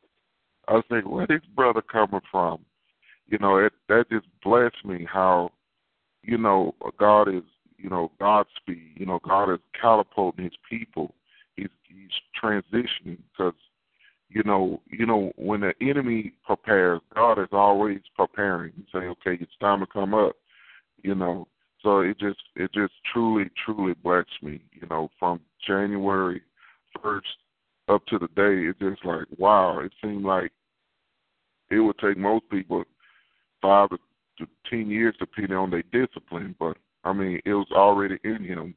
I 0.68 0.74
was 0.74 0.84
thinking, 0.90 1.12
where 1.12 1.28
this 1.28 1.42
brother 1.56 1.82
coming 1.82 2.22
from? 2.30 2.60
You 3.28 3.38
know, 3.40 3.58
it 3.58 3.74
that 3.90 4.10
just 4.10 4.26
blessed 4.44 4.84
me 4.86 5.06
how, 5.12 5.52
you 6.28 6.38
know, 6.38 6.76
God 7.00 7.30
is, 7.30 7.44
you 7.78 7.90
know, 7.90 8.12
Godspeed. 8.20 8.94
You 8.96 9.06
know, 9.06 9.20
God 9.28 9.52
is 9.52 9.60
catapulting 9.82 10.44
His 10.44 10.54
people. 10.70 11.16
He's 11.56 11.70
He's 11.84 12.12
transitioning 12.44 13.18
because, 13.32 13.56
you 14.30 14.44
know, 14.44 14.82
you 14.92 15.06
know, 15.06 15.32
when 15.38 15.62
the 15.62 15.74
enemy 15.82 16.34
prepares, 16.46 17.00
God 17.16 17.40
is 17.40 17.48
always 17.52 18.02
preparing. 18.16 18.74
He 18.76 18.84
say, 18.92 19.06
okay, 19.06 19.42
it's 19.42 19.52
time 19.60 19.80
to 19.80 19.88
come 19.88 20.14
up. 20.14 20.36
You 21.02 21.16
know, 21.16 21.48
so 21.82 22.02
it 22.02 22.20
just 22.20 22.40
it 22.56 22.72
just 22.74 22.94
truly 23.14 23.50
truly 23.66 23.94
blessed 24.04 24.44
me. 24.44 24.62
You 24.74 24.88
know, 24.90 25.10
from 25.18 25.40
January 25.66 26.42
first 27.02 27.28
up 27.88 28.06
to 28.08 28.20
the 28.20 28.28
day, 28.28 28.68
it's 28.68 28.80
just 28.80 29.06
like 29.06 29.26
wow. 29.38 29.80
It 29.80 29.94
seemed 30.04 30.26
like 30.26 30.52
it 31.70 31.80
would 31.80 31.98
take 32.00 32.18
most 32.18 32.50
people 32.50 32.84
five 33.62 33.90
to 33.90 33.98
ten 34.70 34.90
years 34.90 35.16
depending 35.20 35.58
on 35.58 35.70
their 35.70 35.84
discipline, 35.92 36.56
but 36.60 36.78
I 37.04 37.14
mean 37.14 37.42
it 37.46 37.54
was 37.54 37.68
already 37.72 38.18
in 38.24 38.44
him, 38.44 38.76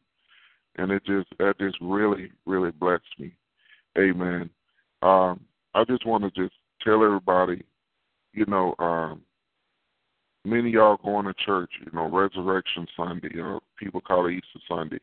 and 0.77 0.91
it 0.91 1.05
just 1.05 1.29
that 1.39 1.59
just 1.59 1.79
really 1.81 2.31
really 2.47 2.71
blessed 2.71 3.05
me. 3.19 3.35
Amen. 3.99 4.51
Um, 5.03 5.41
I 5.75 5.85
just 5.85 6.07
want 6.07 6.23
to 6.25 6.43
just 6.43 6.55
tell 6.83 7.05
everybody, 7.05 7.65
you 8.33 8.45
know, 8.47 8.75
um, 8.79 9.23
many 10.45 10.69
of 10.69 10.75
y'all 10.75 10.97
going 11.03 11.27
to 11.27 11.35
church, 11.45 11.71
you 11.85 11.91
know, 11.93 12.09
Resurrection 12.09 12.87
Sunday, 12.97 13.29
you 13.35 13.43
know, 13.43 13.61
people 13.79 14.01
call 14.01 14.27
it 14.27 14.33
Easter 14.33 14.61
Sunday. 14.69 15.01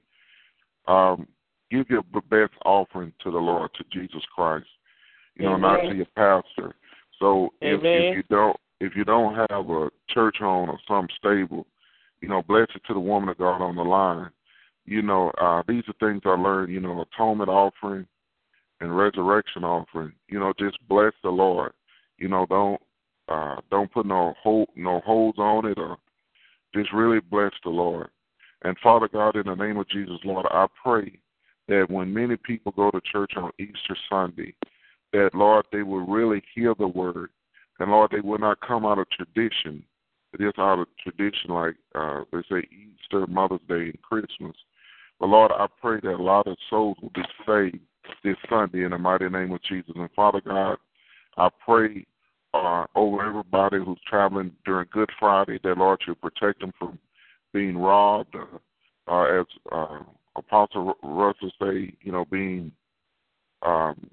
Um, 0.87 1.27
give 1.69 1.87
the 1.89 2.21
best 2.29 2.53
offering 2.65 3.11
to 3.23 3.31
the 3.31 3.37
Lord, 3.37 3.71
to 3.75 3.83
Jesus 3.91 4.23
Christ. 4.33 4.67
You 5.35 5.45
know, 5.45 5.57
not 5.57 5.81
to 5.81 5.93
your 5.93 6.05
pastor. 6.15 6.73
So 7.19 7.49
if, 7.61 7.81
if 7.83 8.15
you 8.15 8.23
don't 8.29 8.57
if 8.79 8.95
you 8.95 9.03
don't 9.03 9.35
have 9.35 9.69
a 9.69 9.89
church 10.09 10.37
home 10.39 10.69
or 10.69 10.79
some 10.87 11.07
stable, 11.17 11.65
you 12.21 12.27
know, 12.27 12.41
bless 12.41 12.67
it 12.75 12.81
to 12.87 12.93
the 12.93 12.99
woman 12.99 13.29
of 13.29 13.37
God 13.37 13.61
on 13.61 13.75
the 13.75 13.83
line. 13.83 14.29
You 14.85 15.01
know, 15.01 15.31
uh, 15.41 15.63
these 15.67 15.83
are 15.87 15.93
things 15.99 16.21
I 16.25 16.29
learned, 16.29 16.71
you 16.71 16.79
know, 16.79 17.03
atonement 17.13 17.49
offering 17.49 18.07
and 18.79 18.95
resurrection 18.95 19.63
offering. 19.63 20.13
You 20.29 20.39
know, 20.39 20.53
just 20.57 20.77
bless 20.87 21.13
the 21.23 21.29
Lord. 21.29 21.73
You 22.17 22.27
know, 22.27 22.45
don't 22.49 22.81
uh 23.27 23.57
don't 23.69 23.91
put 23.91 24.05
no 24.05 24.33
hold 24.41 24.69
no 24.75 25.01
holds 25.01 25.37
on 25.37 25.65
it 25.65 25.77
or 25.77 25.97
just 26.73 26.93
really 26.93 27.19
bless 27.19 27.51
the 27.63 27.69
Lord. 27.69 28.09
And 28.63 28.77
Father 28.81 29.07
God, 29.07 29.35
in 29.35 29.45
the 29.45 29.55
name 29.55 29.77
of 29.77 29.89
Jesus, 29.89 30.17
Lord, 30.23 30.45
I 30.49 30.67
pray 30.81 31.19
that 31.67 31.89
when 31.89 32.13
many 32.13 32.37
people 32.37 32.71
go 32.71 32.89
to 32.91 33.01
church 33.11 33.33
on 33.35 33.51
Easter 33.59 33.95
Sunday, 34.09 34.55
that, 35.13 35.29
Lord, 35.33 35.65
they 35.71 35.83
will 35.83 36.05
really 36.05 36.41
hear 36.55 36.73
the 36.77 36.87
word. 36.87 37.29
And, 37.79 37.91
Lord, 37.91 38.11
they 38.11 38.21
will 38.21 38.39
not 38.39 38.59
come 38.61 38.85
out 38.85 38.99
of 38.99 39.09
tradition, 39.09 39.83
It 40.33 40.41
is 40.41 40.53
out 40.57 40.79
of 40.79 40.87
tradition, 41.01 41.51
like 41.51 41.75
uh, 41.95 42.21
they 42.31 42.41
say 42.49 42.67
Easter, 42.71 43.27
Mother's 43.27 43.59
Day, 43.67 43.91
and 43.91 44.01
Christmas. 44.01 44.55
But 45.19 45.27
Lord, 45.27 45.51
I 45.51 45.67
pray 45.81 45.99
that 46.01 46.15
a 46.15 46.21
lot 46.21 46.47
of 46.47 46.57
souls 46.69 46.97
will 47.01 47.11
be 47.13 47.23
saved 47.45 47.79
this 48.23 48.35
Sunday 48.49 48.83
in 48.83 48.91
the 48.91 48.97
mighty 48.97 49.29
name 49.29 49.51
of 49.51 49.63
Jesus. 49.63 49.93
And 49.95 50.09
Father 50.15 50.41
God, 50.41 50.77
I 51.37 51.49
pray 51.65 52.05
uh, 52.53 52.85
over 52.95 53.25
everybody 53.25 53.77
who's 53.77 53.99
traveling 54.07 54.51
during 54.65 54.87
Good 54.91 55.09
Friday 55.19 55.59
that 55.63 55.77
Lord 55.77 56.01
you 56.07 56.15
protect 56.15 56.61
them 56.61 56.71
from 56.77 56.99
being 57.53 57.77
robbed, 57.77 58.35
uh, 58.35 59.11
uh, 59.11 59.41
as 59.41 59.45
uh, 59.71 59.99
Apostle 60.35 60.93
Russell 61.01 61.51
say, 61.61 61.93
you 62.01 62.11
know, 62.11 62.25
being 62.25 62.71
um, 63.63 64.09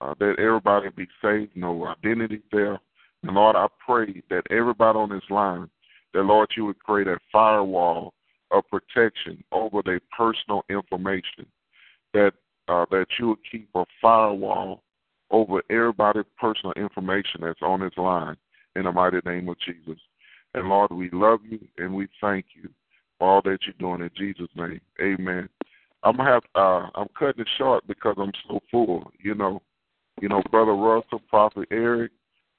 uh, 0.00 0.14
that 0.18 0.36
everybody 0.38 0.88
be 0.90 1.06
safe, 1.22 1.48
no 1.54 1.86
identity 1.86 2.40
theft. 2.50 2.82
And 3.22 3.34
Lord, 3.34 3.56
I 3.56 3.66
pray 3.84 4.22
that 4.30 4.42
everybody 4.50 4.98
on 4.98 5.10
this 5.10 5.22
line, 5.30 5.68
that 6.12 6.22
Lord, 6.22 6.50
you 6.56 6.66
would 6.66 6.78
create 6.78 7.08
a 7.08 7.18
firewall 7.32 8.12
of 8.50 8.64
protection 8.68 9.42
over 9.52 9.82
their 9.84 10.00
personal 10.16 10.64
information, 10.68 11.46
that 12.12 12.32
uh, 12.68 12.86
that 12.90 13.06
you 13.18 13.28
would 13.28 13.38
keep 13.50 13.68
a 13.74 13.84
firewall 14.00 14.82
over 15.30 15.62
everybody's 15.70 16.24
personal 16.38 16.72
information 16.76 17.40
that's 17.42 17.60
on 17.62 17.80
this 17.80 17.96
line 17.96 18.36
in 18.76 18.84
the 18.84 18.92
mighty 18.92 19.18
name 19.24 19.48
of 19.48 19.56
Jesus. 19.60 20.00
And 20.54 20.68
Lord, 20.68 20.92
we 20.92 21.10
love 21.10 21.40
you 21.48 21.60
and 21.78 21.92
we 21.92 22.08
thank 22.20 22.46
you 22.54 22.68
for 23.18 23.28
all 23.28 23.42
that 23.42 23.58
you're 23.66 23.74
doing 23.78 24.00
in 24.00 24.10
Jesus' 24.16 24.48
name. 24.54 24.80
Amen. 25.00 25.48
I'm 26.04 26.16
have 26.16 26.42
uh 26.54 26.88
I'm 26.94 27.08
cutting 27.18 27.42
it 27.42 27.48
short 27.58 27.86
because 27.86 28.16
I'm 28.18 28.32
so 28.48 28.60
full, 28.70 29.10
you 29.18 29.34
know. 29.34 29.62
You 30.20 30.28
know, 30.28 30.42
Brother 30.50 30.74
Russell, 30.74 31.20
Prophet 31.28 31.68
Eric, 31.70 32.12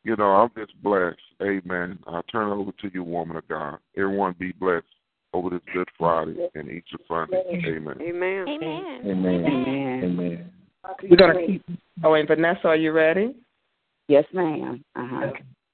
you 0.03 0.16
know, 0.16 0.26
I'm 0.26 0.49
just 0.58 0.74
blessed. 0.84 1.18
Amen. 1.41 1.99
I 2.08 2.22
turn 2.32 2.51
it 2.51 2.56
over 2.56 2.72
to 2.72 2.91
you, 2.93 3.03
woman 3.03 3.38
of 3.38 3.47
God. 3.47 3.78
Everyone 3.97 4.36
be 4.38 4.51
blessed 4.51 4.86
over 5.34 5.49
this 5.49 5.62
Good 5.74 5.89
Friday 5.97 6.47
and 6.53 6.70
Easter 6.70 6.97
Sunday. 7.08 7.43
Amen. 7.66 7.95
Amen. 8.01 8.45
Amen. 8.47 9.01
Amen. 9.06 9.45
Amen. 9.45 10.01
Amen. 10.03 10.51
We're 11.10 11.18
gonna 11.18 11.45
keep. 11.45 11.64
Oh, 12.03 12.14
and 12.14 12.28
Vanessa, 12.28 12.68
are 12.68 12.76
you 12.76 12.91
ready? 12.91 13.36
Yes, 14.08 14.26
ma'am. 14.34 14.84
Uh-huh. 14.95 15.32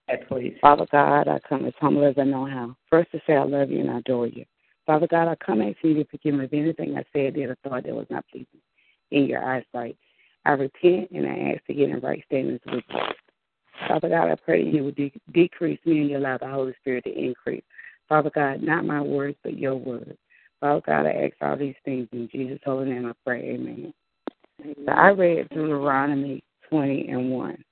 Okay, 0.10 0.24
please. 0.28 0.56
Father 0.62 0.88
God, 0.92 1.28
I 1.28 1.40
come 1.48 1.66
as 1.66 1.74
humble 1.80 2.06
as 2.06 2.16
I 2.18 2.24
know 2.24 2.46
how. 2.46 2.76
First 2.90 3.12
to 3.12 3.22
say 3.28 3.36
I 3.36 3.44
love 3.44 3.70
you 3.70 3.80
and 3.82 3.92
I 3.92 3.98
adore 3.98 4.28
you. 4.28 4.46
Father 4.86 5.08
God, 5.08 5.28
I 5.28 5.36
come 5.36 5.62
asking 5.62 5.92
you 5.92 6.04
to 6.04 6.10
forgive 6.10 6.36
me 6.36 6.46
of 6.46 6.54
anything 6.54 6.98
I 6.98 7.04
said, 7.14 7.36
did, 7.36 7.50
or 7.50 7.58
thought 7.64 7.84
that 7.84 7.94
was 7.94 8.08
not 8.10 8.26
pleasing 8.32 8.48
in 9.12 9.26
your 9.26 9.44
eyesight. 9.44 9.98
I 10.46 10.52
repent 10.52 11.12
and 11.12 11.28
I 11.28 11.54
ask 11.54 11.66
to 11.66 11.74
get 11.74 11.90
in 11.90 12.00
right 12.00 12.24
standings 12.28 12.62
with 12.66 12.84
you. 12.90 13.00
Father 13.88 14.10
God, 14.10 14.30
I 14.30 14.36
pray 14.36 14.64
that 14.64 14.74
you 14.74 14.84
would 14.86 14.96
de- 14.96 15.22
decrease 15.34 15.80
me 15.86 16.02
and 16.02 16.10
you 16.10 16.18
allow 16.18 16.38
the 16.38 16.48
Holy 16.48 16.74
Spirit 16.82 17.04
to 17.06 17.18
increase. 17.18 17.64
Father 18.08 18.32
God, 18.34 18.62
not 18.62 18.86
my 18.86 19.02
words, 19.02 19.38
but 19.44 19.58
your 19.58 19.76
words. 19.76 20.18
Father 20.60 20.82
God, 20.86 21.06
I 21.06 21.12
ask 21.12 21.34
all 21.42 21.58
these 21.58 21.76
things 21.86 22.08
in 22.12 22.30
Jesus' 22.32 22.60
holy 22.64 22.90
name. 22.90 23.08
I 23.08 23.14
pray, 23.26 23.54
Amen. 23.54 23.94
So 24.64 24.92
I 24.92 25.10
read 25.10 25.50
Deuteronomy 25.50 26.44
20 26.70 27.10
and 27.10 27.32
1. 27.32 27.64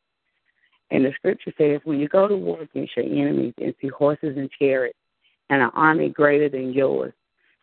And 0.92 1.06
the 1.06 1.12
scripture 1.16 1.54
says, 1.58 1.82
When 1.84 2.00
you 2.00 2.08
go 2.08 2.28
to 2.28 2.36
war 2.36 2.62
against 2.62 2.98
your 2.98 3.06
enemies 3.06 3.54
and 3.60 3.76
see 3.80 3.90
horses 3.90 4.38
and 4.38 4.50
chariots 4.58 4.98
and 5.50 5.62
an 5.62 5.70
army 5.74 6.10
greater 6.10 6.50
than 6.50 6.74
yours, 6.74 7.14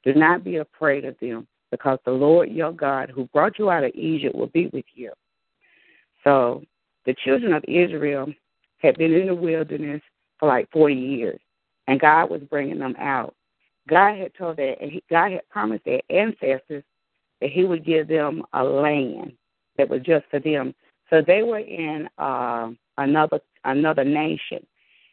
do 0.04 0.14
not 0.14 0.44
be 0.44 0.57
afraid 0.57 1.04
of 1.04 1.16
them, 1.20 1.46
because 1.77 1.99
the 2.05 2.11
Lord 2.11 2.51
your 2.51 2.72
God, 2.72 3.11
who 3.11 3.27
brought 3.27 3.59
you 3.59 3.70
out 3.70 3.85
of 3.85 3.93
Egypt, 3.95 4.35
will 4.35 4.47
be 4.49 4.68
with 4.72 4.87
you. 4.95 5.12
So 6.24 6.62
the 7.05 7.14
children 7.24 7.53
of 7.53 7.64
Israel 7.68 8.33
had 8.79 8.97
been 8.97 9.12
in 9.12 9.27
the 9.27 9.35
wilderness 9.35 10.01
for 10.39 10.49
like 10.49 10.70
40 10.72 10.95
years, 10.95 11.41
and 11.87 12.01
God 12.01 12.31
was 12.31 12.41
bringing 12.51 12.79
them 12.79 12.97
out. 12.99 13.35
God 13.89 14.18
had 14.18 14.35
told 14.35 14.57
that, 14.57 14.77
God 15.11 15.33
had 15.33 15.49
promised 15.51 15.85
their 15.85 16.01
ancestors 16.11 16.83
that 17.41 17.51
He 17.51 17.64
would 17.64 17.85
give 17.85 18.09
them 18.09 18.43
a 18.55 18.64
land 18.64 19.33
that 19.77 19.89
was 19.89 20.01
just 20.03 20.24
for 20.31 20.41
them. 20.41 20.74
So 21.11 21.22
they 21.24 21.43
were 21.43 21.59
in 21.59 22.09
uh, 22.18 22.70
another 22.99 23.41
another 23.64 24.05
nation. 24.05 24.66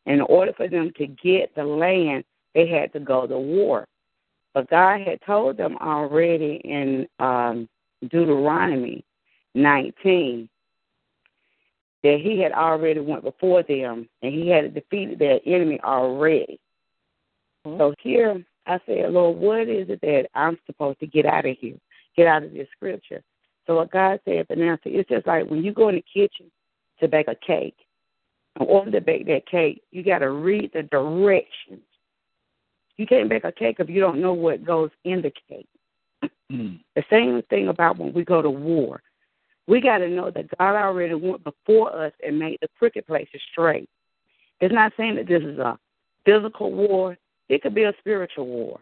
In 0.06 0.22
order 0.22 0.54
for 0.54 0.68
them 0.68 0.92
to 0.98 1.08
get 1.08 1.54
the 1.56 1.64
land, 1.64 2.24
they 2.56 2.68
had 2.68 2.92
to 2.94 3.00
go 3.00 3.28
to 3.28 3.38
war. 3.38 3.88
But 4.54 4.70
God 4.70 5.02
had 5.02 5.20
told 5.26 5.58
them 5.58 5.78
already 5.78 6.62
in 6.64 7.08
um, 7.20 7.68
Deuteronomy 8.02 9.04
19 9.56 10.50
that 12.04 12.20
He 12.22 12.40
had 12.40 12.52
already 12.52 13.00
went 13.00 13.24
before 13.24 13.64
them 13.64 14.08
and 14.22 14.34
He 14.34 14.50
had 14.50 14.74
defeated 14.74 15.20
their 15.20 15.40
enemy 15.46 15.80
already. 15.84 16.60
Mm-hmm. 17.66 17.80
So 17.80 17.94
here 18.02 18.44
I 18.68 18.80
said, 18.86 19.12
Lord, 19.12 19.38
what 19.38 19.68
is 19.68 19.90
it 19.90 20.02
that 20.02 20.28
I'm 20.36 20.58
supposed 20.66 21.00
to 21.00 21.08
get 21.08 21.26
out 21.26 21.46
of 21.46 21.58
here? 21.60 21.78
Get 22.16 22.28
out 22.28 22.44
of 22.44 22.54
this 22.54 22.68
scripture. 22.76 23.24
So 23.66 23.76
what 23.76 23.92
God 23.92 24.20
said, 24.26 24.48
Vanessa, 24.48 24.82
it's 24.86 25.10
just 25.10 25.26
like 25.26 25.50
when 25.50 25.64
you 25.64 25.74
go 25.74 25.90
in 25.90 25.96
the 25.96 26.04
kitchen 26.14 26.52
to 27.00 27.08
bake 27.08 27.28
a 27.28 27.36
cake. 27.36 27.78
In 28.60 28.68
order 28.68 28.92
to 28.92 29.02
bake 29.02 29.26
that 29.28 29.48
cake, 29.48 29.82
you 29.92 30.04
got 30.04 30.20
to 30.20 30.30
read 30.30 30.72
the 30.74 30.84
directions. 30.84 31.82
You 32.98 33.08
can't 33.08 33.30
bake 33.30 33.44
a 33.44 33.52
cake 33.52 33.78
if 33.80 33.90
you 33.90 34.00
don't 34.00 34.22
know 34.22 34.34
what 34.34 34.66
goes 34.66 34.92
in 35.04 35.22
the 35.22 35.32
cake. 35.50 35.68
Mm. 36.52 36.80
The 36.96 37.04
same 37.10 37.42
thing 37.50 37.68
about 37.70 37.98
when 37.98 38.14
we 38.14 38.24
go 38.24 38.42
to 38.42 38.50
war. 38.50 39.02
We 39.68 39.82
got 39.82 40.00
to 40.00 40.10
know 40.10 40.30
that 40.30 40.58
God 40.58 40.76
already 40.76 41.14
went 41.14 41.44
before 41.44 41.96
us 41.96 42.12
and 42.26 42.38
made 42.38 42.60
the 42.62 42.68
crooked 42.78 43.08
places 43.08 43.42
straight. 43.52 43.90
It's 44.60 44.74
not 44.74 44.94
saying 44.98 45.16
that 45.16 45.28
this 45.28 45.42
is 45.42 45.58
a 45.58 45.80
physical 46.26 46.72
war, 46.72 47.18
it 47.50 47.62
could 47.62 47.74
be 47.74 47.84
a 47.84 47.94
spiritual 48.00 48.46
war. 48.46 48.80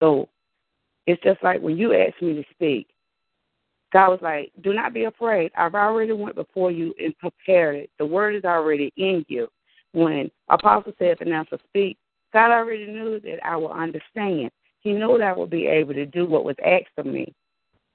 So 0.00 0.28
it's 1.06 1.22
just 1.22 1.42
like 1.42 1.60
when 1.60 1.76
you 1.76 1.94
asked 1.94 2.22
me 2.22 2.34
to 2.34 2.44
speak, 2.50 2.88
God 3.92 4.08
was 4.08 4.20
like, 4.22 4.52
Do 4.62 4.72
not 4.72 4.94
be 4.94 5.04
afraid. 5.04 5.52
I've 5.56 5.74
already 5.74 6.12
went 6.12 6.34
before 6.34 6.70
you 6.70 6.94
and 7.02 7.16
prepared 7.18 7.76
it. 7.76 7.90
The 7.98 8.06
word 8.06 8.34
is 8.34 8.44
already 8.44 8.92
in 8.96 9.24
you. 9.28 9.48
When 9.92 10.30
Apostle 10.48 10.92
said 10.98 11.18
Vanessa 11.18 11.58
speak, 11.68 11.98
God 12.32 12.50
already 12.50 12.86
knew 12.86 13.20
that 13.20 13.44
I 13.46 13.56
will 13.56 13.72
understand. 13.72 14.50
He 14.80 14.92
knew 14.92 15.18
that 15.18 15.28
I 15.28 15.32
would 15.32 15.50
be 15.50 15.66
able 15.66 15.94
to 15.94 16.06
do 16.06 16.26
what 16.26 16.44
was 16.44 16.56
asked 16.64 16.96
of 16.96 17.06
me. 17.06 17.34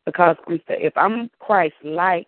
Because 0.06 0.38
if 0.48 0.95
I'm 0.95 1.30
Christ 1.39 1.76
like, 1.84 2.28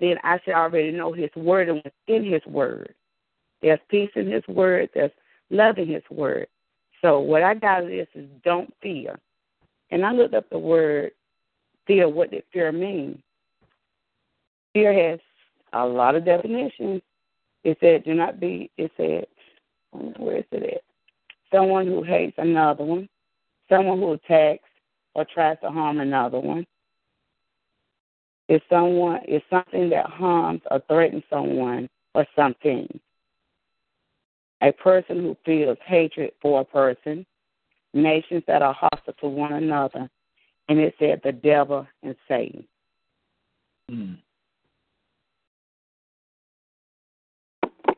then 0.00 0.16
I 0.24 0.40
should 0.44 0.54
already 0.54 0.90
know 0.90 1.12
his 1.12 1.30
word 1.36 1.68
and 1.68 1.80
what's 1.84 1.96
in 2.06 2.24
his 2.24 2.44
word. 2.46 2.94
There's 3.62 3.80
peace 3.88 4.10
in 4.14 4.30
his 4.30 4.46
word, 4.48 4.88
there's 4.94 5.10
love 5.50 5.78
in 5.78 5.88
his 5.88 6.02
word. 6.10 6.48
So 7.02 7.20
what 7.20 7.42
I 7.42 7.54
got 7.54 7.84
of 7.84 7.88
this 7.88 8.08
is 8.14 8.28
don't 8.44 8.72
fear. 8.82 9.18
And 9.90 10.04
I 10.04 10.12
looked 10.12 10.34
up 10.34 10.48
the 10.50 10.58
word 10.58 11.12
fear, 11.86 12.08
what 12.08 12.30
did 12.30 12.44
fear 12.52 12.70
mean? 12.70 13.22
Fear 14.74 15.10
has 15.10 15.20
a 15.72 15.84
lot 15.84 16.14
of 16.14 16.24
definitions. 16.24 17.02
It 17.64 17.76
said, 17.80 18.04
do 18.04 18.14
not 18.14 18.40
be, 18.40 18.70
it 18.76 18.90
said, 18.96 19.26
where 20.18 20.38
is 20.38 20.44
it 20.52 20.62
at? 20.62 20.82
Someone 21.52 21.86
who 21.86 22.02
hates 22.02 22.36
another 22.38 22.84
one, 22.84 23.08
someone 23.68 23.98
who 23.98 24.12
attacks 24.12 24.68
or 25.14 25.24
tries 25.24 25.58
to 25.62 25.70
harm 25.70 26.00
another 26.00 26.38
one. 26.38 26.66
Is 28.48 28.62
someone 28.70 29.20
is 29.26 29.42
something 29.50 29.90
that 29.90 30.06
harms 30.06 30.62
or 30.70 30.80
threatens 30.88 31.24
someone 31.28 31.88
or 32.14 32.26
something. 32.34 32.88
A 34.62 34.72
person 34.72 35.16
who 35.20 35.36
feels 35.44 35.76
hatred 35.84 36.32
for 36.40 36.60
a 36.60 36.64
person, 36.64 37.26
nations 37.92 38.42
that 38.46 38.62
are 38.62 38.74
hostile 38.74 39.14
to 39.20 39.28
one 39.28 39.52
another, 39.52 40.08
and 40.68 40.78
it 40.78 40.94
said 40.98 41.20
the 41.22 41.32
devil 41.32 41.86
and 42.02 42.16
Satan. 42.26 42.66
Mm. 43.90 44.18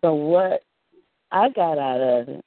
So 0.03 0.15
what 0.15 0.63
I 1.31 1.49
got 1.51 1.79
out 1.79 2.01
of 2.01 2.29
it 2.29 2.45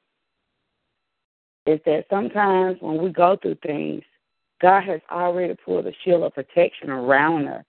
is 1.66 1.80
that 1.86 2.06
sometimes 2.10 2.78
when 2.82 3.02
we 3.02 3.12
go 3.12 3.38
through 3.42 3.58
things, 3.66 4.04
God 4.62 4.84
has 4.84 5.02
already 5.12 5.56
put 5.66 5.86
a 5.86 5.94
shield 6.04 6.24
of 6.24 6.34
protection 6.34 6.90
around 6.90 7.48
us. 7.48 7.64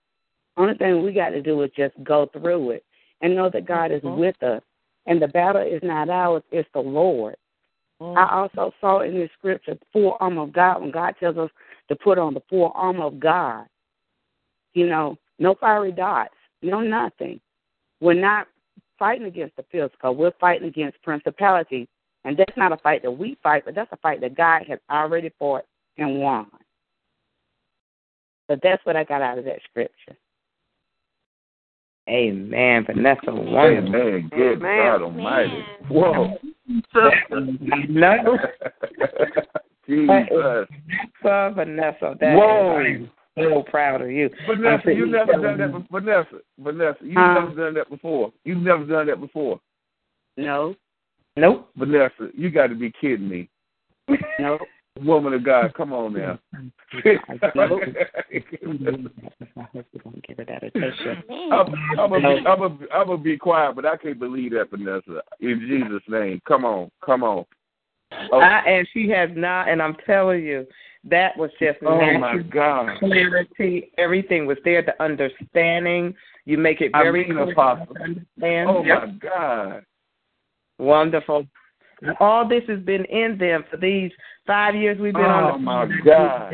Only 0.57 0.75
thing 0.75 1.03
we 1.03 1.11
got 1.13 1.29
to 1.29 1.41
do 1.41 1.61
is 1.63 1.71
just 1.75 1.93
go 2.03 2.29
through 2.31 2.71
it 2.71 2.85
and 3.21 3.35
know 3.35 3.49
that 3.49 3.65
God 3.65 3.91
mm-hmm. 3.91 4.07
is 4.07 4.19
with 4.19 4.43
us. 4.43 4.61
And 5.05 5.21
the 5.21 5.27
battle 5.27 5.61
is 5.61 5.81
not 5.83 6.09
ours, 6.09 6.43
it's 6.51 6.69
the 6.73 6.79
Lord. 6.79 7.35
Mm-hmm. 8.01 8.17
I 8.17 8.41
also 8.41 8.73
saw 8.81 9.01
in 9.01 9.13
the 9.13 9.29
scripture 9.37 9.75
the 9.75 9.85
full 9.93 10.17
armor 10.19 10.43
of 10.43 10.53
God 10.53 10.81
when 10.81 10.91
God 10.91 11.15
tells 11.19 11.37
us 11.37 11.49
to 11.89 11.95
put 11.95 12.17
on 12.17 12.33
the 12.33 12.41
full 12.49 12.71
armor 12.75 13.05
of 13.05 13.19
God. 13.19 13.65
You 14.73 14.87
know, 14.87 15.17
no 15.39 15.55
fiery 15.55 15.91
dots, 15.91 16.33
no 16.61 16.81
nothing. 16.81 17.39
We're 18.01 18.13
not 18.13 18.47
fighting 18.97 19.27
against 19.27 19.55
the 19.55 19.65
physical, 19.71 20.15
we're 20.15 20.31
fighting 20.39 20.67
against 20.67 21.01
principalities. 21.01 21.87
And 22.23 22.35
that's 22.35 22.57
not 22.57 22.71
a 22.71 22.77
fight 22.77 23.03
that 23.03 23.11
we 23.11 23.37
fight, 23.43 23.63
but 23.65 23.75
that's 23.75 23.91
a 23.91 23.97
fight 23.97 24.19
that 24.21 24.35
God 24.35 24.63
has 24.67 24.79
already 24.89 25.31
fought 25.37 25.65
and 25.97 26.19
won. 26.19 26.47
So 28.49 28.57
that's 28.61 28.83
what 28.85 28.95
I 28.95 29.03
got 29.03 29.21
out 29.21 29.37
of 29.37 29.45
that 29.45 29.59
scripture. 29.69 30.17
Amen. 32.07 32.85
Vanessa, 32.85 33.33
wonderful. 33.33 33.95
Amen. 33.95 34.29
Good 34.35 34.61
God 34.61 35.01
Almighty. 35.01 35.65
Whoa. 35.89 36.37
no. 37.89 38.37
Jesus. 39.87 40.67
Vanessa, 41.21 41.53
Vanessa, 41.55 42.15
that 42.19 42.35
Whoa. 42.35 43.07
So 43.37 43.63
proud 43.63 44.01
of 44.01 44.11
you. 44.11 44.29
Vanessa, 44.47 44.93
you 44.93 45.05
sitting 45.07 45.11
never 45.11 45.33
done 45.33 45.57
that 45.57 45.71
before. 45.71 45.99
Vanessa, 45.99 46.37
Vanessa, 46.59 46.99
you've 47.01 47.15
Huh? 47.15 47.33
never 47.33 47.55
done 47.55 47.73
that 47.75 47.89
before. 47.89 48.33
You've 48.43 48.61
never 48.63 48.85
done 48.85 49.07
that 49.07 49.19
before. 49.19 49.59
No, 50.37 50.75
Nope. 51.37 51.69
Vanessa, 51.75 52.29
you 52.33 52.49
got 52.49 52.67
to 52.67 52.75
be 52.75 52.91
kidding 52.91 53.27
me. 53.27 53.49
no. 54.39 54.57
Woman 55.03 55.33
of 55.33 55.43
God, 55.43 55.73
come 55.73 55.91
on 55.91 56.13
now. 56.13 56.39
Give 57.03 57.17
her 60.37 60.45
that 60.45 60.63
attention. 60.63 61.21
I'm, 61.51 61.73
gonna 61.97 62.19
be, 62.19 62.47
I'm, 62.47 62.61
I'm 62.93 63.07
gonna 63.07 63.17
be 63.17 63.37
quiet, 63.37 63.75
but 63.75 63.85
I 63.85 63.97
can't 63.97 64.17
believe 64.17 64.51
that, 64.51 64.69
Vanessa. 64.71 65.21
In 65.41 65.59
Jesus' 65.67 66.01
name, 66.07 66.41
come 66.47 66.63
on, 66.63 66.89
come 67.05 67.23
on. 67.23 67.45
Oh, 68.31 68.39
I, 68.39 68.59
and 68.59 68.87
she 68.93 69.09
has 69.09 69.29
not, 69.35 69.67
and 69.67 69.81
I'm 69.81 69.97
telling 70.05 70.45
you, 70.45 70.65
that 71.09 71.37
was 71.37 71.51
just 71.59 71.79
oh 71.83 71.99
my 71.99 72.33
natural 72.33 72.43
God! 72.49 72.99
clarity. 72.99 73.91
Everything 73.97 74.45
was 74.45 74.57
there. 74.63 74.81
The 74.81 75.01
understanding. 75.03 76.15
You 76.45 76.57
make 76.57 76.81
it 76.81 76.91
I 76.93 77.03
very 77.03 77.27
mean, 77.27 77.53
clear. 77.53 78.67
Oh 78.67 78.83
Yep. 78.83 79.03
my 79.03 79.13
God! 79.19 79.85
Wonderful. 80.77 81.47
All 82.19 82.47
this 82.47 82.63
has 82.67 82.79
been 82.81 83.05
in 83.05 83.37
them 83.37 83.63
for 83.69 83.77
these 83.77 84.11
five 84.45 84.75
years 84.75 84.99
we've 84.99 85.13
been 85.13 85.23
Oh, 85.23 85.27
on 85.27 85.53
the 85.53 85.57
my. 85.59 86.01
God. 86.03 86.53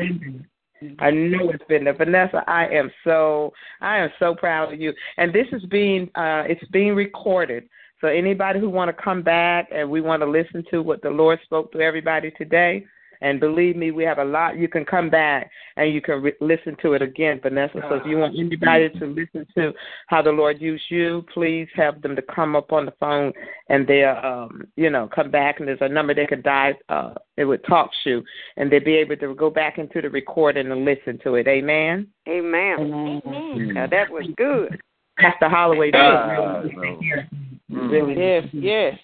I 0.98 1.10
know 1.10 1.50
it's 1.50 1.64
been 1.68 1.84
there. 1.84 1.94
Vanessa, 1.94 2.42
I 2.46 2.66
am 2.68 2.90
so 3.04 3.52
I 3.80 3.98
am 3.98 4.10
so 4.18 4.34
proud 4.34 4.72
of 4.72 4.80
you. 4.80 4.92
And 5.16 5.32
this 5.32 5.46
is 5.52 5.64
being 5.66 6.10
uh 6.14 6.44
it's 6.48 6.64
being 6.70 6.94
recorded. 6.94 7.68
So 8.00 8.08
anybody 8.08 8.58
who 8.58 8.68
want 8.68 8.94
to 8.94 9.02
come 9.02 9.22
back 9.22 9.68
and 9.72 9.88
we 9.88 10.00
want 10.00 10.22
to 10.22 10.26
listen 10.28 10.64
to 10.70 10.82
what 10.82 11.02
the 11.02 11.10
Lord 11.10 11.38
spoke 11.44 11.70
to 11.72 11.80
everybody 11.80 12.32
today, 12.32 12.84
and 13.22 13.38
believe 13.38 13.76
me, 13.76 13.92
we 13.92 14.02
have 14.04 14.18
a 14.18 14.24
lot. 14.24 14.58
You 14.58 14.68
can 14.68 14.84
come 14.84 15.08
back 15.08 15.48
and 15.76 15.94
you 15.94 16.02
can 16.02 16.20
re- 16.20 16.34
listen 16.40 16.76
to 16.82 16.94
it 16.94 17.02
again, 17.02 17.38
Vanessa. 17.40 17.80
So 17.88 17.94
if 17.94 18.02
you 18.04 18.18
want 18.18 18.36
anybody 18.36 18.90
to 18.98 19.06
listen 19.06 19.46
to 19.56 19.72
how 20.08 20.22
the 20.22 20.32
Lord 20.32 20.60
used 20.60 20.84
you, 20.88 21.24
please 21.32 21.68
have 21.74 22.02
them 22.02 22.16
to 22.16 22.22
come 22.22 22.56
up 22.56 22.72
on 22.72 22.84
the 22.84 22.92
phone 22.98 23.32
and 23.68 23.86
they'll, 23.86 24.20
um, 24.24 24.64
you 24.74 24.90
know, 24.90 25.08
come 25.14 25.30
back. 25.30 25.60
And 25.60 25.68
there's 25.68 25.78
a 25.80 25.88
number 25.88 26.14
they 26.14 26.26
can 26.26 26.42
dial. 26.42 26.74
Uh, 26.88 27.14
it 27.36 27.44
would 27.44 27.64
talk 27.64 27.90
to 28.02 28.10
you, 28.10 28.24
and 28.56 28.70
they'll 28.70 28.84
be 28.84 28.96
able 28.96 29.16
to 29.16 29.34
go 29.36 29.48
back 29.48 29.78
into 29.78 30.02
the 30.02 30.10
recording 30.10 30.70
and 30.70 30.84
listen 30.84 31.18
to 31.22 31.36
it. 31.36 31.46
Amen. 31.46 32.08
Amen. 32.28 33.22
Amen. 33.24 33.74
Now 33.74 33.86
that 33.86 34.10
was 34.10 34.26
good. 34.36 34.80
Pastor 35.18 35.48
Holloway. 35.48 35.92
God, 35.92 36.62
did. 36.64 36.76
no. 36.76 37.51
Really 37.72 38.14
Yes, 38.14 38.46
yes, 38.52 38.98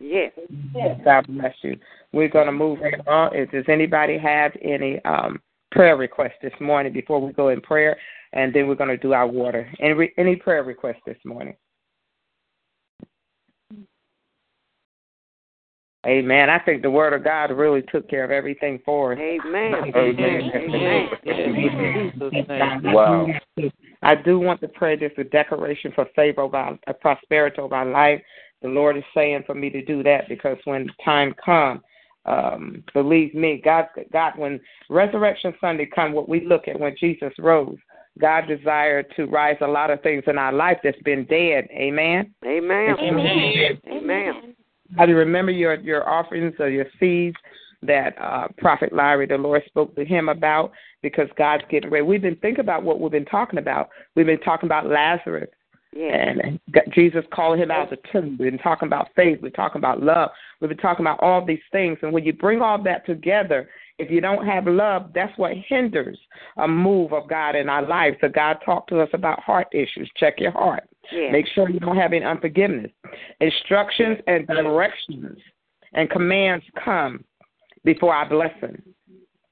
yes. 0.00 1.00
God 1.04 1.26
bless 1.28 1.54
you. 1.62 1.76
We're 2.12 2.28
going 2.28 2.46
to 2.46 2.52
move 2.52 2.80
right 2.80 3.06
on. 3.06 3.34
If 3.34 3.50
does 3.50 3.64
anybody 3.68 4.18
have 4.18 4.52
any 4.62 5.00
um, 5.04 5.40
prayer 5.70 5.96
requests 5.96 6.38
this 6.42 6.52
morning 6.60 6.92
before 6.92 7.20
we 7.20 7.32
go 7.32 7.50
in 7.50 7.60
prayer, 7.60 7.96
and 8.32 8.52
then 8.52 8.66
we're 8.66 8.74
going 8.74 8.90
to 8.90 8.96
do 8.96 9.12
our 9.12 9.26
water. 9.26 9.70
Any 9.80 9.92
re- 9.92 10.14
any 10.18 10.36
prayer 10.36 10.64
requests 10.64 11.02
this 11.06 11.18
morning? 11.24 11.54
Amen. 16.06 16.48
I 16.48 16.58
think 16.58 16.82
the 16.82 16.90
Word 16.90 17.12
of 17.12 17.22
God 17.22 17.50
really 17.50 17.82
took 17.92 18.08
care 18.08 18.24
of 18.24 18.30
everything 18.30 18.80
for 18.84 19.12
us. 19.12 19.18
Amen. 19.18 19.74
Amen. 19.94 20.50
Amen. 20.54 21.08
In 21.24 22.12
Jesus' 22.18 22.48
name. 22.48 22.94
Wow. 22.94 23.26
I 24.02 24.14
do 24.14 24.38
want 24.38 24.60
to 24.62 24.68
pray 24.68 24.96
this 24.96 25.12
a 25.18 25.24
declaration 25.24 25.92
for 25.94 26.06
favor 26.16 26.42
over 26.42 26.56
our, 26.56 26.78
uh, 26.86 26.92
prosperity 26.94 27.60
of 27.60 27.72
our 27.72 27.86
life. 27.86 28.20
The 28.62 28.68
Lord 28.68 28.96
is 28.96 29.04
saying 29.14 29.44
for 29.46 29.54
me 29.54 29.70
to 29.70 29.84
do 29.84 30.02
that 30.02 30.28
because 30.28 30.58
when 30.64 30.88
time 31.04 31.34
comes, 31.44 31.80
um, 32.26 32.84
believe 32.92 33.34
me, 33.34 33.60
God, 33.64 33.86
God, 34.12 34.34
when 34.36 34.60
Resurrection 34.88 35.54
Sunday 35.60 35.86
come, 35.86 36.12
what 36.12 36.28
we 36.28 36.44
look 36.44 36.68
at 36.68 36.78
when 36.78 36.94
Jesus 36.98 37.32
rose, 37.38 37.78
God 38.18 38.46
desired 38.46 39.06
to 39.16 39.24
rise 39.26 39.56
a 39.62 39.66
lot 39.66 39.90
of 39.90 40.02
things 40.02 40.24
in 40.26 40.36
our 40.36 40.52
life 40.52 40.78
that's 40.84 41.00
been 41.02 41.24
dead. 41.24 41.68
Amen. 41.72 42.34
Amen. 42.44 42.96
Amen. 42.98 43.80
Amen. 43.88 44.54
How 44.96 45.06
do 45.06 45.12
you 45.12 45.18
remember 45.18 45.52
your 45.52 45.74
your 45.76 46.08
offerings 46.08 46.54
or 46.58 46.68
your 46.68 46.86
seeds 46.98 47.36
that 47.82 48.14
uh, 48.20 48.48
Prophet 48.58 48.92
Larry, 48.92 49.26
the 49.26 49.36
Lord 49.38 49.62
spoke 49.66 49.94
to 49.96 50.04
him 50.04 50.28
about? 50.28 50.72
Because 51.02 51.28
God's 51.38 51.64
getting 51.70 51.90
ready. 51.90 52.04
We've 52.04 52.22
been 52.22 52.36
thinking 52.36 52.60
about 52.60 52.82
what 52.82 53.00
we've 53.00 53.10
been 53.10 53.24
talking 53.24 53.58
about. 53.58 53.88
We've 54.14 54.26
been 54.26 54.40
talking 54.40 54.66
about 54.66 54.86
Lazarus 54.86 55.48
Yes. 55.92 56.36
and 56.44 56.60
Jesus 56.94 57.24
calling 57.32 57.60
him 57.60 57.70
out 57.72 57.92
of 57.92 57.98
the 57.98 58.08
tomb. 58.12 58.36
We've 58.38 58.52
been 58.52 58.60
talking 58.60 58.86
about 58.86 59.08
faith. 59.16 59.40
We're 59.42 59.50
talking 59.50 59.80
about 59.80 60.02
love. 60.02 60.30
We've 60.60 60.68
been 60.68 60.78
talking 60.78 61.04
about 61.04 61.20
all 61.20 61.44
these 61.44 61.58
things. 61.72 61.98
And 62.02 62.12
when 62.12 62.24
you 62.24 62.32
bring 62.32 62.62
all 62.62 62.80
that 62.84 63.04
together, 63.06 63.68
if 63.98 64.08
you 64.10 64.20
don't 64.20 64.46
have 64.46 64.66
love, 64.66 65.10
that's 65.14 65.36
what 65.36 65.52
hinders 65.68 66.18
a 66.58 66.68
move 66.68 67.12
of 67.12 67.28
God 67.28 67.56
in 67.56 67.68
our 67.68 67.86
lives. 67.86 68.16
So 68.20 68.28
God 68.28 68.58
talked 68.64 68.88
to 68.90 69.00
us 69.00 69.08
about 69.12 69.40
heart 69.42 69.66
issues. 69.72 70.08
Check 70.16 70.34
your 70.38 70.52
heart. 70.52 70.84
Yes. 71.12 71.32
Make 71.32 71.46
sure 71.54 71.68
you 71.68 71.80
don't 71.80 71.96
have 71.96 72.12
any 72.12 72.24
unforgiveness. 72.24 72.92
Instructions 73.40 74.18
and 74.28 74.46
directions 74.46 75.38
and 75.94 76.08
commands 76.08 76.64
come 76.84 77.24
before 77.84 78.14
our 78.14 78.28
blessing. 78.28 78.82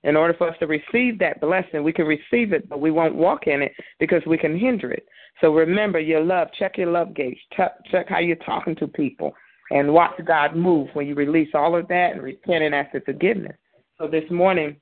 In 0.05 0.17
order 0.17 0.35
for 0.35 0.49
us 0.49 0.57
to 0.61 0.67
receive 0.67 1.19
that 1.19 1.41
blessing, 1.41 1.83
we 1.83 1.93
can 1.93 2.07
receive 2.07 2.53
it, 2.53 2.69
but 2.69 2.81
we 2.81 2.91
won't 2.91 3.17
walk 3.17 3.47
in 3.47 3.63
it 3.63 3.73
because 3.99 4.23
we 4.27 4.39
can 4.39 4.59
hinder 4.59 4.93
it. 4.93 5.05
So 5.41 5.53
remember 5.53 5.99
your 5.99 6.23
love. 6.23 6.49
Check 6.59 6.79
your 6.79 6.91
love 6.91 7.15
gauge. 7.15 7.39
Check, 7.57 7.73
check 7.91 8.09
how 8.09 8.21
you're 8.21 8.37
talking 8.37 8.77
to 8.77 8.87
people, 8.87 9.33
and 9.71 9.93
watch 9.93 10.15
God 10.25 10.57
move 10.57 10.89
when 10.93 11.07
you 11.07 11.15
release 11.15 11.51
all 11.55 11.77
of 11.77 11.89
that 11.89 12.13
and 12.13 12.23
repent 12.23 12.63
and 12.63 12.75
ask 12.75 12.93
for 12.93 13.01
forgiveness. 13.01 13.57
So 13.99 14.07
this 14.07 14.29
morning, 14.31 14.77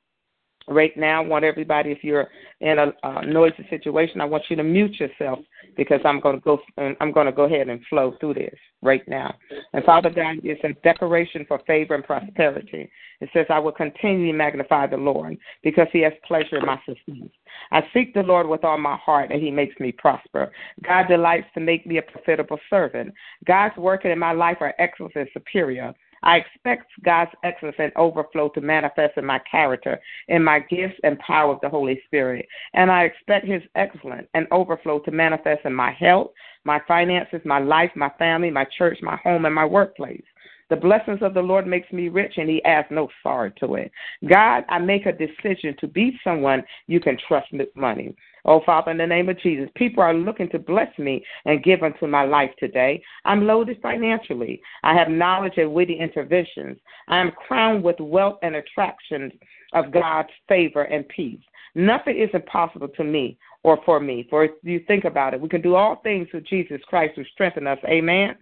right 0.68 0.96
now, 0.96 1.22
I 1.22 1.26
want 1.26 1.44
everybody, 1.44 1.92
if 1.92 2.02
you're 2.02 2.28
in 2.60 2.78
a, 2.78 2.92
a 3.02 3.26
noisy 3.26 3.66
situation, 3.70 4.20
I 4.20 4.24
want 4.24 4.44
you 4.48 4.56
to 4.56 4.62
mute 4.62 4.98
yourself 4.98 5.38
because 5.76 6.00
I'm 6.04 6.20
going 6.20 6.36
to 6.36 6.40
go. 6.40 6.60
I'm 6.76 7.12
going 7.12 7.26
to 7.26 7.32
go 7.32 7.44
ahead 7.44 7.68
and 7.68 7.80
flow 7.88 8.14
through 8.18 8.34
this 8.34 8.58
right 8.82 9.06
now. 9.06 9.34
And 9.72 9.84
Father 9.84 10.10
God, 10.10 10.36
it's 10.42 10.62
a 10.64 10.72
declaration 10.82 11.44
for 11.46 11.60
favor 11.66 11.94
and 11.94 12.04
prosperity. 12.04 12.90
It 13.20 13.28
says, 13.32 13.46
"I 13.50 13.58
will 13.58 13.72
continually 13.72 14.32
magnify 14.32 14.86
the 14.86 14.96
Lord 14.96 15.36
because 15.62 15.88
He 15.92 16.00
has 16.00 16.12
pleasure 16.26 16.58
in 16.58 16.66
my 16.66 16.80
success. 16.86 17.28
I 17.72 17.82
seek 17.92 18.14
the 18.14 18.22
Lord 18.22 18.46
with 18.46 18.64
all 18.64 18.78
my 18.78 18.96
heart, 18.96 19.30
and 19.30 19.40
He 19.40 19.50
makes 19.50 19.78
me 19.78 19.92
prosper. 19.92 20.50
God 20.82 21.06
delights 21.08 21.46
to 21.54 21.60
make 21.60 21.86
me 21.86 21.98
a 21.98 22.02
profitable 22.02 22.58
servant. 22.70 23.12
God's 23.46 23.76
working 23.76 24.10
in 24.10 24.18
my 24.18 24.32
life 24.32 24.58
are 24.60 24.74
excellent 24.78 25.14
and 25.14 25.28
superior." 25.32 25.94
I 26.22 26.38
expect 26.38 26.90
God's 27.04 27.30
excellence 27.44 27.76
and 27.78 27.92
overflow 27.96 28.48
to 28.50 28.60
manifest 28.60 29.16
in 29.16 29.24
my 29.24 29.40
character, 29.50 30.00
in 30.28 30.42
my 30.42 30.60
gifts 30.60 30.98
and 31.04 31.18
power 31.18 31.52
of 31.52 31.60
the 31.60 31.68
Holy 31.68 32.00
Spirit. 32.06 32.46
And 32.74 32.90
I 32.90 33.04
expect 33.04 33.46
His 33.46 33.62
excellence 33.74 34.28
and 34.34 34.46
overflow 34.50 35.00
to 35.00 35.10
manifest 35.10 35.64
in 35.64 35.74
my 35.74 35.92
health, 35.92 36.30
my 36.64 36.80
finances, 36.88 37.40
my 37.44 37.58
life, 37.58 37.90
my 37.94 38.10
family, 38.18 38.50
my 38.50 38.66
church, 38.76 38.98
my 39.02 39.16
home, 39.16 39.44
and 39.44 39.54
my 39.54 39.64
workplace. 39.64 40.22
The 40.68 40.76
blessings 40.76 41.20
of 41.22 41.32
the 41.32 41.42
Lord 41.42 41.66
makes 41.66 41.92
me 41.92 42.08
rich, 42.08 42.34
and 42.38 42.48
He 42.48 42.62
adds 42.64 42.88
no 42.90 43.08
sorrow 43.22 43.52
to 43.60 43.76
it. 43.76 43.92
God, 44.28 44.64
I 44.68 44.78
make 44.78 45.06
a 45.06 45.12
decision 45.12 45.76
to 45.78 45.86
be 45.86 46.18
someone 46.24 46.64
you 46.88 46.98
can 46.98 47.16
trust 47.28 47.46
with 47.52 47.68
money. 47.76 48.16
Oh, 48.46 48.62
Father, 48.64 48.92
in 48.92 48.98
the 48.98 49.06
name 49.06 49.28
of 49.28 49.40
Jesus, 49.40 49.68
people 49.74 50.02
are 50.02 50.14
looking 50.14 50.48
to 50.50 50.58
bless 50.58 50.96
me 50.98 51.24
and 51.44 51.64
give 51.64 51.82
unto 51.82 52.06
my 52.06 52.24
life 52.24 52.50
today. 52.58 53.02
I'm 53.24 53.44
loaded 53.44 53.78
financially. 53.82 54.62
I 54.84 54.94
have 54.94 55.08
knowledge 55.08 55.54
and 55.56 55.74
witty 55.74 55.98
interventions. 55.98 56.78
I 57.08 57.18
am 57.18 57.32
crowned 57.32 57.82
with 57.82 57.98
wealth 57.98 58.38
and 58.42 58.54
attractions 58.54 59.32
of 59.72 59.92
God's 59.92 60.30
favor 60.48 60.84
and 60.84 61.06
peace. 61.08 61.40
Nothing 61.74 62.18
is 62.18 62.30
impossible 62.32 62.88
to 62.88 63.04
me 63.04 63.36
or 63.64 63.78
for 63.84 63.98
me. 63.98 64.26
For 64.30 64.44
if 64.44 64.52
you 64.62 64.80
think 64.86 65.04
about 65.04 65.34
it, 65.34 65.40
we 65.40 65.48
can 65.48 65.60
do 65.60 65.74
all 65.74 65.96
things 65.96 66.28
through 66.30 66.42
Jesus 66.42 66.80
Christ 66.86 67.14
who 67.16 67.24
strengthens 67.34 67.66
us. 67.66 67.78
Amen. 67.86 68.36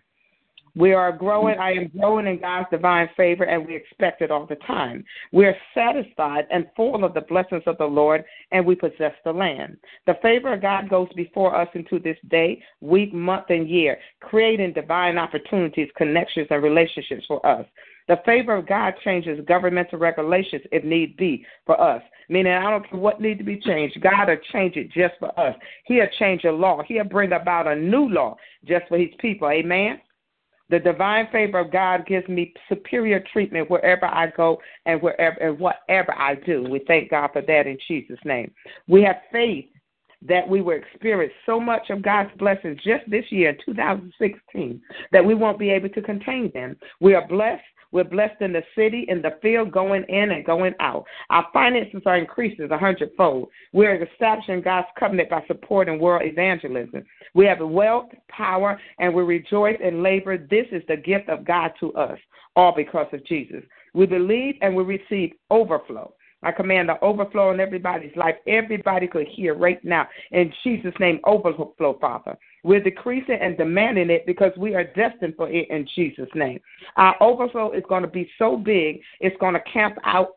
We 0.77 0.93
are 0.93 1.13
growing. 1.13 1.57
I 1.59 1.73
am 1.73 1.89
growing 1.97 2.27
in 2.27 2.41
God's 2.41 2.69
divine 2.71 3.09
favor, 3.17 3.45
and 3.45 3.65
we 3.65 3.77
expect 3.77 4.23
it 4.23 4.31
all 4.33 4.47
the 4.47 4.57
time. 4.57 5.05
We 5.33 5.47
are 5.47 5.57
satisfied 5.73 6.47
and 6.51 6.67
full 6.75 7.05
of 7.05 7.15
the 7.15 7.21
blessings 7.21 7.63
of 7.67 7.79
the 7.79 7.85
Lord, 7.85 8.25
and 8.51 8.67
we 8.67 8.75
possess 8.75 9.13
the 9.25 9.33
land. 9.33 9.77
The 10.07 10.19
favor 10.21 10.53
of 10.53 10.63
God 10.63 10.89
goes 10.89 11.09
before 11.15 11.55
us 11.55 11.69
into 11.75 12.01
this 12.01 12.19
day, 12.29 12.61
week, 12.81 13.15
month, 13.15 13.47
and 13.51 13.69
year, 13.69 13.99
creating 14.21 14.73
divine 14.73 15.17
opportunities, 15.17 15.89
connections, 15.97 16.49
and 16.51 16.63
relationships 16.63 17.25
for 17.29 17.45
us. 17.47 17.67
The 18.09 18.21
favor 18.27 18.55
of 18.55 18.67
God 18.67 18.95
changes 19.03 19.41
governmental 19.47 19.99
regulations 19.99 20.63
if 20.73 20.85
need 20.85 21.17
be 21.17 21.47
for 21.65 21.81
us. 21.81 22.03
Meaning, 22.29 22.53
I 22.53 22.71
don't 22.71 22.89
care 22.89 22.99
what 22.99 23.21
needs 23.21 23.39
to 23.39 23.45
be 23.45 23.61
changed. 23.61 24.01
God 24.01 24.29
will 24.29 24.37
change 24.53 24.77
it 24.77 24.91
just 24.93 25.15
for 25.19 25.39
us. 25.39 25.55
He'll 25.85 26.07
change 26.19 26.45
a 26.45 26.51
law. 26.51 26.83
He'll 26.87 27.05
bring 27.05 27.33
about 27.33 27.67
a 27.67 27.77
new 27.77 28.09
law 28.09 28.37
just 28.67 28.89
for 28.89 28.99
His 28.99 29.11
people. 29.21 29.49
Amen. 29.49 30.01
The 30.71 30.79
divine 30.79 31.29
favor 31.31 31.59
of 31.59 31.71
God 31.71 32.07
gives 32.07 32.27
me 32.29 32.55
superior 32.69 33.23
treatment 33.33 33.71
wherever 33.71 34.07
I 34.07 34.29
go 34.37 34.59
and 34.87 35.01
wherever 35.03 35.37
and 35.37 35.59
whatever 35.59 36.15
I 36.17 36.37
do. 36.37 36.63
We 36.63 36.81
thank 36.87 37.11
God 37.11 37.31
for 37.33 37.43
that 37.43 37.67
in 37.67 37.79
Jesus' 37.87 38.19
name. 38.25 38.51
We 38.89 39.03
have 39.03 39.17
faith 39.31 39.67
that 40.27 40.49
we 40.49 40.63
will 40.63 40.79
experience 40.79 41.35
so 41.45 41.61
much 41.61 41.91
of 41.91 42.03
God's 42.03 42.31
blessings 42.39 42.81
just 42.83 43.09
this 43.09 43.31
year, 43.31 43.57
2016, 43.65 44.81
that 45.13 45.25
we 45.25 45.35
won't 45.35 45.59
be 45.59 45.71
able 45.71 45.91
to 45.91 46.01
contain 46.01 46.51
them. 46.55 46.77
We 47.01 47.15
are 47.15 47.29
blessed 47.29 47.63
we're 47.95 48.03
blessed 48.03 48.41
in 48.41 48.53
the 48.53 48.65
city, 48.75 49.07
in 49.09 49.23
the 49.23 49.39
field, 49.41 49.71
going 49.71 50.03
in 50.09 50.33
and 50.33 50.45
going 50.45 50.75
out. 50.81 51.05
Our 51.31 51.47
finances 51.53 52.03
are 52.07 52.19
increasing 52.19 52.69
a 52.69 52.77
hundredfold. 52.77 53.49
We're 53.73 54.05
establishing 54.05 54.63
God's 54.63 54.89
covenant 54.99 55.31
by 55.31 55.45
supporting 55.47 56.01
world 56.01 56.23
evangelism. 56.25 57.05
We 57.35 57.47
have 57.47 57.61
wealth, 57.61 58.11
power, 58.29 58.81
and 58.99 59.15
we 59.15 59.23
rejoice 59.23 59.79
in 59.81 60.03
labor. 60.03 60.37
This 60.37 60.67
is 60.73 60.83
the 60.89 60.97
gift 60.97 61.29
of 61.29 61.45
God 61.45 61.71
to 61.79 61.95
us, 61.95 62.19
all 62.57 62.75
because 62.75 63.07
of 63.13 63.25
Jesus. 63.25 63.63
We 63.95 64.07
believe 64.07 64.57
and 64.61 64.75
we 64.75 64.83
receive 64.83 65.35
overflow. 65.53 66.13
I 66.43 66.51
command 66.51 66.89
the 66.89 67.01
overflow 67.01 67.53
in 67.53 67.61
everybody's 67.61 68.15
life. 68.17 68.35
Everybody 68.49 69.07
could 69.07 69.29
hear 69.29 69.55
right 69.55 69.83
now. 69.85 70.09
In 70.33 70.53
Jesus' 70.65 70.95
name, 70.99 71.21
overflow, 71.25 71.97
Father. 72.01 72.37
We're 72.65 72.81
decreasing 72.81 73.39
and 73.41 73.57
demanding 73.57 74.11
it 74.11 74.27
because 74.27 74.53
we 74.57 74.75
are 74.75 74.85
destined 74.85 75.35
for 75.37 75.49
it 75.51 75.69
in 75.71 75.87
Jesus' 75.95 76.29
name. 76.35 76.59
Our 76.97 77.15
overflow 77.23 77.73
is 77.73 77.85
going 77.89 78.03
to 78.03 78.09
be 78.09 78.29
so 78.39 78.57
big, 78.57 79.01
it's 79.21 79.37
going 79.39 79.55
to 79.55 79.61
camp 79.71 79.97
out 80.05 80.31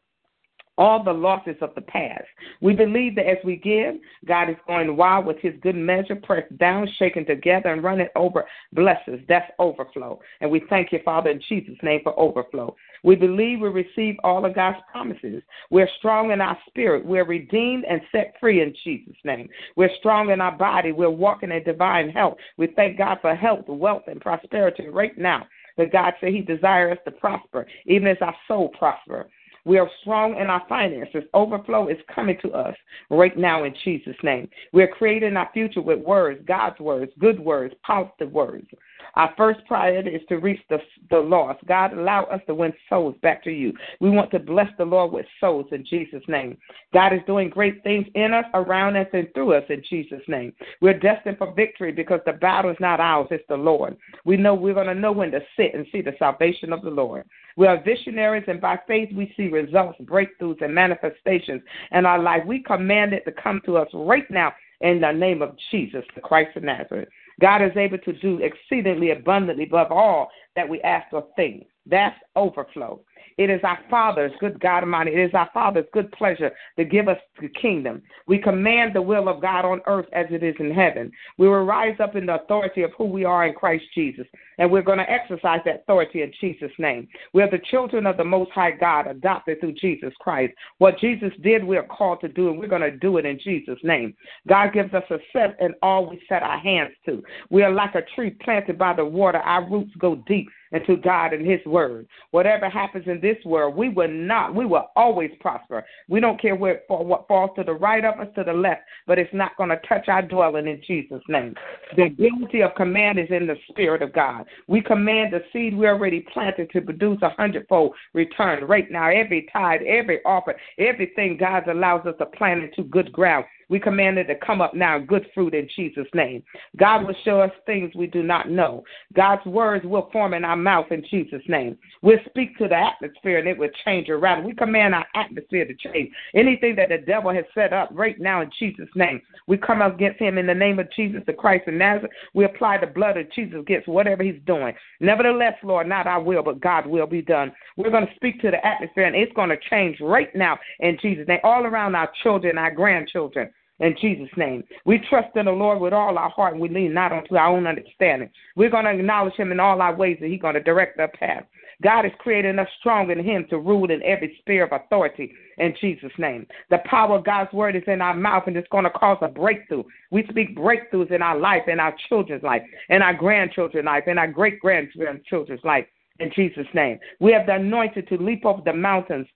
all 0.77 1.03
the 1.03 1.11
losses 1.11 1.55
of 1.61 1.73
the 1.75 1.81
past. 1.81 2.25
We 2.61 2.73
believe 2.73 3.15
that 3.15 3.27
as 3.27 3.37
we 3.43 3.55
give, 3.55 3.95
God 4.25 4.49
is 4.49 4.55
going 4.67 4.95
wild 4.95 5.25
with 5.25 5.37
his 5.39 5.53
good 5.61 5.75
measure, 5.75 6.15
pressed 6.15 6.55
down, 6.57 6.87
shaken 6.97 7.25
together, 7.25 7.73
and 7.73 7.83
running 7.83 8.07
over 8.15 8.45
blessings. 8.73 9.21
That's 9.27 9.51
overflow. 9.59 10.19
And 10.41 10.51
we 10.51 10.63
thank 10.69 10.91
you, 10.91 10.99
Father, 11.03 11.29
in 11.29 11.41
Jesus' 11.47 11.77
name 11.81 12.01
for 12.03 12.17
overflow. 12.19 12.75
We 13.03 13.15
believe 13.15 13.59
we 13.59 13.69
receive 13.69 14.15
all 14.23 14.45
of 14.45 14.55
God's 14.55 14.79
promises. 14.91 15.41
We're 15.69 15.89
strong 15.97 16.31
in 16.31 16.41
our 16.41 16.57
spirit. 16.67 17.05
We're 17.05 17.25
redeemed 17.25 17.85
and 17.85 18.01
set 18.11 18.35
free 18.39 18.61
in 18.61 18.73
Jesus' 18.83 19.15
name. 19.23 19.49
We're 19.75 19.95
strong 19.99 20.29
in 20.29 20.41
our 20.41 20.55
body. 20.55 20.91
We're 20.91 21.09
walking 21.09 21.51
in 21.51 21.63
divine 21.63 22.09
health. 22.09 22.37
We 22.57 22.67
thank 22.75 22.97
God 22.97 23.19
for 23.21 23.35
health, 23.35 23.65
wealth, 23.67 24.03
and 24.07 24.21
prosperity 24.21 24.87
right 24.89 25.17
now. 25.17 25.47
That 25.77 25.91
God 25.91 26.13
said 26.19 26.29
He 26.29 26.41
desires 26.41 26.97
us 26.97 27.03
to 27.05 27.11
prosper, 27.11 27.67
even 27.85 28.07
as 28.07 28.17
our 28.21 28.35
soul 28.47 28.69
prosper. 28.69 29.27
We 29.67 29.77
are 29.79 29.91
strong 29.99 30.37
in 30.37 30.47
our 30.47 30.63
finances. 30.69 31.23
Overflow 31.33 31.89
is 31.89 31.97
coming 32.15 32.37
to 32.41 32.53
us 32.53 32.73
right 33.09 33.37
now 33.37 33.65
in 33.65 33.75
Jesus' 33.83 34.15
name. 34.23 34.47
We're 34.71 34.87
creating 34.87 35.35
our 35.35 35.49
future 35.53 35.81
with 35.81 35.99
words, 35.99 36.41
God's 36.47 36.79
words, 36.79 37.11
good 37.19 37.37
words, 37.37 37.75
positive 37.85 38.31
words. 38.31 38.67
Our 39.15 39.33
first 39.37 39.59
priority 39.67 40.11
is 40.11 40.21
to 40.29 40.37
reach 40.37 40.59
the, 40.69 40.79
the 41.09 41.19
lost. 41.19 41.65
God, 41.65 41.93
allow 41.93 42.23
us 42.25 42.41
to 42.47 42.55
win 42.55 42.73
souls 42.89 43.15
back 43.21 43.43
to 43.43 43.51
you. 43.51 43.73
We 43.99 44.09
want 44.09 44.31
to 44.31 44.39
bless 44.39 44.69
the 44.77 44.85
Lord 44.85 45.11
with 45.11 45.25
souls 45.39 45.67
in 45.71 45.85
Jesus' 45.85 46.23
name. 46.27 46.57
God 46.93 47.13
is 47.13 47.21
doing 47.25 47.49
great 47.49 47.83
things 47.83 48.05
in 48.15 48.33
us, 48.33 48.45
around 48.53 48.95
us, 48.95 49.07
and 49.13 49.27
through 49.33 49.53
us 49.53 49.63
in 49.69 49.83
Jesus' 49.89 50.21
name. 50.27 50.53
We're 50.81 50.99
destined 50.99 51.37
for 51.37 51.53
victory 51.53 51.91
because 51.91 52.19
the 52.25 52.33
battle 52.33 52.71
is 52.71 52.77
not 52.79 52.99
ours, 52.99 53.27
it's 53.31 53.43
the 53.49 53.57
Lord. 53.57 53.97
We 54.25 54.37
know 54.37 54.53
we're 54.53 54.73
going 54.73 54.87
to 54.87 54.95
know 54.95 55.11
when 55.11 55.31
to 55.31 55.41
sit 55.55 55.73
and 55.73 55.85
see 55.91 56.01
the 56.01 56.13
salvation 56.19 56.73
of 56.73 56.81
the 56.81 56.89
Lord. 56.89 57.25
We 57.55 57.65
are 57.65 57.81
visionaries, 57.83 58.45
and 58.47 58.61
by 58.61 58.79
faith 58.87 59.09
we 59.15 59.33
see 59.35 59.47
results, 59.47 59.99
breakthroughs, 60.01 60.61
and 60.61 60.73
manifestations 60.73 61.63
in 61.91 62.05
our 62.05 62.21
life. 62.21 62.43
We 62.45 62.61
command 62.61 63.13
it 63.13 63.25
to 63.25 63.31
come 63.31 63.61
to 63.65 63.77
us 63.77 63.87
right 63.93 64.29
now 64.29 64.53
in 64.81 65.01
the 65.01 65.11
name 65.11 65.41
of 65.41 65.55
Jesus, 65.71 66.03
the 66.13 66.21
Christ 66.21 66.55
of 66.55 66.63
Nazareth. 66.63 67.09
God 67.39 67.61
is 67.61 67.75
able 67.75 67.99
to 67.99 68.13
do 68.13 68.39
exceedingly 68.39 69.11
abundantly 69.11 69.65
above 69.65 69.91
all 69.91 70.29
that 70.55 70.67
we 70.67 70.81
ask 70.81 71.11
or 71.13 71.27
think. 71.35 71.67
That's 71.85 72.17
overflow. 72.35 73.01
It 73.37 73.51
is 73.51 73.61
our 73.63 73.77
Father's, 73.89 74.31
good 74.39 74.59
God 74.59 74.79
Almighty, 74.79 75.11
it 75.11 75.19
is 75.19 75.33
our 75.35 75.49
Father's 75.53 75.85
good 75.93 76.11
pleasure 76.11 76.51
to 76.77 76.83
give 76.83 77.07
us 77.07 77.19
the 77.39 77.49
kingdom. 77.49 78.01
We 78.25 78.39
command 78.39 78.95
the 78.95 79.01
will 79.01 79.29
of 79.29 79.41
God 79.41 79.63
on 79.63 79.81
earth 79.85 80.07
as 80.11 80.25
it 80.31 80.41
is 80.41 80.55
in 80.59 80.71
heaven. 80.71 81.11
We 81.37 81.47
will 81.47 81.63
rise 81.63 81.95
up 81.99 82.15
in 82.15 82.25
the 82.25 82.41
authority 82.41 82.81
of 82.81 82.91
who 82.97 83.05
we 83.05 83.25
are 83.25 83.45
in 83.45 83.53
Christ 83.53 83.85
Jesus, 83.93 84.25
and 84.57 84.71
we're 84.71 84.81
going 84.81 84.97
to 84.97 85.09
exercise 85.09 85.59
that 85.65 85.81
authority 85.81 86.21
in 86.21 86.31
Jesus' 86.39 86.71
name. 86.77 87.07
We 87.33 87.41
are 87.41 87.49
the 87.49 87.61
children 87.69 88.05
of 88.05 88.17
the 88.17 88.23
Most 88.23 88.51
High 88.51 88.71
God, 88.71 89.07
adopted 89.07 89.59
through 89.59 89.73
Jesus 89.73 90.13
Christ. 90.19 90.53
What 90.77 90.99
Jesus 90.99 91.31
did, 91.43 91.63
we 91.63 91.77
are 91.77 91.85
called 91.85 92.21
to 92.21 92.27
do, 92.27 92.49
and 92.49 92.59
we're 92.59 92.67
going 92.67 92.81
to 92.81 92.97
do 92.97 93.17
it 93.17 93.25
in 93.25 93.39
Jesus' 93.43 93.79
name. 93.83 94.13
God 94.47 94.73
gives 94.73 94.93
us 94.93 95.03
a 95.09 95.17
set 95.33 95.57
in 95.59 95.73
all 95.81 96.09
we 96.09 96.21
set 96.27 96.43
our 96.43 96.59
hands 96.59 96.91
to. 97.05 97.23
We 97.49 97.63
are 97.63 97.71
like 97.71 97.95
a 97.95 98.03
tree 98.15 98.31
planted 98.43 98.77
by 98.77 98.93
the 98.93 99.05
water. 99.05 99.39
Our 99.39 99.69
roots 99.69 99.91
go 99.99 100.15
deep 100.27 100.47
into 100.71 100.97
God 100.97 101.33
and 101.33 101.45
His 101.49 101.63
Word. 101.65 102.07
Whatever 102.31 102.69
happens 102.69 103.05
in 103.07 103.21
this 103.21 103.37
world, 103.45 103.75
we 103.75 103.89
will 103.89 104.09
not, 104.09 104.53
we 104.53 104.65
will 104.65 104.87
always 104.95 105.31
prosper. 105.39 105.85
We 106.09 106.19
don't 106.19 106.41
care 106.41 106.55
where 106.55 106.81
what 106.87 107.27
falls 107.27 107.51
to 107.57 107.63
the 107.63 107.73
right 107.73 108.03
of 108.03 108.19
us, 108.19 108.27
to 108.35 108.43
the 108.43 108.53
left, 108.53 108.81
but 109.05 109.17
it's 109.17 109.33
not 109.33 109.55
going 109.57 109.69
to 109.69 109.79
touch 109.87 110.07
our 110.07 110.21
dwelling 110.21 110.67
in 110.67 110.81
Jesus' 110.85 111.23
name. 111.27 111.55
The 111.95 112.07
ability 112.07 112.61
of 112.61 112.75
command 112.75 113.19
is 113.19 113.27
in 113.29 113.47
the 113.47 113.55
Spirit 113.69 114.01
of 114.01 114.13
God. 114.13 114.45
We 114.67 114.81
command 114.81 115.33
the 115.33 115.43
seed 115.51 115.75
we 115.75 115.87
already 115.87 116.25
planted 116.33 116.69
to 116.71 116.81
produce 116.81 117.19
a 117.21 117.29
hundredfold 117.29 117.93
return 118.13 118.63
right 118.65 118.89
now. 118.89 119.09
Every 119.09 119.47
tithe, 119.51 119.81
every 119.87 120.19
offer, 120.25 120.55
everything 120.77 121.37
God 121.37 121.67
allows 121.67 122.05
us 122.05 122.15
to 122.19 122.25
plant 122.25 122.63
into 122.63 122.83
good 122.83 123.11
ground 123.11 123.45
we 123.69 123.79
command 123.79 124.17
it 124.17 124.25
to 124.25 124.35
come 124.35 124.61
up 124.61 124.73
now, 124.73 124.97
good 124.97 125.27
fruit 125.33 125.53
in 125.53 125.67
Jesus' 125.75 126.07
name. 126.13 126.43
God 126.77 127.05
will 127.05 127.15
show 127.25 127.41
us 127.41 127.51
things 127.65 127.93
we 127.95 128.07
do 128.07 128.23
not 128.23 128.49
know. 128.49 128.83
God's 129.13 129.45
words 129.45 129.85
will 129.85 130.09
form 130.11 130.33
in 130.33 130.45
our 130.45 130.55
mouth 130.55 130.85
in 130.91 131.03
Jesus' 131.09 131.41
name. 131.47 131.77
We'll 132.01 132.19
speak 132.29 132.57
to 132.57 132.67
the 132.67 132.75
atmosphere 132.75 133.39
and 133.39 133.47
it 133.47 133.57
will 133.57 133.69
change 133.83 134.09
around. 134.09 134.45
We 134.45 134.53
command 134.53 134.95
our 134.95 135.05
atmosphere 135.15 135.65
to 135.65 135.73
change. 135.73 136.11
Anything 136.33 136.75
that 136.77 136.89
the 136.89 136.99
devil 136.99 137.33
has 137.33 137.45
set 137.53 137.73
up 137.73 137.89
right 137.91 138.19
now 138.19 138.41
in 138.41 138.49
Jesus' 138.57 138.89
name, 138.95 139.21
we 139.47 139.57
come 139.57 139.81
up 139.81 139.95
against 139.95 140.19
him 140.19 140.37
in 140.37 140.47
the 140.47 140.53
name 140.53 140.79
of 140.79 140.91
Jesus, 140.91 141.21
the 141.25 141.33
Christ 141.33 141.67
of 141.67 141.73
Nazareth. 141.73 142.11
We 142.33 142.45
apply 142.45 142.77
the 142.77 142.87
blood 142.87 143.17
of 143.17 143.31
Jesus 143.33 143.59
against 143.59 143.87
whatever 143.87 144.23
he's 144.23 144.41
doing. 144.45 144.73
Nevertheless, 144.99 145.55
Lord, 145.63 145.87
not 145.87 146.07
our 146.07 146.21
will, 146.21 146.43
but 146.43 146.61
God 146.61 146.85
will 146.85 147.07
be 147.07 147.21
done. 147.21 147.51
We're 147.75 147.91
going 147.91 148.07
to 148.07 148.15
speak 148.15 148.41
to 148.41 148.51
the 148.51 148.65
atmosphere 148.65 149.05
and 149.05 149.15
it's 149.15 149.33
going 149.33 149.49
to 149.49 149.57
change 149.69 149.97
right 149.99 150.33
now 150.35 150.57
in 150.79 150.97
Jesus' 151.01 151.27
name, 151.27 151.39
all 151.43 151.65
around 151.65 151.95
our 151.95 152.09
children, 152.23 152.57
our 152.57 152.71
grandchildren 152.71 153.49
in 153.79 153.95
Jesus' 153.99 154.29
name. 154.37 154.63
We 154.85 154.99
trust 155.09 155.35
in 155.35 155.45
the 155.45 155.51
Lord 155.51 155.79
with 155.79 155.93
all 155.93 156.17
our 156.17 156.29
heart 156.29 156.53
and 156.53 156.61
we 156.61 156.69
lean 156.69 156.93
not 156.93 157.11
onto 157.11 157.35
our 157.35 157.55
own 157.55 157.67
understanding. 157.67 158.29
We're 158.55 158.69
going 158.69 158.85
to 158.85 158.91
acknowledge 158.91 159.35
Him 159.35 159.51
in 159.51 159.59
all 159.59 159.81
our 159.81 159.95
ways 159.95 160.17
and 160.21 160.31
He's 160.31 160.41
going 160.41 160.55
to 160.55 160.63
direct 160.63 160.99
our 160.99 161.09
path. 161.09 161.43
God 161.83 162.05
is 162.05 162.11
creating 162.17 162.57
us 162.57 162.67
strong 162.79 163.11
in 163.11 163.23
Him 163.23 163.45
to 163.49 163.59
rule 163.59 163.91
in 163.91 164.01
every 164.01 164.35
sphere 164.41 164.65
of 164.65 164.71
authority 164.71 165.31
in 165.59 165.75
Jesus' 165.79 166.11
name. 166.17 166.47
The 166.71 166.79
power 166.85 167.17
of 167.17 167.25
God's 167.25 167.53
word 167.53 167.75
is 167.75 167.83
in 167.85 168.01
our 168.01 168.15
mouth 168.15 168.43
and 168.47 168.57
it's 168.57 168.67
going 168.69 168.85
to 168.85 168.89
cause 168.89 169.19
a 169.21 169.27
breakthrough. 169.27 169.83
We 170.09 170.25
speak 170.29 170.57
breakthroughs 170.57 171.11
in 171.11 171.21
our 171.21 171.37
life, 171.37 171.63
in 171.67 171.79
our 171.79 171.95
children's 172.09 172.43
life, 172.43 172.63
in 172.89 173.01
our 173.01 173.13
grandchildren's 173.13 173.85
life, 173.85 174.05
in 174.07 174.17
our 174.17 174.27
great 174.27 174.59
grandchildren's 174.59 175.63
life 175.63 175.85
in 176.19 176.31
Jesus' 176.35 176.67
name. 176.73 176.99
We 177.19 177.31
have 177.33 177.45
the 177.45 177.55
anointing 177.55 178.07
to 178.09 178.17
leap 178.17 178.45
over 178.45 178.61
the 178.65 178.73
mountains 178.73 179.27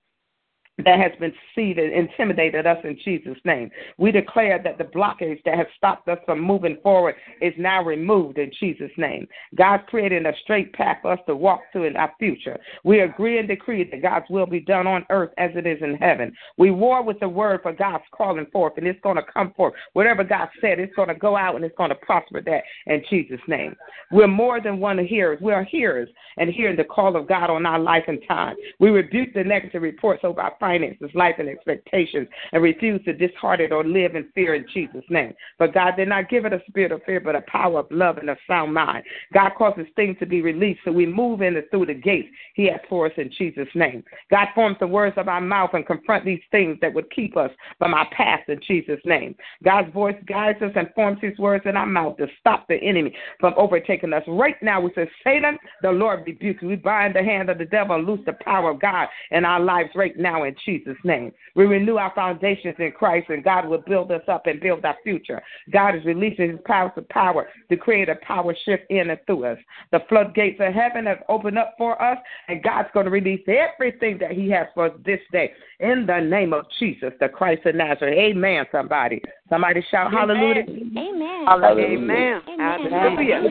that 0.86 1.00
has 1.00 1.12
been 1.20 1.34
seated, 1.56 1.92
and 1.94 2.10
intimidated 2.10 2.66
us 2.66 2.78
in 2.84 2.98
Jesus' 3.04 3.38
name. 3.46 3.70
We 3.98 4.12
declare 4.12 4.62
that 4.64 4.78
the 4.78 4.84
blockage 4.84 5.44
that 5.46 5.58
has 5.58 5.68
stopped 5.78 6.08
us 6.08 6.20
from 6.26 6.40
moving 6.40 6.78
forward 6.84 7.16
is 7.42 7.54
now 7.58 7.84
removed 7.84 8.38
in 8.38 8.52
Jesus' 8.60 8.92
name. 8.98 9.28
God's 9.56 9.84
creating 9.88 10.26
a 10.26 10.34
straight 10.44 10.74
path 10.74 10.98
for 11.02 11.14
us 11.14 11.20
to 11.28 11.36
walk 11.36 11.62
through 11.72 11.86
in 11.86 11.96
our 11.96 12.12
future. 12.20 12.60
We 12.84 13.02
agree 13.02 13.40
and 13.40 13.48
decree 13.48 13.90
that 13.90 14.02
God's 14.02 14.26
will 14.30 14.46
be 14.46 14.60
done 14.60 14.88
on 14.88 15.06
earth 15.10 15.32
as 15.38 15.52
it 15.56 15.66
is 15.66 15.82
in 15.82 15.96
heaven. 15.96 16.34
We 16.58 16.72
war 16.72 17.04
with 17.04 17.20
the 17.20 17.30
word 17.30 17.62
for 17.64 17.74
God's 17.74 18.04
calling 18.12 18.46
forth, 18.52 18.74
and 18.78 18.88
it's 18.88 19.02
going 19.02 19.18
to 19.18 19.24
come 19.34 19.54
forth. 19.54 19.74
Whatever 19.94 20.24
God 20.24 20.50
said, 20.60 20.80
it's 20.80 20.96
going 20.96 21.10
to 21.10 21.16
go 21.16 21.36
out 21.36 21.56
and 21.56 21.66
it's 21.66 21.78
going 21.78 21.90
to 21.90 21.96
prosper 21.96 22.42
that 22.42 22.64
in 22.88 23.04
Jesus' 23.10 23.40
name. 23.48 23.76
We're 24.12 24.28
more 24.28 24.62
than 24.62 24.80
one 24.80 24.98
hearers. 25.06 25.40
We 25.42 25.54
are 25.54 25.64
hearers 25.64 26.10
and 26.38 26.50
hearing 26.50 26.78
the 26.78 26.84
call 26.84 27.16
of 27.16 27.28
God 27.28 27.50
on 27.50 27.66
our 27.66 27.80
life 27.80 28.04
and 28.08 28.20
time. 28.28 28.56
We 28.80 28.90
rebuke 28.90 29.34
the 29.34 29.44
negative 29.44 29.82
reports 29.82 30.22
over 30.24 30.42
our 30.42 30.56
finances, 30.72 31.10
life, 31.14 31.36
and 31.40 31.50
expectations, 31.50 32.28
and 32.54 32.64
refuse 32.64 33.04
to 33.06 33.14
dishearten 33.14 33.72
or 33.72 33.84
live 33.84 34.16
in 34.16 34.30
fear 34.34 34.56
in 34.56 34.66
Jesus' 34.74 35.04
name. 35.10 35.34
But 35.60 35.74
God 35.74 35.96
did 35.98 36.08
not 36.08 36.30
give 36.30 36.46
it 36.46 36.54
a 36.54 36.62
spirit 36.68 36.92
of 36.92 37.02
fear, 37.04 37.20
but 37.20 37.36
a 37.36 37.42
power 37.42 37.80
of 37.80 37.88
love 37.92 38.18
and 38.18 38.30
a 38.30 38.38
sound 38.48 38.74
mind. 38.74 39.04
God 39.34 39.52
causes 39.58 39.86
things 39.96 40.18
to 40.20 40.26
be 40.26 40.42
released, 40.42 40.82
so 40.86 40.92
we 40.92 41.06
move 41.06 41.42
in 41.42 41.56
and 41.56 41.66
through 41.70 41.88
the 41.88 41.94
gates 41.94 42.30
He 42.56 42.66
has 42.68 42.80
for 42.90 43.08
us 43.08 43.14
in 43.18 43.32
Jesus' 43.38 43.68
name. 43.76 44.04
God 44.30 44.48
forms 44.56 44.78
the 44.80 44.88
words 44.88 45.18
of 45.18 45.28
our 45.28 45.42
mouth 45.42 45.72
and 45.74 45.86
confront 45.86 46.26
these 46.26 46.42
things 46.52 46.78
that 46.82 46.94
would 46.94 47.12
keep 47.12 47.36
us 47.36 47.52
from 47.78 47.94
our 47.94 48.10
path 48.12 48.42
in 48.48 48.60
Jesus' 48.66 49.02
name. 49.06 49.36
God's 49.64 49.92
voice 49.94 50.16
guides 50.26 50.62
us 50.62 50.72
and 50.76 50.90
forms 50.96 51.20
His 51.22 51.38
words 51.38 51.66
in 51.68 51.76
our 51.76 51.86
mouth 51.86 52.18
to 52.18 52.28
stop 52.40 52.68
the 52.68 52.76
enemy 52.76 53.14
from 53.40 53.54
overtaking 53.58 54.14
us. 54.14 54.24
Right 54.28 54.62
now, 54.62 54.80
we 54.80 54.92
say, 54.96 55.10
Satan, 55.24 55.58
the 55.82 55.92
Lord 55.92 56.24
rebuke 56.26 56.62
you. 56.62 56.70
We 56.70 56.76
bind 56.76 57.16
the 57.16 57.24
hand 57.24 57.50
of 57.50 57.58
the 57.58 57.66
devil 57.66 57.96
and 57.96 58.08
loose 58.08 58.22
the 58.26 58.38
power 58.44 58.72
of 58.72 58.80
God 58.80 59.08
in 59.32 59.46
our 59.46 59.60
lives 59.60 59.90
right 59.96 60.18
now 60.18 60.44
in 60.44 60.51
in 60.52 60.56
Jesus' 60.66 60.98
name. 61.04 61.32
We 61.56 61.66
renew 61.66 61.98
our 61.98 62.12
foundations 62.14 62.76
in 62.80 62.92
Christ, 62.92 63.30
and 63.30 63.44
God 63.44 63.68
will 63.68 63.84
build 63.86 64.12
us 64.12 64.22
up 64.28 64.48
and 64.48 64.60
build 64.60 64.86
our 64.86 64.96
future. 65.04 65.42
God 65.72 65.96
is 65.96 66.06
releasing 66.06 66.52
His 66.52 66.60
powers 66.66 66.92
of 66.98 67.08
power 67.10 67.48
to 67.70 67.78
create 67.78 68.10
a 68.10 68.16
power 68.16 68.56
shift 68.66 68.84
in 68.90 69.10
and 69.10 69.20
through 69.26 69.46
us. 69.46 69.58
The 69.92 70.00
floodgates 70.10 70.60
of 70.60 70.74
heaven 70.74 71.06
have 71.06 71.24
opened 71.30 71.58
up 71.58 71.76
for 71.78 72.02
us, 72.02 72.18
and 72.48 72.64
God's 72.64 72.90
going 72.94 73.06
to 73.06 73.12
release 73.12 73.42
everything 73.48 74.18
that 74.20 74.32
He 74.32 74.50
has 74.52 74.68
for 74.74 74.88
us 74.88 74.94
this 75.06 75.20
day 75.32 75.52
in 75.80 76.06
the 76.06 76.20
name 76.20 76.54
of 76.54 76.66
Jesus, 76.80 77.12
the 77.20 77.30
Christ 77.30 77.66
of 77.66 77.76
Nazareth. 77.76 78.18
Amen. 78.18 78.66
Somebody, 78.72 79.22
somebody 79.50 79.84
shout 79.90 80.12
hallelujah. 80.12 80.64
Amen. 80.68 81.46
Hallelujah. 81.48 81.98
Amen. 81.98 82.42
Hallelujah. 82.60 83.50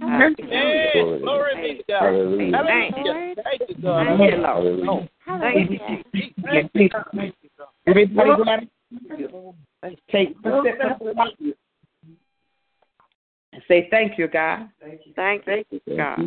Hey, 0.00 1.20
glory 1.20 1.54
be 1.56 1.78
to 1.78 1.84
God. 1.88 2.02
Hallelujah. 2.02 2.56
Hallelujah. 2.56 3.34
Thank 3.44 3.68
you, 3.68 3.82
God. 3.82 4.06
Thank 4.06 4.32
you, 4.32 4.86
Lord. 4.86 5.08
Hallelujah. 5.26 5.78
Thank 5.78 5.94
you. 6.12 6.30
Thank 6.44 6.70
you. 6.74 6.88
Thank 7.14 7.34
you, 7.42 7.50
God. 7.58 7.68
Everybody 7.86 8.30
got 8.44 8.62
it? 8.62 8.68
Take 10.10 10.36
and 13.52 13.62
say 13.68 13.88
thank 13.90 14.18
you, 14.18 14.28
God. 14.28 14.68
Thank 14.80 15.00
you, 15.06 15.12
God. 15.14 15.36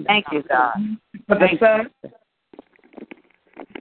Thank 0.08 0.26
you, 0.32 0.44
God. 0.50 0.74
For 1.28 1.36
the 1.36 1.48
Son. 1.60 1.90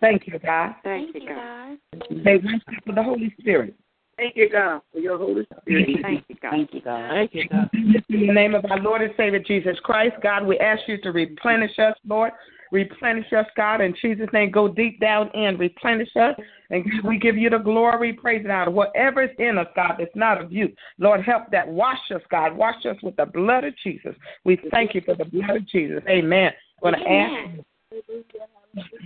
Thank 0.00 0.26
you, 0.26 0.38
God. 0.38 0.74
Thank 0.84 1.12
Thank 1.12 1.14
you, 1.14 1.20
you, 1.22 1.28
God. 1.28 1.78
God. 1.94 2.24
Say 2.24 2.36
one 2.36 2.60
step 2.62 2.84
for 2.86 2.92
the 2.92 3.02
Holy 3.02 3.34
Spirit. 3.40 3.74
Thank 4.16 4.36
you, 4.36 4.50
God, 4.50 4.82
for 4.92 4.98
your 4.98 5.16
Holy 5.16 5.46
Spirit. 5.62 5.88
Thank 6.02 6.24
you, 6.28 6.36
God. 6.42 6.50
Thank 6.50 6.74
you, 6.74 6.80
God. 6.82 7.10
Thank 7.10 7.34
you, 7.34 7.48
God. 7.48 7.70
In 7.72 8.26
the 8.26 8.32
name 8.32 8.54
of 8.54 8.64
our 8.70 8.80
Lord 8.80 9.00
and 9.00 9.14
Savior 9.16 9.38
Jesus 9.38 9.76
Christ, 9.84 10.16
God, 10.22 10.44
we 10.44 10.58
ask 10.58 10.82
you 10.88 11.00
to 11.02 11.12
replenish 11.12 11.78
us, 11.78 11.94
Lord. 12.06 12.32
Replenish 12.70 13.32
us, 13.32 13.46
God, 13.56 13.80
in 13.80 13.94
Jesus' 14.00 14.28
name. 14.32 14.50
Go 14.50 14.68
deep 14.68 15.00
down 15.00 15.30
and 15.34 15.58
replenish 15.58 16.10
us. 16.16 16.36
And 16.70 16.84
we 17.04 17.18
give 17.18 17.36
you 17.36 17.50
the 17.50 17.58
glory, 17.58 18.12
praise, 18.12 18.42
and 18.42 18.52
honor. 18.52 18.70
Whatever 18.70 19.22
is 19.22 19.30
in 19.38 19.58
us, 19.58 19.66
God, 19.74 19.94
that's 19.98 20.14
not 20.14 20.42
of 20.42 20.52
you. 20.52 20.72
Lord, 20.98 21.22
help 21.24 21.44
that. 21.52 21.66
Wash 21.66 21.98
us, 22.14 22.22
God. 22.30 22.56
Wash 22.56 22.84
us 22.84 22.96
with 23.02 23.16
the 23.16 23.26
blood 23.26 23.64
of 23.64 23.74
Jesus. 23.82 24.14
We 24.44 24.60
thank 24.70 24.94
you 24.94 25.00
for 25.04 25.14
the 25.14 25.24
blood 25.24 25.56
of 25.56 25.66
Jesus. 25.66 26.02
Amen. 26.08 26.52
I'm 26.84 26.92
going 26.92 27.02
to 27.02 27.10
ask. 27.10 27.64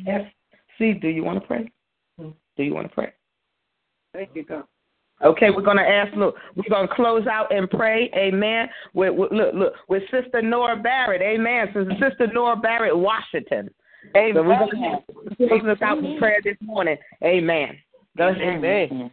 Yes. 0.05 0.23
See, 0.79 0.95
do 0.95 1.09
you 1.09 1.23
want 1.23 1.41
to 1.41 1.47
pray? 1.47 1.71
Do 2.19 2.63
you 2.63 2.75
want 2.75 2.89
to 2.89 2.95
pray? 2.95 3.13
Thank 4.13 4.31
you, 4.35 4.45
God. 4.45 4.65
Okay, 5.25 5.51
we're 5.51 5.63
going 5.63 5.77
to 5.77 5.89
ask, 5.89 6.15
look, 6.17 6.35
we're 6.57 6.69
going 6.69 6.89
to 6.89 6.95
close 6.95 7.27
out 7.27 7.55
and 7.55 7.71
pray, 7.71 8.11
amen, 8.17 8.69
with, 8.93 9.15
with, 9.15 9.31
look, 9.31 9.55
look, 9.55 9.73
with 9.89 10.03
Sister 10.11 10.43
Nora 10.43 10.77
Barrett, 10.77 11.23
amen, 11.23 11.69
Sister, 11.69 12.09
Sister 12.11 12.27
Nora 12.33 12.57
Barrett, 12.57 12.97
Washington. 12.97 13.71
Amen. 14.17 14.35
So 14.35 14.43
we're 14.43 14.59
going 14.59 14.99
to 15.39 15.49
close 15.49 15.77
us 15.77 15.83
out 15.83 16.03
with 16.03 16.19
prayer 16.19 16.41
this 16.43 16.57
morning, 16.61 16.97
amen. 17.25 17.79
Go 18.19 18.29
ahead. 18.31 18.43
Amen. 18.43 19.11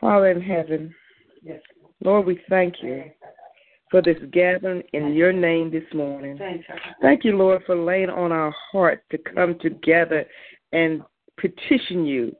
Father 0.00 0.30
in 0.30 0.40
heaven, 0.42 0.94
yes. 1.42 1.60
Lord, 2.04 2.26
we 2.26 2.40
thank 2.48 2.82
you 2.82 3.04
for 3.90 4.00
this 4.02 4.16
gathering 4.30 4.82
in 4.92 5.14
your 5.14 5.32
name 5.32 5.70
this 5.70 5.84
morning. 5.94 6.38
Thank 7.02 7.24
you, 7.24 7.36
Lord, 7.36 7.62
for 7.66 7.76
laying 7.76 8.10
on 8.10 8.30
our 8.30 8.54
heart 8.70 9.02
to 9.10 9.18
come 9.18 9.58
together 9.60 10.24
and 10.72 11.02
petition 11.40 12.04
you, 12.04 12.34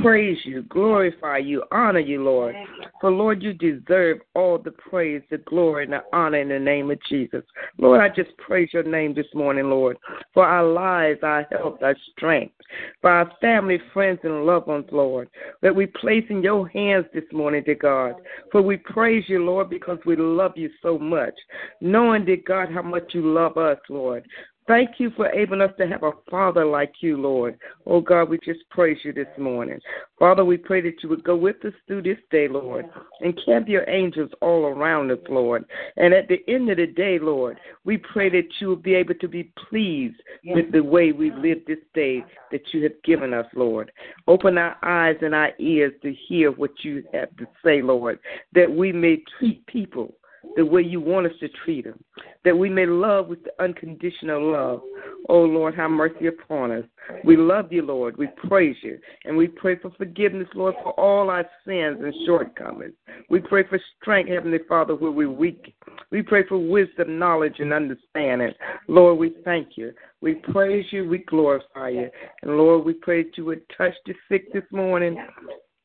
praise 0.00 0.38
you, 0.44 0.62
glorify 0.64 1.38
you, 1.38 1.62
honor 1.70 2.00
you, 2.00 2.22
Lord. 2.22 2.54
For, 3.00 3.10
Lord, 3.10 3.42
you 3.42 3.52
deserve 3.52 4.18
all 4.34 4.58
the 4.58 4.70
praise, 4.70 5.22
the 5.30 5.38
glory, 5.38 5.84
and 5.84 5.92
the 5.92 6.02
honor 6.12 6.38
in 6.38 6.48
the 6.48 6.58
name 6.58 6.90
of 6.90 6.98
Jesus. 7.08 7.42
Lord, 7.78 8.00
I 8.00 8.08
just 8.08 8.36
praise 8.38 8.70
your 8.72 8.82
name 8.82 9.14
this 9.14 9.26
morning, 9.34 9.68
Lord, 9.68 9.98
for 10.32 10.46
our 10.46 10.64
lives, 10.64 11.20
our 11.22 11.46
health, 11.50 11.78
our 11.82 11.96
strength, 12.12 12.54
for 13.00 13.10
our 13.10 13.30
family, 13.40 13.78
friends, 13.92 14.20
and 14.22 14.46
loved 14.46 14.68
ones, 14.68 14.86
Lord, 14.90 15.28
that 15.62 15.74
we 15.74 15.86
place 15.86 16.24
in 16.30 16.42
your 16.42 16.68
hands 16.68 17.06
this 17.12 17.24
morning, 17.32 17.62
dear 17.64 17.74
God. 17.74 18.14
For 18.52 18.62
we 18.62 18.76
praise 18.78 19.24
you, 19.28 19.44
Lord, 19.44 19.68
because 19.68 19.98
we 20.06 20.16
love 20.16 20.52
you 20.56 20.70
so 20.82 20.98
much, 20.98 21.34
knowing, 21.80 22.24
dear 22.24 22.38
God, 22.46 22.72
how 22.72 22.82
much 22.82 23.12
you 23.12 23.22
love 23.22 23.58
us, 23.58 23.78
Lord. 23.90 24.26
Thank 24.66 24.92
you 24.98 25.10
for 25.14 25.28
enabling 25.28 25.60
us 25.60 25.72
to 25.78 25.86
have 25.86 26.02
a 26.04 26.12
father 26.30 26.64
like 26.64 26.94
you, 27.00 27.18
Lord. 27.18 27.58
Oh 27.84 28.00
God, 28.00 28.30
we 28.30 28.38
just 28.38 28.60
praise 28.70 28.96
you 29.04 29.12
this 29.12 29.26
morning. 29.38 29.78
Father, 30.18 30.42
we 30.42 30.56
pray 30.56 30.80
that 30.80 31.02
you 31.02 31.10
would 31.10 31.22
go 31.22 31.36
with 31.36 31.62
us 31.66 31.74
through 31.86 32.02
this 32.02 32.16
day, 32.30 32.48
Lord, 32.48 32.86
and 33.20 33.38
camp 33.44 33.68
your 33.68 33.86
angels 33.90 34.30
all 34.40 34.64
around 34.64 35.10
us, 35.10 35.18
Lord. 35.28 35.66
And 35.98 36.14
at 36.14 36.28
the 36.28 36.42
end 36.48 36.70
of 36.70 36.78
the 36.78 36.86
day, 36.86 37.18
Lord, 37.18 37.60
we 37.84 37.98
pray 37.98 38.30
that 38.30 38.48
you 38.58 38.68
will 38.68 38.76
be 38.76 38.94
able 38.94 39.14
to 39.16 39.28
be 39.28 39.52
pleased 39.68 40.16
with 40.46 40.72
the 40.72 40.82
way 40.82 41.12
we 41.12 41.30
live 41.30 41.58
this 41.66 41.78
day 41.92 42.24
that 42.50 42.62
you 42.72 42.82
have 42.84 43.02
given 43.04 43.34
us, 43.34 43.46
Lord. 43.54 43.92
Open 44.28 44.56
our 44.56 44.76
eyes 44.82 45.16
and 45.20 45.34
our 45.34 45.50
ears 45.58 45.92
to 46.02 46.14
hear 46.26 46.50
what 46.50 46.72
you 46.82 47.04
have 47.12 47.36
to 47.36 47.46
say, 47.62 47.82
Lord, 47.82 48.18
that 48.54 48.70
we 48.70 48.92
may 48.92 49.22
treat 49.38 49.66
people 49.66 50.14
the 50.56 50.64
way 50.64 50.82
you 50.82 51.00
want 51.00 51.26
us 51.26 51.32
to 51.40 51.48
treat 51.64 51.84
them, 51.84 52.02
that 52.44 52.56
we 52.56 52.68
may 52.68 52.86
love 52.86 53.28
with 53.28 53.42
the 53.44 53.50
unconditional 53.62 54.52
love. 54.52 54.80
Oh, 55.28 55.42
Lord, 55.42 55.74
have 55.74 55.90
mercy 55.90 56.26
upon 56.26 56.70
us. 56.70 56.84
We 57.24 57.36
love 57.36 57.72
you, 57.72 57.82
Lord. 57.82 58.16
We 58.16 58.28
praise 58.48 58.76
you. 58.82 58.98
And 59.24 59.36
we 59.36 59.48
pray 59.48 59.78
for 59.78 59.90
forgiveness, 59.96 60.48
Lord, 60.54 60.74
for 60.82 60.92
all 60.92 61.30
our 61.30 61.44
sins 61.66 61.98
and 62.02 62.14
shortcomings. 62.26 62.94
We 63.30 63.40
pray 63.40 63.66
for 63.68 63.80
strength, 64.00 64.30
Heavenly 64.30 64.58
Father, 64.68 64.94
where 64.94 65.10
we're 65.10 65.30
weak. 65.30 65.74
We 66.10 66.22
pray 66.22 66.46
for 66.46 66.58
wisdom, 66.58 67.18
knowledge, 67.18 67.56
and 67.58 67.72
understanding. 67.72 68.52
Lord, 68.88 69.18
we 69.18 69.34
thank 69.44 69.76
you. 69.76 69.92
We 70.20 70.34
praise 70.34 70.86
you. 70.90 71.08
We 71.08 71.18
glorify 71.18 71.90
you. 71.90 72.10
And 72.42 72.56
Lord, 72.56 72.84
we 72.84 72.94
pray 72.94 73.24
that 73.24 73.36
you 73.36 73.44
would 73.46 73.62
touch 73.76 73.94
the 74.06 74.14
sick 74.28 74.52
this 74.52 74.64
morning 74.70 75.16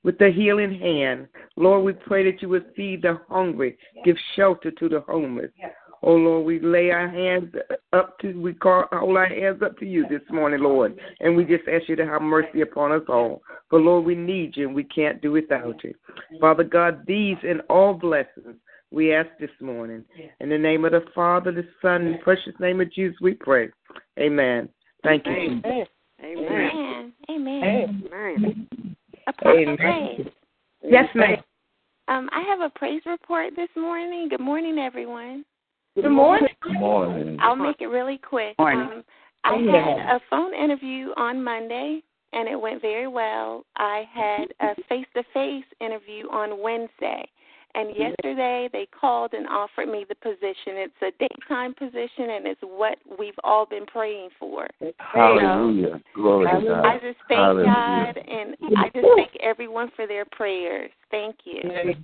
with 0.03 0.17
the 0.17 0.31
healing 0.31 0.79
hand. 0.79 1.27
Lord, 1.55 1.83
we 1.83 1.93
pray 1.93 2.29
that 2.29 2.41
you 2.41 2.49
would 2.49 2.71
feed 2.75 3.01
the 3.01 3.19
hungry, 3.29 3.77
give 4.05 4.17
shelter 4.35 4.71
to 4.71 4.89
the 4.89 5.01
homeless. 5.01 5.51
Oh 6.01 6.13
Lord, 6.13 6.45
we 6.45 6.61
lay 6.61 6.91
our 6.91 7.09
hands 7.09 7.53
up 7.91 8.17
to 8.19 8.31
we 8.41 8.53
call 8.53 8.85
hold 8.91 9.17
our 9.17 9.25
hands 9.25 9.61
up 9.61 9.77
to 9.79 9.85
you 9.85 10.05
this 10.09 10.21
morning, 10.31 10.61
Lord, 10.61 10.97
and 11.19 11.35
we 11.35 11.43
just 11.43 11.67
ask 11.67 11.89
you 11.89 11.97
to 11.97 12.05
have 12.05 12.21
mercy 12.21 12.61
upon 12.61 12.93
us 12.93 13.01
all. 13.09 13.41
For 13.69 13.81
Lord, 13.81 14.05
we 14.05 14.15
need 14.15 14.55
you 14.55 14.67
and 14.67 14.75
we 14.75 14.85
can't 14.85 15.21
do 15.21 15.33
without 15.33 15.83
you. 15.83 15.93
Father 16.39 16.63
God, 16.63 17.05
these 17.05 17.35
and 17.43 17.61
all 17.69 17.93
blessings 17.93 18.55
we 18.91 19.13
ask 19.13 19.29
this 19.39 19.49
morning. 19.59 20.05
In 20.39 20.49
the 20.49 20.57
name 20.57 20.85
of 20.85 20.93
the 20.93 21.03
Father, 21.13 21.51
the 21.51 21.67
Son, 21.81 22.05
and 22.05 22.15
the 22.15 22.19
precious 22.19 22.53
name 22.59 22.79
of 22.79 22.91
Jesus, 22.93 23.17
we 23.21 23.33
pray. 23.33 23.69
Amen. 24.17 24.69
Thank 25.03 25.25
you. 25.25 25.33
Amen. 25.33 25.85
Amen. 26.23 27.13
Amen. 27.29 28.03
Amen. 28.11 28.95
Apostle 29.29 29.59
Amen. 29.59 29.75
Grace, 29.77 30.27
Yes, 30.83 31.07
ma'am. 31.13 31.37
um, 32.07 32.29
I 32.31 32.41
have 32.41 32.61
a 32.61 32.69
praise 32.77 33.01
report 33.05 33.55
this 33.55 33.69
morning. 33.75 34.27
Good 34.29 34.39
morning, 34.39 34.79
everyone. 34.79 35.45
Good 35.95 36.09
morning. 36.09 36.49
Good 36.61 36.79
morning. 36.79 37.37
I'll 37.39 37.55
make 37.55 37.81
it 37.81 37.87
really 37.87 38.17
quick. 38.17 38.57
Morning. 38.57 38.81
Um, 38.81 39.03
I 39.43 39.55
had 39.55 40.15
a 40.15 40.19
phone 40.29 40.53
interview 40.53 41.09
on 41.15 41.43
Monday, 41.43 42.01
and 42.33 42.47
it 42.47 42.59
went 42.59 42.81
very 42.81 43.07
well. 43.07 43.65
I 43.77 44.03
had 44.13 44.47
a 44.61 44.75
face-to-face 44.87 45.65
interview 45.79 46.27
on 46.31 46.61
Wednesday, 46.61 47.27
and 47.75 47.95
yesterday 47.95 48.69
they 48.71 48.87
called 48.99 49.33
and 49.33 49.47
offered 49.47 49.87
me 49.87 50.05
the 50.07 50.15
position. 50.15 50.77
It's 50.77 50.93
a 51.01 51.11
daytime 51.19 51.73
position, 51.73 52.29
and 52.31 52.47
it's 52.47 52.61
what 52.61 52.97
we've 53.17 53.37
all 53.43 53.65
been 53.65 53.85
praying 53.85 54.29
for. 54.39 54.67
Hallelujah. 54.97 56.01
Glory 56.15 56.47
to 56.47 56.67
God. 56.67 56.85
I 56.85 56.93
just 56.95 57.19
thank 57.27 57.39
Hallelujah. 57.39 57.65
God, 57.65 58.17
and 58.17 58.55
I 58.77 58.89
just 58.89 59.07
thank 59.15 59.31
everyone 59.41 59.91
for 59.95 60.07
their 60.07 60.25
prayers. 60.25 60.91
Thank 61.11 61.37
you. 61.45 61.61
Amen. 61.63 62.03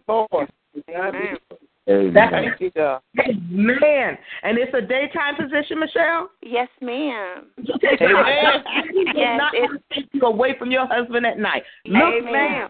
Amen. 1.88 2.32
Thank 2.32 2.60
you, 2.60 2.72
God. 2.72 3.02
Man, 3.50 4.18
and 4.44 4.58
it's 4.58 4.74
a 4.74 4.82
daytime 4.82 5.36
position, 5.36 5.80
Michelle. 5.80 6.30
Yes, 6.42 6.68
ma'am. 6.82 7.46
Amen. 7.60 8.64
Yes, 9.16 9.38
not 9.38 9.54
it's- 9.56 9.70
to 9.72 10.02
take 10.02 10.10
you 10.12 10.22
away 10.24 10.56
from 10.58 10.72
your 10.72 10.88
husband 10.88 11.26
at 11.26 11.38
night. 11.38 11.64
Look, 11.86 12.02
Amen. 12.02 12.70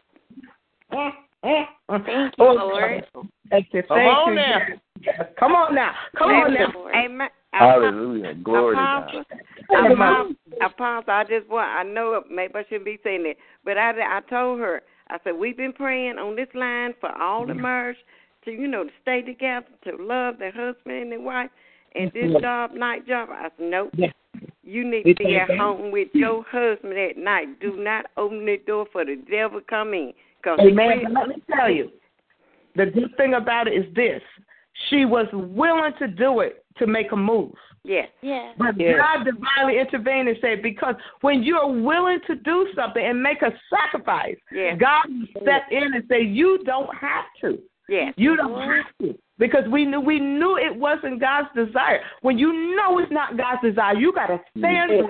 Mm. 0.92 1.12
Thank 1.90 2.08
you, 2.08 2.32
Oh, 2.40 2.54
Lord. 2.54 3.06
Thank 3.50 3.68
you. 3.72 3.84
Come 3.84 3.98
on 3.98 4.30
you. 4.30 4.36
now. 4.36 4.60
Come 5.40 5.52
on 5.52 5.76
now. 5.76 5.92
Come 6.18 6.30
on 6.30 6.54
now. 6.54 6.72
Amen. 6.96 7.30
Hallelujah. 7.52 8.34
Glory 8.44 8.76
to 8.76 8.82
Apostle, 8.82 9.24
God. 9.70 9.92
Apostle, 9.92 10.36
Apostle, 10.62 11.14
I 11.14 11.24
just 11.24 11.48
want, 11.50 11.70
I 11.70 11.84
know 11.84 12.22
maybe 12.30 12.54
I 12.56 12.64
shouldn't 12.64 12.86
be 12.86 13.00
saying 13.04 13.24
that, 13.24 13.36
but 13.64 13.78
I, 13.78 13.92
I 13.92 14.22
told 14.30 14.60
her, 14.60 14.82
I 15.10 15.18
said, 15.24 15.34
we've 15.38 15.56
been 15.56 15.72
praying 15.72 16.18
on 16.18 16.36
this 16.36 16.50
line 16.54 16.94
for 17.00 17.16
all 17.16 17.46
the 17.46 17.54
mm-hmm. 17.54 17.62
marriage 17.62 17.98
to, 18.44 18.52
you 18.52 18.68
know, 18.68 18.84
to 18.84 18.90
stay 19.02 19.22
together, 19.22 19.68
to 19.86 19.96
love 20.04 20.38
their 20.40 20.52
husband 20.52 21.14
and 21.14 21.24
wife, 21.24 21.50
and 21.94 22.12
this 22.12 22.24
mm-hmm. 22.26 22.42
job, 22.42 22.74
night 22.74 23.08
job. 23.08 23.30
I 23.32 23.44
said, 23.44 23.70
nope. 23.70 23.92
Yes. 23.96 24.14
You 24.64 24.84
need 24.90 25.04
to 25.04 25.14
be 25.14 25.38
at 25.38 25.56
home 25.58 25.92
with 25.92 26.10
your 26.14 26.44
husband 26.50 26.98
at 26.98 27.18
night. 27.18 27.60
Do 27.62 27.78
not 27.78 28.08
open 28.18 28.46
the 28.46 28.58
door 28.66 28.88
for 28.92 29.06
the 29.06 29.16
devil 29.30 29.60
to 29.60 29.66
come 29.66 29.94
in. 29.94 30.12
Cause 30.46 30.60
Amen. 30.62 31.00
he- 31.00 31.08
let 31.08 31.28
me 31.28 31.36
tell 31.54 31.70
you, 31.70 31.92
the 32.76 32.86
good 32.86 33.18
thing 33.18 33.34
about 33.34 33.68
it 33.68 33.74
is 33.74 33.94
this: 33.96 34.22
she 34.90 35.04
was 35.04 35.28
willing 35.34 35.94
to 36.00 36.08
do 36.08 36.40
it 36.42 36.64
to 36.78 36.88
make 36.88 37.12
a 37.12 37.18
move. 37.18 37.54
Yes. 37.84 38.10
Yes. 38.22 38.56
But 38.58 38.80
Yes. 38.80 38.98
God 38.98 39.26
divinely 39.26 39.80
intervened 39.80 40.28
and 40.28 40.38
said, 40.42 40.62
because 40.64 40.96
when 41.22 41.44
you're 41.44 41.68
willing 41.68 42.20
to 42.28 42.36
do 42.36 42.68
something 42.76 43.04
and 43.04 43.22
make 43.22 43.42
a 43.44 43.54
sacrifice, 43.70 44.38
Yes. 44.52 44.78
God 44.80 45.06
will 45.08 45.42
step 45.42 45.64
in 45.72 45.94
and 45.94 46.04
say, 46.10 46.22
you 46.22 46.64
don't 46.66 46.94
have 46.96 47.26
to. 47.42 47.60
Yes. 47.88 48.14
You 48.18 48.36
don't 48.36 48.60
have 48.60 48.86
to. 49.02 49.18
Because 49.38 49.68
we 49.70 49.86
knew 49.86 50.00
we 50.00 50.20
knew 50.20 50.58
it 50.58 50.76
wasn't 50.76 51.20
God's 51.20 51.50
desire. 51.54 52.02
When 52.22 52.38
you 52.38 52.76
know 52.76 52.98
it's 53.00 53.12
not 53.12 53.38
God's 53.38 53.62
desire, 53.62 53.96
you 53.96 54.12
gotta 54.14 54.40
stand 54.58 54.92
Yes. 54.92 55.06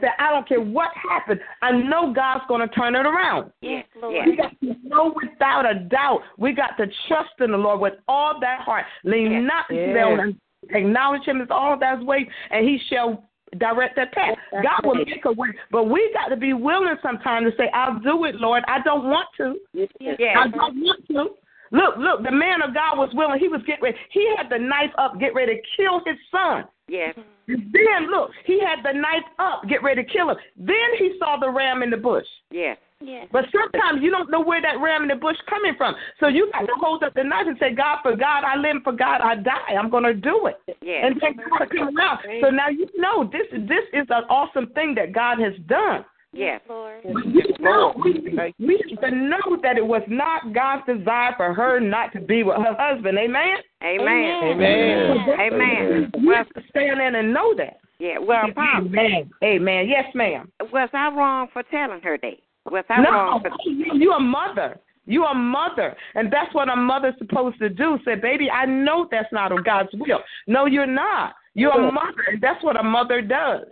Say, 0.00 0.08
I 0.18 0.30
don't 0.30 0.48
care 0.48 0.60
what 0.60 0.90
happened. 0.94 1.40
I 1.62 1.72
know 1.72 2.12
God's 2.12 2.44
gonna 2.48 2.68
turn 2.68 2.94
it 2.94 3.06
around. 3.06 3.50
Yes, 3.60 3.84
Lord. 4.00 4.26
We 4.26 4.36
got 4.36 4.58
to 4.60 4.76
know 4.82 5.14
without 5.14 5.68
a 5.68 5.80
doubt. 5.80 6.20
We 6.38 6.52
got 6.52 6.76
to 6.76 6.86
trust 7.08 7.30
in 7.40 7.52
the 7.52 7.58
Lord 7.58 7.80
with 7.80 7.94
all 8.08 8.38
that 8.40 8.60
heart. 8.60 8.84
Lean 9.04 9.32
Yes. 9.32 9.42
not 9.42 9.68
to 9.68 9.74
Yes. 9.74 9.94
their 9.94 10.06
own 10.06 10.40
acknowledge 10.70 11.24
him 11.24 11.40
as 11.40 11.48
all 11.50 11.76
that's 11.76 12.02
way, 12.02 12.28
and 12.50 12.68
he 12.68 12.78
shall 12.88 13.24
direct 13.58 13.96
that 13.96 14.12
path. 14.12 14.36
That's 14.52 14.64
God 14.64 14.86
will 14.86 14.94
right. 14.94 15.06
make 15.06 15.24
a 15.24 15.32
way. 15.32 15.48
But 15.70 15.84
we 15.84 16.12
got 16.12 16.28
to 16.28 16.36
be 16.36 16.52
willing 16.52 16.94
sometimes 17.02 17.50
to 17.50 17.56
say, 17.56 17.68
I'll 17.74 17.98
do 17.98 18.24
it, 18.24 18.36
Lord. 18.36 18.62
I 18.68 18.80
don't 18.82 19.08
want 19.08 19.26
to. 19.38 19.58
Yes. 19.72 19.88
Yes. 19.98 20.36
I 20.38 20.48
don't 20.48 20.80
want 20.80 21.06
to. 21.08 21.30
Look, 21.72 21.96
look, 21.98 22.22
the 22.24 22.32
man 22.32 22.62
of 22.62 22.74
God 22.74 22.98
was 22.98 23.10
willing. 23.14 23.38
He 23.38 23.48
was 23.48 23.62
getting 23.62 23.82
ready. 23.82 23.96
He 24.10 24.32
had 24.36 24.48
the 24.50 24.58
knife 24.58 24.90
up, 24.98 25.20
get 25.20 25.34
ready 25.34 25.54
to 25.56 25.62
kill 25.76 26.00
his 26.04 26.16
son. 26.30 26.64
Yes. 26.88 27.16
And 27.50 27.72
then 27.72 28.10
look, 28.10 28.30
he 28.44 28.60
had 28.60 28.84
the 28.84 28.98
knife 28.98 29.26
up, 29.38 29.62
get 29.68 29.82
ready 29.82 30.04
to 30.04 30.08
kill 30.08 30.30
him. 30.30 30.36
Then 30.56 30.90
he 30.98 31.16
saw 31.18 31.36
the 31.38 31.50
ram 31.50 31.82
in 31.82 31.90
the 31.90 31.96
bush. 31.96 32.26
Yeah. 32.50 32.74
Yeah. 33.02 33.24
But 33.32 33.46
sometimes 33.50 34.02
you 34.02 34.10
don't 34.10 34.30
know 34.30 34.42
where 34.42 34.60
that 34.60 34.78
ram 34.78 35.02
in 35.02 35.08
the 35.08 35.14
bush 35.14 35.36
coming 35.48 35.72
from. 35.76 35.94
So 36.20 36.28
you 36.28 36.50
got 36.52 36.66
to 36.66 36.74
hold 36.76 37.02
up 37.02 37.14
the 37.14 37.24
knife 37.24 37.46
and 37.46 37.56
say, 37.58 37.74
God, 37.74 37.98
for 38.02 38.14
God 38.14 38.44
I 38.44 38.56
live, 38.56 38.82
for 38.84 38.92
God 38.92 39.22
I 39.22 39.36
die. 39.36 39.74
I'm 39.78 39.88
going 39.88 40.04
to 40.04 40.12
do 40.12 40.48
it. 40.48 40.76
Yes. 40.82 41.04
And 41.06 41.20
then 41.20 41.36
God 41.48 41.68
come 41.70 41.96
around. 41.96 42.18
So 42.42 42.50
now 42.50 42.68
you 42.68 42.86
know 42.96 43.24
this 43.24 43.48
this 43.52 43.84
is 43.94 44.06
an 44.10 44.24
awesome 44.28 44.66
thing 44.74 44.94
that 44.96 45.12
God 45.14 45.38
has 45.40 45.54
done. 45.66 46.04
Yes. 46.32 46.60
Lord. 46.68 47.00
We 47.04 47.44
know, 47.58 47.92
we, 48.04 48.12
we 48.58 48.98
have 49.02 49.12
know 49.12 49.58
that 49.62 49.76
it 49.76 49.84
was 49.84 50.02
not 50.06 50.52
God's 50.54 50.86
desire 50.86 51.34
for 51.36 51.52
her 51.52 51.80
not 51.80 52.12
to 52.12 52.20
be 52.20 52.42
with 52.42 52.56
her 52.56 52.76
husband. 52.78 53.18
Amen? 53.18 53.56
Amen. 53.82 54.40
Amen. 54.44 55.40
Amen. 55.40 56.12
We 56.24 56.34
have 56.34 56.48
to 56.50 56.62
stand 56.68 57.00
in 57.00 57.16
and 57.16 57.32
know 57.32 57.54
that. 57.56 57.80
Yeah. 57.98 58.18
Well, 58.18 58.44
Pop, 58.54 58.84
Amen. 58.84 59.30
Amen. 59.42 59.88
Yes, 59.88 60.04
ma'am. 60.14 60.50
was 60.72 60.88
I 60.92 61.08
wrong 61.08 61.48
for 61.52 61.62
telling 61.64 62.00
her 62.02 62.16
that? 62.22 62.38
Was 62.70 62.84
I 62.88 63.02
No, 63.02 63.10
wrong 63.10 63.42
for 63.42 63.50
you're 63.94 64.16
a 64.16 64.20
mother. 64.20 64.78
You're 65.06 65.30
a 65.30 65.34
mother. 65.34 65.96
And 66.14 66.32
that's 66.32 66.54
what 66.54 66.70
a 66.70 66.76
mother's 66.76 67.14
supposed 67.18 67.58
to 67.58 67.68
do. 67.68 67.98
Say, 68.04 68.14
baby, 68.14 68.48
I 68.50 68.64
know 68.66 69.08
that's 69.10 69.32
not 69.32 69.50
of 69.50 69.64
God's 69.64 69.88
will. 69.94 70.20
No, 70.46 70.66
you're 70.66 70.86
not. 70.86 71.34
You're 71.54 71.72
a 71.72 71.92
mother, 71.92 72.24
and 72.28 72.40
that's 72.40 72.62
what 72.62 72.78
a 72.78 72.82
mother 72.82 73.20
does. 73.20 73.66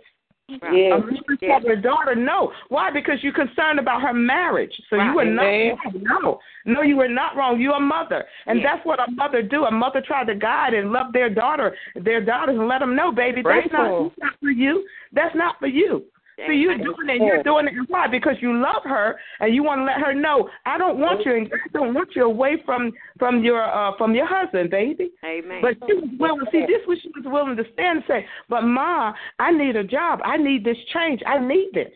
A 0.61 0.99
mother 0.99 1.37
tells 1.39 1.63
her 1.63 1.75
daughter 1.75 2.15
no. 2.15 2.51
Why? 2.69 2.91
Because 2.91 3.17
you're 3.21 3.33
concerned 3.33 3.79
about 3.79 4.01
her 4.01 4.13
marriage. 4.13 4.73
So 4.89 4.95
you 4.95 5.13
were 5.13 5.25
not 5.25 5.45
Amen. 5.45 5.77
wrong. 5.85 6.03
No. 6.03 6.39
No, 6.65 6.81
you 6.81 6.97
were 6.97 7.07
not 7.07 7.35
wrong. 7.35 7.59
You're 7.59 7.75
a 7.75 7.79
mother. 7.79 8.25
And 8.45 8.59
Yes. 8.59 8.67
that's 8.71 8.85
what 8.85 8.99
a 8.99 9.09
mother 9.11 9.41
do. 9.41 9.65
A 9.65 9.71
mother 9.71 10.01
try 10.01 10.23
to 10.23 10.35
guide 10.35 10.73
and 10.73 10.91
love 10.91 11.13
their 11.13 11.29
daughter, 11.29 11.75
their 11.95 12.21
daughters, 12.21 12.57
and 12.57 12.67
let 12.67 12.79
them 12.79 12.95
know, 12.95 13.11
baby, 13.11 13.41
that's 13.41 13.71
not, 13.71 14.03
that's 14.03 14.17
not 14.19 14.33
for 14.39 14.51
you. 14.51 14.85
That's 15.11 15.35
not 15.35 15.57
for 15.59 15.67
you. 15.67 16.05
See, 16.47 16.55
you're 16.55 16.77
doing 16.77 17.09
it. 17.09 17.21
You're 17.21 17.43
doing 17.43 17.67
it. 17.67 17.73
Why? 17.87 18.07
Because 18.07 18.35
you 18.41 18.53
love 18.53 18.83
her 18.83 19.19
and 19.39 19.53
you 19.53 19.63
want 19.63 19.79
to 19.79 19.85
let 19.85 19.99
her 19.99 20.13
know. 20.13 20.49
I 20.65 20.77
don't 20.77 20.99
want 20.99 21.25
you. 21.25 21.35
And 21.35 21.47
I 21.53 21.77
don't 21.77 21.93
want 21.93 22.09
you 22.15 22.23
away 22.23 22.61
from 22.65 22.91
from 23.17 23.43
your 23.43 23.63
uh 23.63 23.97
from 23.97 24.15
your 24.15 24.27
husband, 24.27 24.69
baby. 24.69 25.11
Amen. 25.25 25.61
But 25.61 25.75
she 25.87 25.95
was 25.95 26.09
willing. 26.19 26.45
See, 26.51 26.65
this 26.67 26.81
was 26.87 26.99
she 27.01 27.09
was 27.15 27.25
willing 27.25 27.57
to 27.57 27.63
stand 27.73 27.97
and 27.97 28.05
say, 28.07 28.25
"But 28.47 28.61
ma, 28.61 29.13
I 29.39 29.51
need 29.51 29.75
a 29.75 29.83
job. 29.83 30.19
I 30.23 30.37
need 30.37 30.63
this 30.63 30.77
change. 30.93 31.21
I 31.25 31.39
need 31.39 31.69
this." 31.73 31.91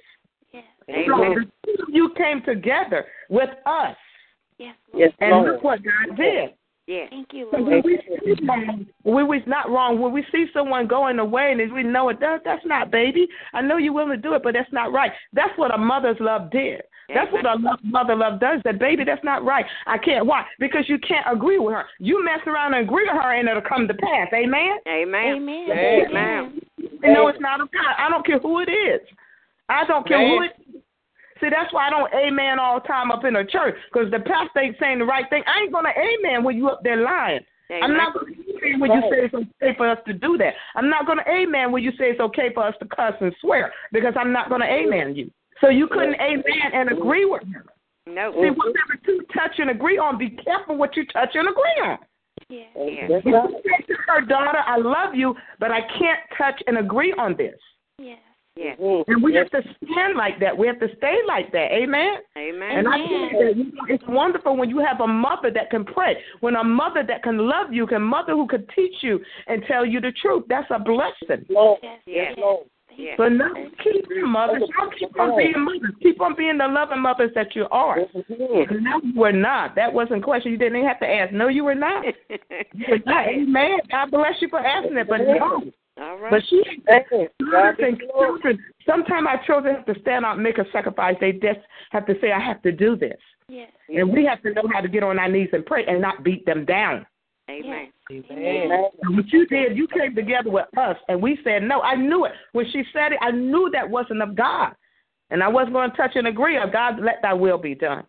Yes. 0.52 0.64
Amen. 0.90 1.06
So 1.08 1.40
the 1.40 1.46
two 1.66 1.84
of 1.84 1.90
you 1.90 2.14
came 2.18 2.42
together 2.44 3.06
with 3.30 3.50
us, 3.66 3.96
Yes, 4.58 4.76
Lord. 4.92 5.02
Yes, 5.02 5.14
and 5.20 5.32
Lord. 5.32 5.54
look 5.54 5.64
what 5.64 5.80
God 5.84 6.18
did. 6.18 6.54
Yes. 6.86 7.08
Thank 7.12 7.30
you, 7.32 7.50
Lord. 7.52 7.66
when 7.66 7.82
we 7.86 8.00
see 8.26 8.46
wrong, 8.46 8.86
when 9.04 9.28
we 9.28 9.42
not 9.48 9.70
wrong, 9.70 10.02
when 10.02 10.12
we 10.12 10.26
see 10.32 10.48
someone 10.54 10.86
going 10.86 11.18
away 11.18 11.52
and 11.52 11.72
we 11.72 11.82
know 11.84 12.10
it, 12.10 12.20
that, 12.20 12.42
that's 12.44 12.66
not 12.66 12.92
baby. 12.92 13.28
I 13.54 13.62
know 13.62 13.78
you're 13.78 13.94
willing 13.94 14.10
to 14.10 14.18
do 14.18 14.34
it, 14.34 14.44
but 14.44 14.54
that's 14.54 14.72
not 14.74 14.92
right. 14.92 15.12
That's 15.32 15.58
what 15.58 15.74
a 15.74 15.78
mother's 15.78 16.18
love 16.20 16.52
did. 16.52 16.82
That's 17.14 17.32
what 17.32 17.46
a 17.46 17.56
lo- 17.56 17.76
mother 17.84 18.16
love 18.16 18.40
does. 18.40 18.62
That 18.64 18.80
baby, 18.80 19.04
that's 19.04 19.24
not 19.24 19.44
right. 19.44 19.66
I 19.86 19.98
can't. 19.98 20.26
Why? 20.26 20.46
Because 20.60 20.86
you 20.88 20.98
can't 21.00 21.26
agree 21.32 21.60
with 21.60 21.74
her. 21.74 21.86
You 22.00 22.24
mess 22.24 22.40
around 22.48 22.74
and 22.74 22.86
agree 22.86 23.06
with 23.06 23.22
her, 23.22 23.34
and 23.34 23.48
it'll 23.48 23.62
come 23.62 23.88
to 23.88 23.94
pass. 23.94 24.28
Amen. 24.34 24.78
Amen. 24.88 25.36
Amen. 25.36 25.70
Amen. 26.10 26.62
You 26.78 27.14
know 27.14 27.28
it's 27.28 27.40
not 27.40 27.62
of 27.62 27.72
God. 27.72 27.96
I 27.98 28.10
don't 28.10 28.26
care 28.26 28.40
who 28.40 28.60
it 28.60 28.70
is. 28.70 29.02
I 29.70 29.86
don't 29.86 30.08
care 30.08 30.26
who 30.26 30.44
it. 30.44 30.52
See, 31.44 31.50
that's 31.52 31.74
why 31.74 31.88
I 31.88 31.90
don't 31.90 32.14
amen 32.14 32.58
all 32.58 32.80
the 32.80 32.88
time 32.88 33.12
up 33.12 33.26
in 33.26 33.34
the 33.34 33.44
church 33.44 33.76
because 33.92 34.10
the 34.10 34.20
pastor 34.20 34.62
ain't 34.62 34.78
saying 34.80 35.00
the 35.00 35.06
right 35.06 35.30
thing. 35.30 35.44
I 35.46 35.64
ain't 35.64 35.74
gonna 35.74 35.92
amen 35.92 36.44
when 36.44 36.56
you 36.56 36.70
up 36.70 36.82
there 36.84 37.04
lying. 37.04 37.42
I'm 37.70 37.94
not 37.94 38.14
going 38.14 38.36
to 38.36 38.66
amen 38.66 38.80
when 38.80 38.92
you 38.92 39.02
say 39.10 39.26
it's 39.26 39.34
okay 39.34 39.74
for 39.76 39.90
us 39.90 39.98
to 40.06 40.14
do 40.14 40.38
that. 40.38 40.54
I'm 40.76 40.90
not 40.90 41.06
going 41.06 41.18
to 41.18 41.30
amen 41.32 41.72
when 41.72 41.82
you 41.82 41.92
say 41.92 42.12
it's 42.12 42.20
okay 42.20 42.54
for 42.54 42.68
us 42.68 42.76
to 42.80 42.88
cuss 42.88 43.14
and 43.20 43.34
swear 43.42 43.74
because 43.92 44.14
I'm 44.16 44.32
not 44.32 44.50
going 44.50 44.62
to 44.62 44.68
amen 44.68 45.16
you. 45.16 45.32
So 45.62 45.70
you 45.70 45.88
couldn't 45.88 46.16
amen 46.16 46.70
and 46.74 46.92
agree 46.92 47.26
with 47.26 47.42
her. 47.54 47.66
No. 48.06 48.32
See, 48.34 48.50
whatever 48.50 49.00
two 49.06 49.22
touch 49.34 49.58
and 49.58 49.70
agree 49.70 49.98
on, 49.98 50.18
be 50.18 50.30
careful 50.30 50.78
what 50.78 50.96
you 50.96 51.06
touch 51.08 51.30
and 51.34 51.48
agree 51.48 51.82
on. 51.84 51.98
Yeah. 52.50 53.08
That's 53.10 53.26
You 53.26 53.62
say 53.64 53.86
to 53.88 53.94
her 54.08 54.22
daughter, 54.22 54.60
I 54.68 54.78
love 54.78 55.16
you, 55.16 55.34
but 55.60 55.72
I 55.72 55.82
can't 55.82 56.20
touch 56.38 56.62
and 56.68 56.78
agree 56.78 57.14
on 57.18 57.36
this. 57.38 57.56
Yes. 57.98 58.20
Yes. 58.56 58.78
Mm. 58.80 59.04
And 59.08 59.24
we 59.24 59.34
Yes. 59.34 59.48
have 59.52 59.64
to 59.64 59.76
stand 59.92 60.16
like 60.16 60.40
that. 60.40 60.56
We 60.56 60.68
have 60.68 60.80
to 60.80 60.96
stay 60.98 61.20
like 61.28 61.52
that. 61.52 61.72
Amen. 61.72 62.20
Amen. 62.38 62.78
And 62.78 62.88
I 62.88 62.98
tell 62.98 63.08
you 63.08 63.30
that 63.40 63.58
you 63.58 63.64
know, 63.66 63.86
it's 63.90 64.04
wonderful 64.08 64.56
when 64.56 64.70
you 64.70 64.80
have 64.80 65.02
a 65.02 65.08
mother 65.08 65.50
that 65.52 65.72
can 65.72 65.84
pray, 65.84 66.18
when 66.42 66.56
a 66.56 66.64
mother 66.64 67.04
that 67.04 67.24
can 67.24 67.38
love 67.38 67.74
you, 67.74 67.88
can 67.88 68.04
mother 68.04 68.34
who 68.34 68.46
can 68.46 68.66
teach 68.76 69.02
you 69.02 69.20
and 69.48 69.64
tell 69.66 69.86
you 69.86 70.00
the 70.00 70.12
truth. 70.22 70.44
That's 70.50 70.70
a 70.70 70.78
blessing. 70.78 71.46
Lord. 71.50 71.80
Yes. 71.82 72.00
Yes. 72.06 72.38
Lord. 72.38 72.68
Yes. 72.96 73.18
So 73.18 73.28
now 73.28 73.52
keep 73.84 74.08
being 74.08 74.30
mothers. 74.30 74.62
Y'all 74.78 74.92
keep 75.00 75.20
on 75.20 75.36
being 75.36 75.54
mothers. 75.58 75.96
Keep 76.02 76.22
on 76.22 76.36
being 76.36 76.60
the 76.60 76.68
loving 76.68 77.00
mothers 77.00 77.32
that 77.34 77.56
you 77.56 77.66
are. 77.72 77.98
No, 78.30 79.02
you 79.04 79.14
were 79.16 79.32
not. 79.32 79.76
That 79.76 79.92
wasn't 79.92 80.20
a 80.20 80.24
question. 80.24 80.52
You 80.52 80.60
didn't 80.60 80.78
even 80.78 80.88
have 80.88 81.00
to 81.00 81.10
ask. 81.10 81.34
No, 81.34 81.48
you 81.48 81.64
were 81.64 81.74
not. 81.74 82.06
You 82.76 82.86
were 82.90 83.00
not. 83.06 83.28
Amen. 83.28 83.80
God 83.90 84.12
bless 84.12 84.34
you 84.42 84.48
for 84.50 84.60
asking 84.60 84.98
it, 84.98 85.08
but 85.08 85.22
no. 85.22 85.64
All 86.02 86.18
right. 86.18 86.32
But 86.32 86.42
she 86.50 86.64
Amen. 86.90 87.28
God 87.52 87.78
be 87.78 87.84
Children, 87.84 88.00
children, 88.10 88.60
sometimes 88.86 89.28
our 89.30 89.46
children 89.46 89.76
have 89.76 89.86
to 89.86 90.00
stand 90.02 90.26
up 90.26 90.36
and 90.36 90.44
make 90.44 90.58
a 90.58 90.66
sacrifice. 90.72 91.16
They 91.20 91.34
just 91.34 91.60
have 91.92 92.06
to 92.08 92.16
say, 92.20 92.32
I 92.32 92.40
have 92.40 92.62
to 92.64 92.72
do 92.72 92.96
this. 92.96 93.20
Yes. 93.48 93.72
And 93.90 94.12
we 94.12 94.26
have 94.26 94.42
to 94.44 94.54
know 94.54 94.64
how 94.74 94.82
to 94.82 94.88
get 94.88 95.04
on 95.04 95.20
our 95.20 95.30
knees 95.30 95.50
and 95.54 95.66
pray 95.66 95.86
and 95.86 96.02
not 96.02 96.24
beat 96.24 96.46
them 96.46 96.66
down. 96.66 97.06
Amen. 97.50 97.92
Amen. 98.10 98.72
And 99.04 99.18
what 99.18 99.32
you 99.32 99.46
did, 99.48 99.78
you 99.78 99.88
came 99.88 100.16
together 100.16 100.50
with 100.50 100.66
us, 100.78 100.96
and 101.10 101.22
we 101.22 101.38
said, 101.44 101.64
No, 101.64 101.82
I 101.82 101.96
knew 101.96 102.26
it. 102.26 102.32
When 102.54 102.66
she 102.72 102.84
said 102.94 103.12
it, 103.12 103.20
I 103.22 103.32
knew 103.32 103.70
that 103.74 103.90
wasn't 103.90 104.22
of 104.22 104.36
God. 104.36 104.74
And 105.30 105.44
I 105.44 105.48
wasn't 105.48 105.74
going 105.74 105.92
to 105.92 105.98
touch 105.98 106.12
and 106.16 106.28
agree 106.28 106.58
of 106.58 106.72
God, 106.72 107.00
let 107.02 107.22
thy 107.22 107.34
will 107.34 107.58
be 107.58 107.76
done. 107.76 108.06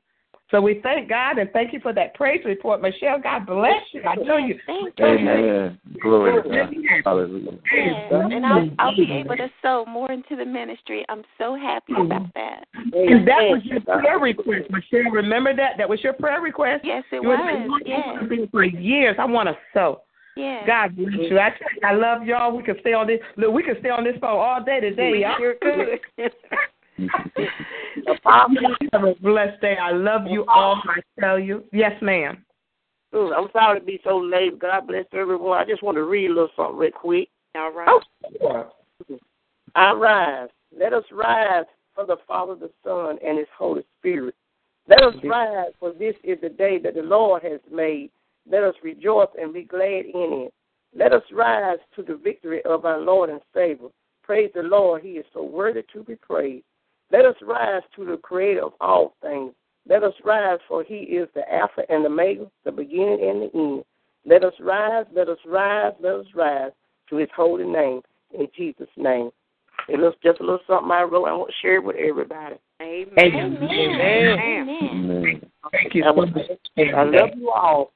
So 0.55 0.61
we 0.61 0.79
thank 0.85 1.09
God 1.09 1.39
and 1.39 1.51
thank 1.51 1.73
you 1.73 1.81
for 1.81 1.93
that 1.95 2.15
praise 2.15 2.41
report. 2.45 2.81
Michelle, 2.81 3.19
God 3.21 3.45
bless 3.45 3.73
you. 3.91 4.03
I 4.07 4.15
tell 4.15 4.39
you. 4.39 4.57
Thank 4.67 4.95
you. 4.97 5.05
Amen. 5.05 5.81
Glory 6.01 6.41
to 6.41 6.49
God. 6.49 6.73
Hallelujah. 7.05 7.59
Yes. 7.75 8.13
And 8.13 8.47
I'll, 8.47 8.71
I'll 8.79 8.95
be 8.95 9.11
able 9.11 9.37
to 9.37 9.49
sow 9.63 9.85
more 9.87 10.13
into 10.13 10.37
the 10.37 10.45
ministry. 10.45 11.05
I'm 11.09 11.25
so 11.39 11.57
happy 11.57 11.95
about 11.95 12.33
that. 12.35 12.69
And 12.73 13.27
that 13.27 13.51
was 13.51 13.63
your 13.65 13.81
prayer 13.81 14.21
request, 14.21 14.71
Michelle. 14.71 15.11
Remember 15.11 15.57
that? 15.57 15.73
That 15.77 15.89
was 15.89 15.99
your 16.05 16.13
prayer 16.13 16.41
request? 16.41 16.85
Yes, 16.85 17.03
it 17.11 17.21
You 17.21 17.31
was. 17.31 17.39
saying, 17.45 17.71
Yes. 17.85 18.03
wanna 18.07 18.47
for 18.53 18.63
years. 18.63 19.17
I 19.19 19.25
want 19.25 19.49
to 19.49 19.57
sow. 19.73 20.03
Yes. 20.37 20.63
God 20.69 20.95
bless 20.95 21.15
you. 21.15 21.39
I 21.41 21.51
tell 21.51 21.69
you, 21.75 21.81
I 21.83 21.93
love 21.95 22.25
y'all. 22.25 22.57
We 22.57 22.63
can 22.63 22.77
stay 22.79 22.93
on 22.93 23.09
this. 23.09 23.19
Look, 23.37 23.53
we 23.53 23.65
can 23.65 23.75
stay 23.81 23.91
on 23.91 24.05
this 24.05 24.15
phone 24.21 24.39
all 24.39 24.63
day 24.63 24.79
today. 24.79 25.11
We 25.11 25.21
y'all. 25.23 25.37
sure 25.37 25.57
could. 27.37 28.89
Have 28.93 29.05
a 29.05 29.15
blessed 29.21 29.61
day. 29.61 29.77
I 29.81 29.93
love 29.93 30.23
you 30.29 30.45
all. 30.47 30.81
I 30.85 31.01
tell 31.21 31.39
you. 31.39 31.65
Yes, 31.73 31.93
ma'am. 32.03 32.45
Ooh, 33.15 33.33
I'm 33.33 33.49
sorry 33.53 33.81
to 33.81 33.87
be 33.87 34.01
so 34.05 34.17
late. 34.17 34.59
God 34.59 34.87
bless 34.89 35.07
everyone. 35.13 35.59
I 35.59 35.65
just 35.65 35.83
want 35.83 35.97
to 35.97 36.05
read 36.05 36.31
a 36.31 36.35
little 36.35 36.49
something 36.57 36.77
real 36.77 36.91
quick. 36.91 37.29
All 37.55 37.73
right. 37.73 37.89
Oh, 38.43 38.71
I 39.75 39.93
rise. 39.93 40.49
Let 40.77 40.93
us 40.93 41.05
rise 41.13 41.65
for 41.95 42.07
the 42.07 42.17
Father, 42.27 42.57
the 42.57 42.71
Son, 42.83 43.19
and 43.25 43.39
His 43.39 43.47
Holy 43.57 43.85
Spirit. 43.99 44.35
Let 44.89 45.03
us 45.03 45.15
rise, 45.25 45.73
for 45.79 45.93
this 45.93 46.15
is 46.25 46.39
the 46.43 46.49
day 46.49 46.79
that 46.79 46.95
the 46.95 47.03
Lord 47.03 47.43
has 47.43 47.61
made. 47.73 48.11
Let 48.51 48.65
us 48.65 48.75
rejoice 48.83 49.29
and 49.41 49.55
be 49.55 49.63
glad 49.63 50.05
in 50.07 50.47
it. 50.47 50.55
Let 50.95 51.13
us 51.13 51.23
rise 51.33 51.79
to 51.97 52.03
the 52.03 52.17
victory 52.17 52.63
of 52.65 52.85
our 52.85 52.99
Lord 52.99 53.31
and 53.31 53.41
Savior. 53.55 53.89
Praise 54.23 54.51
the 54.55 54.63
Lord. 54.63 55.03
He 55.03 55.11
is 55.13 55.25
so 55.33 55.43
worthy 55.43 55.83
to 55.93 56.05
be 56.05 56.17
praised. 56.17 56.65
Let 57.15 57.27
us 57.27 57.37
rise 57.43 57.83
to 57.95 58.05
the 58.05 58.17
Creator 58.17 58.65
of 58.65 58.73
all 58.81 59.15
things. 59.23 59.53
Let 59.89 60.03
us 60.03 60.15
rise, 60.25 60.59
for 60.67 60.83
He 60.83 60.97
is 60.97 61.29
the 61.37 61.43
Alpha 61.53 61.83
and 61.89 62.05
the 62.05 62.09
Omega, 62.09 62.51
the 62.65 62.73
beginning 62.73 63.21
and 63.23 63.43
the 63.43 63.51
end. 63.55 63.85
Let 64.27 64.43
us 64.43 64.55
rise, 64.59 65.07
let 65.15 65.29
us 65.29 65.39
rise, 65.47 65.93
let 66.01 66.15
us 66.15 66.27
rise 66.35 66.73
to 67.11 67.17
His 67.17 67.29
holy 67.37 67.67
name. 67.67 68.01
in 68.37 68.49
Jesus' 68.57 68.89
name. 68.97 69.31
It 69.89 70.01
looks 70.01 70.17
just 70.25 70.41
a 70.41 70.43
little 70.43 70.59
something 70.67 70.91
I 70.91 71.03
wrote. 71.03 71.27
I 71.27 71.35
want 71.35 71.51
to 71.51 71.57
share 71.63 71.77
it 71.77 71.85
with 71.85 71.95
everybody. 71.95 72.57
Amen. 72.83 73.17
Amen. 73.17 73.71
Amen. 73.71 74.79
Amen. 74.83 75.51
Thank 75.71 75.95
you 75.95 76.03
I, 76.03 76.09
so 76.09 76.17
much. 76.17 76.51
I 76.97 77.03
love 77.05 77.31
you 77.37 77.53
all. 77.53 77.93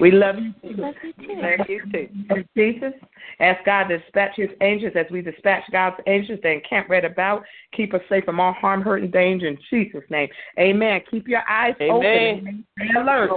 We 0.00 0.10
love 0.10 0.36
you 0.38 0.52
too. 0.62 0.80
Love 0.80 0.94
you 1.02 1.12
too. 1.12 1.42
Love 1.42 1.68
you 1.68 1.82
too. 1.92 2.44
Jesus, 2.56 2.92
ask 3.40 3.64
God 3.64 3.84
to 3.84 3.98
dispatch 3.98 4.32
his 4.36 4.48
angels 4.62 4.92
as 4.96 5.06
we 5.10 5.20
dispatch 5.20 5.64
God's 5.70 5.96
angels 6.06 6.40
that 6.42 6.50
encamp 6.52 6.88
right 6.88 7.04
about. 7.04 7.44
Keep 7.76 7.92
us 7.94 8.00
safe 8.08 8.24
from 8.24 8.40
all 8.40 8.54
harm, 8.54 8.80
hurt, 8.80 9.02
and 9.02 9.12
danger 9.12 9.48
in 9.48 9.58
Jesus' 9.68 10.04
name. 10.08 10.28
Amen. 10.58 11.02
Keep 11.10 11.28
your 11.28 11.42
eyes 11.48 11.74
Amen. 11.80 12.36
open. 12.36 12.64
Stay 12.78 13.00
alert. 13.00 13.30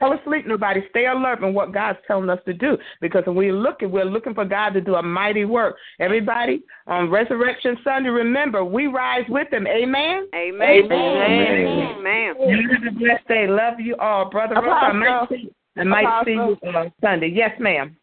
Tell 0.00 0.12
asleep, 0.12 0.46
nobody. 0.46 0.82
Stay 0.90 1.06
alert 1.06 1.42
in 1.42 1.52
what 1.52 1.74
God's 1.74 1.98
telling 2.06 2.30
us 2.30 2.38
to 2.46 2.52
do. 2.52 2.78
Because 3.00 3.24
when 3.26 3.34
we're 3.34 3.52
looking, 3.52 3.90
we're 3.90 4.04
looking 4.04 4.34
for 4.34 4.44
God 4.44 4.70
to 4.70 4.80
do 4.80 4.94
a 4.94 5.02
mighty 5.02 5.44
work. 5.44 5.76
Everybody, 5.98 6.62
on 6.86 7.10
Resurrection 7.10 7.76
Sunday, 7.82 8.10
remember, 8.10 8.64
we 8.64 8.86
rise 8.86 9.24
with 9.28 9.52
him. 9.52 9.66
Amen. 9.66 10.28
Amen. 10.32 10.92
Amen. 10.92 11.96
Amen. 11.98 12.34
You 12.38 12.70
have 12.70 12.94
a 12.94 12.96
blessed 12.96 13.26
day. 13.26 13.48
Love 13.48 13.80
you 13.80 13.96
all. 13.96 14.30
Brother 14.30 14.54
Russ, 14.54 15.32
I 15.78 15.84
might 15.84 16.04
Apostle. 16.04 16.24
see, 16.26 16.32
I 16.32 16.36
might 16.36 16.60
see 16.60 16.68
you 16.68 16.76
on 16.78 16.92
Sunday. 17.00 17.28
Yes, 17.28 17.52
ma'am. 17.60 17.96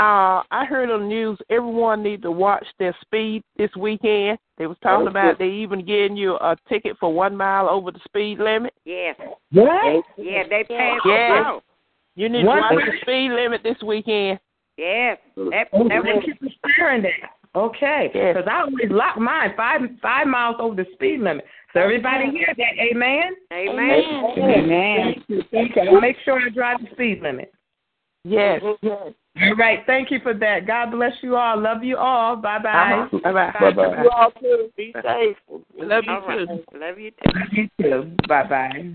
Uh, 0.00 0.42
I 0.52 0.64
heard 0.64 0.90
on 0.90 1.00
the 1.02 1.06
news 1.06 1.38
everyone 1.50 2.04
needs 2.04 2.22
to 2.22 2.30
watch 2.30 2.64
their 2.78 2.94
speed 3.00 3.42
this 3.56 3.70
weekend. 3.76 4.38
They 4.56 4.66
was 4.68 4.76
talking 4.80 5.08
Okay. 5.08 5.10
about 5.10 5.38
they 5.38 5.48
even 5.48 5.84
getting 5.84 6.16
you 6.16 6.34
a 6.36 6.56
ticket 6.68 6.96
for 7.00 7.12
one 7.12 7.36
mile 7.36 7.68
over 7.68 7.90
the 7.90 7.98
speed 8.04 8.38
limit. 8.38 8.72
Yes. 8.84 9.16
What? 9.50 10.04
Yeah, 10.16 10.44
they 10.48 10.62
passed 10.64 11.04
Yes. 11.04 11.30
it 11.32 11.46
out. 11.46 11.64
You 12.14 12.28
need 12.28 12.42
to 12.42 12.46
One 12.46 12.58
watch 12.60 12.84
the 12.84 12.98
speed 13.00 13.30
limit 13.32 13.62
this 13.64 13.80
weekend. 13.82 14.38
Yes. 14.76 15.18
That, 15.36 15.68
Oh, 15.72 15.88
that 15.88 16.02
thank 16.04 16.14
was 16.16 16.24
you 16.28 16.34
for 16.62 16.70
sharing 16.76 17.02
that. 17.02 17.32
Okay, 17.56 18.10
Yes. 18.14 18.36
because 18.36 18.48
I 18.48 18.60
always 18.60 18.90
lock 18.90 19.16
mine 19.18 19.54
five 19.56 19.80
five 20.00 20.28
miles 20.28 20.56
over 20.60 20.76
the 20.76 20.86
speed 20.92 21.20
limit. 21.20 21.44
So 21.78 21.84
everybody 21.84 22.30
hear 22.32 22.52
that? 22.56 22.82
Amen. 22.90 23.36
Amen. 23.52 24.24
Amen. 24.36 25.14
Thank 25.14 25.28
you. 25.28 25.42
Thank 25.52 25.76
you. 25.76 26.00
Make 26.00 26.16
sure 26.24 26.40
I 26.40 26.48
drive 26.48 26.80
the 26.80 26.88
speed 26.92 27.20
limit. 27.22 27.54
Yes. 28.24 28.60
Yes. 28.82 29.12
All 29.42 29.54
right. 29.54 29.80
Thank 29.86 30.10
you 30.10 30.18
for 30.20 30.34
that. 30.34 30.66
God 30.66 30.90
bless 30.90 31.12
you 31.22 31.36
all. 31.36 31.60
Love 31.60 31.84
you 31.84 31.96
all. 31.96 32.34
Bye 32.34 32.58
bye. 32.58 33.06
Bye 33.22 33.32
bye. 33.32 33.52
Bye-bye. 33.60 33.84
Uh-huh. 33.84 34.02
You 34.02 34.10
all 34.10 34.30
too. 34.32 34.72
Be 34.76 34.92
safe. 35.04 35.36
Love 35.76 36.02
you 36.04 36.12
All 36.12 36.26
right. 36.26 36.48
too. 36.48 36.64
Love 36.74 36.98
you 36.98 37.12
too. 37.12 37.40
You 37.52 37.68
too. 37.80 38.16
Bye 38.26 38.48
bye. 38.48 38.94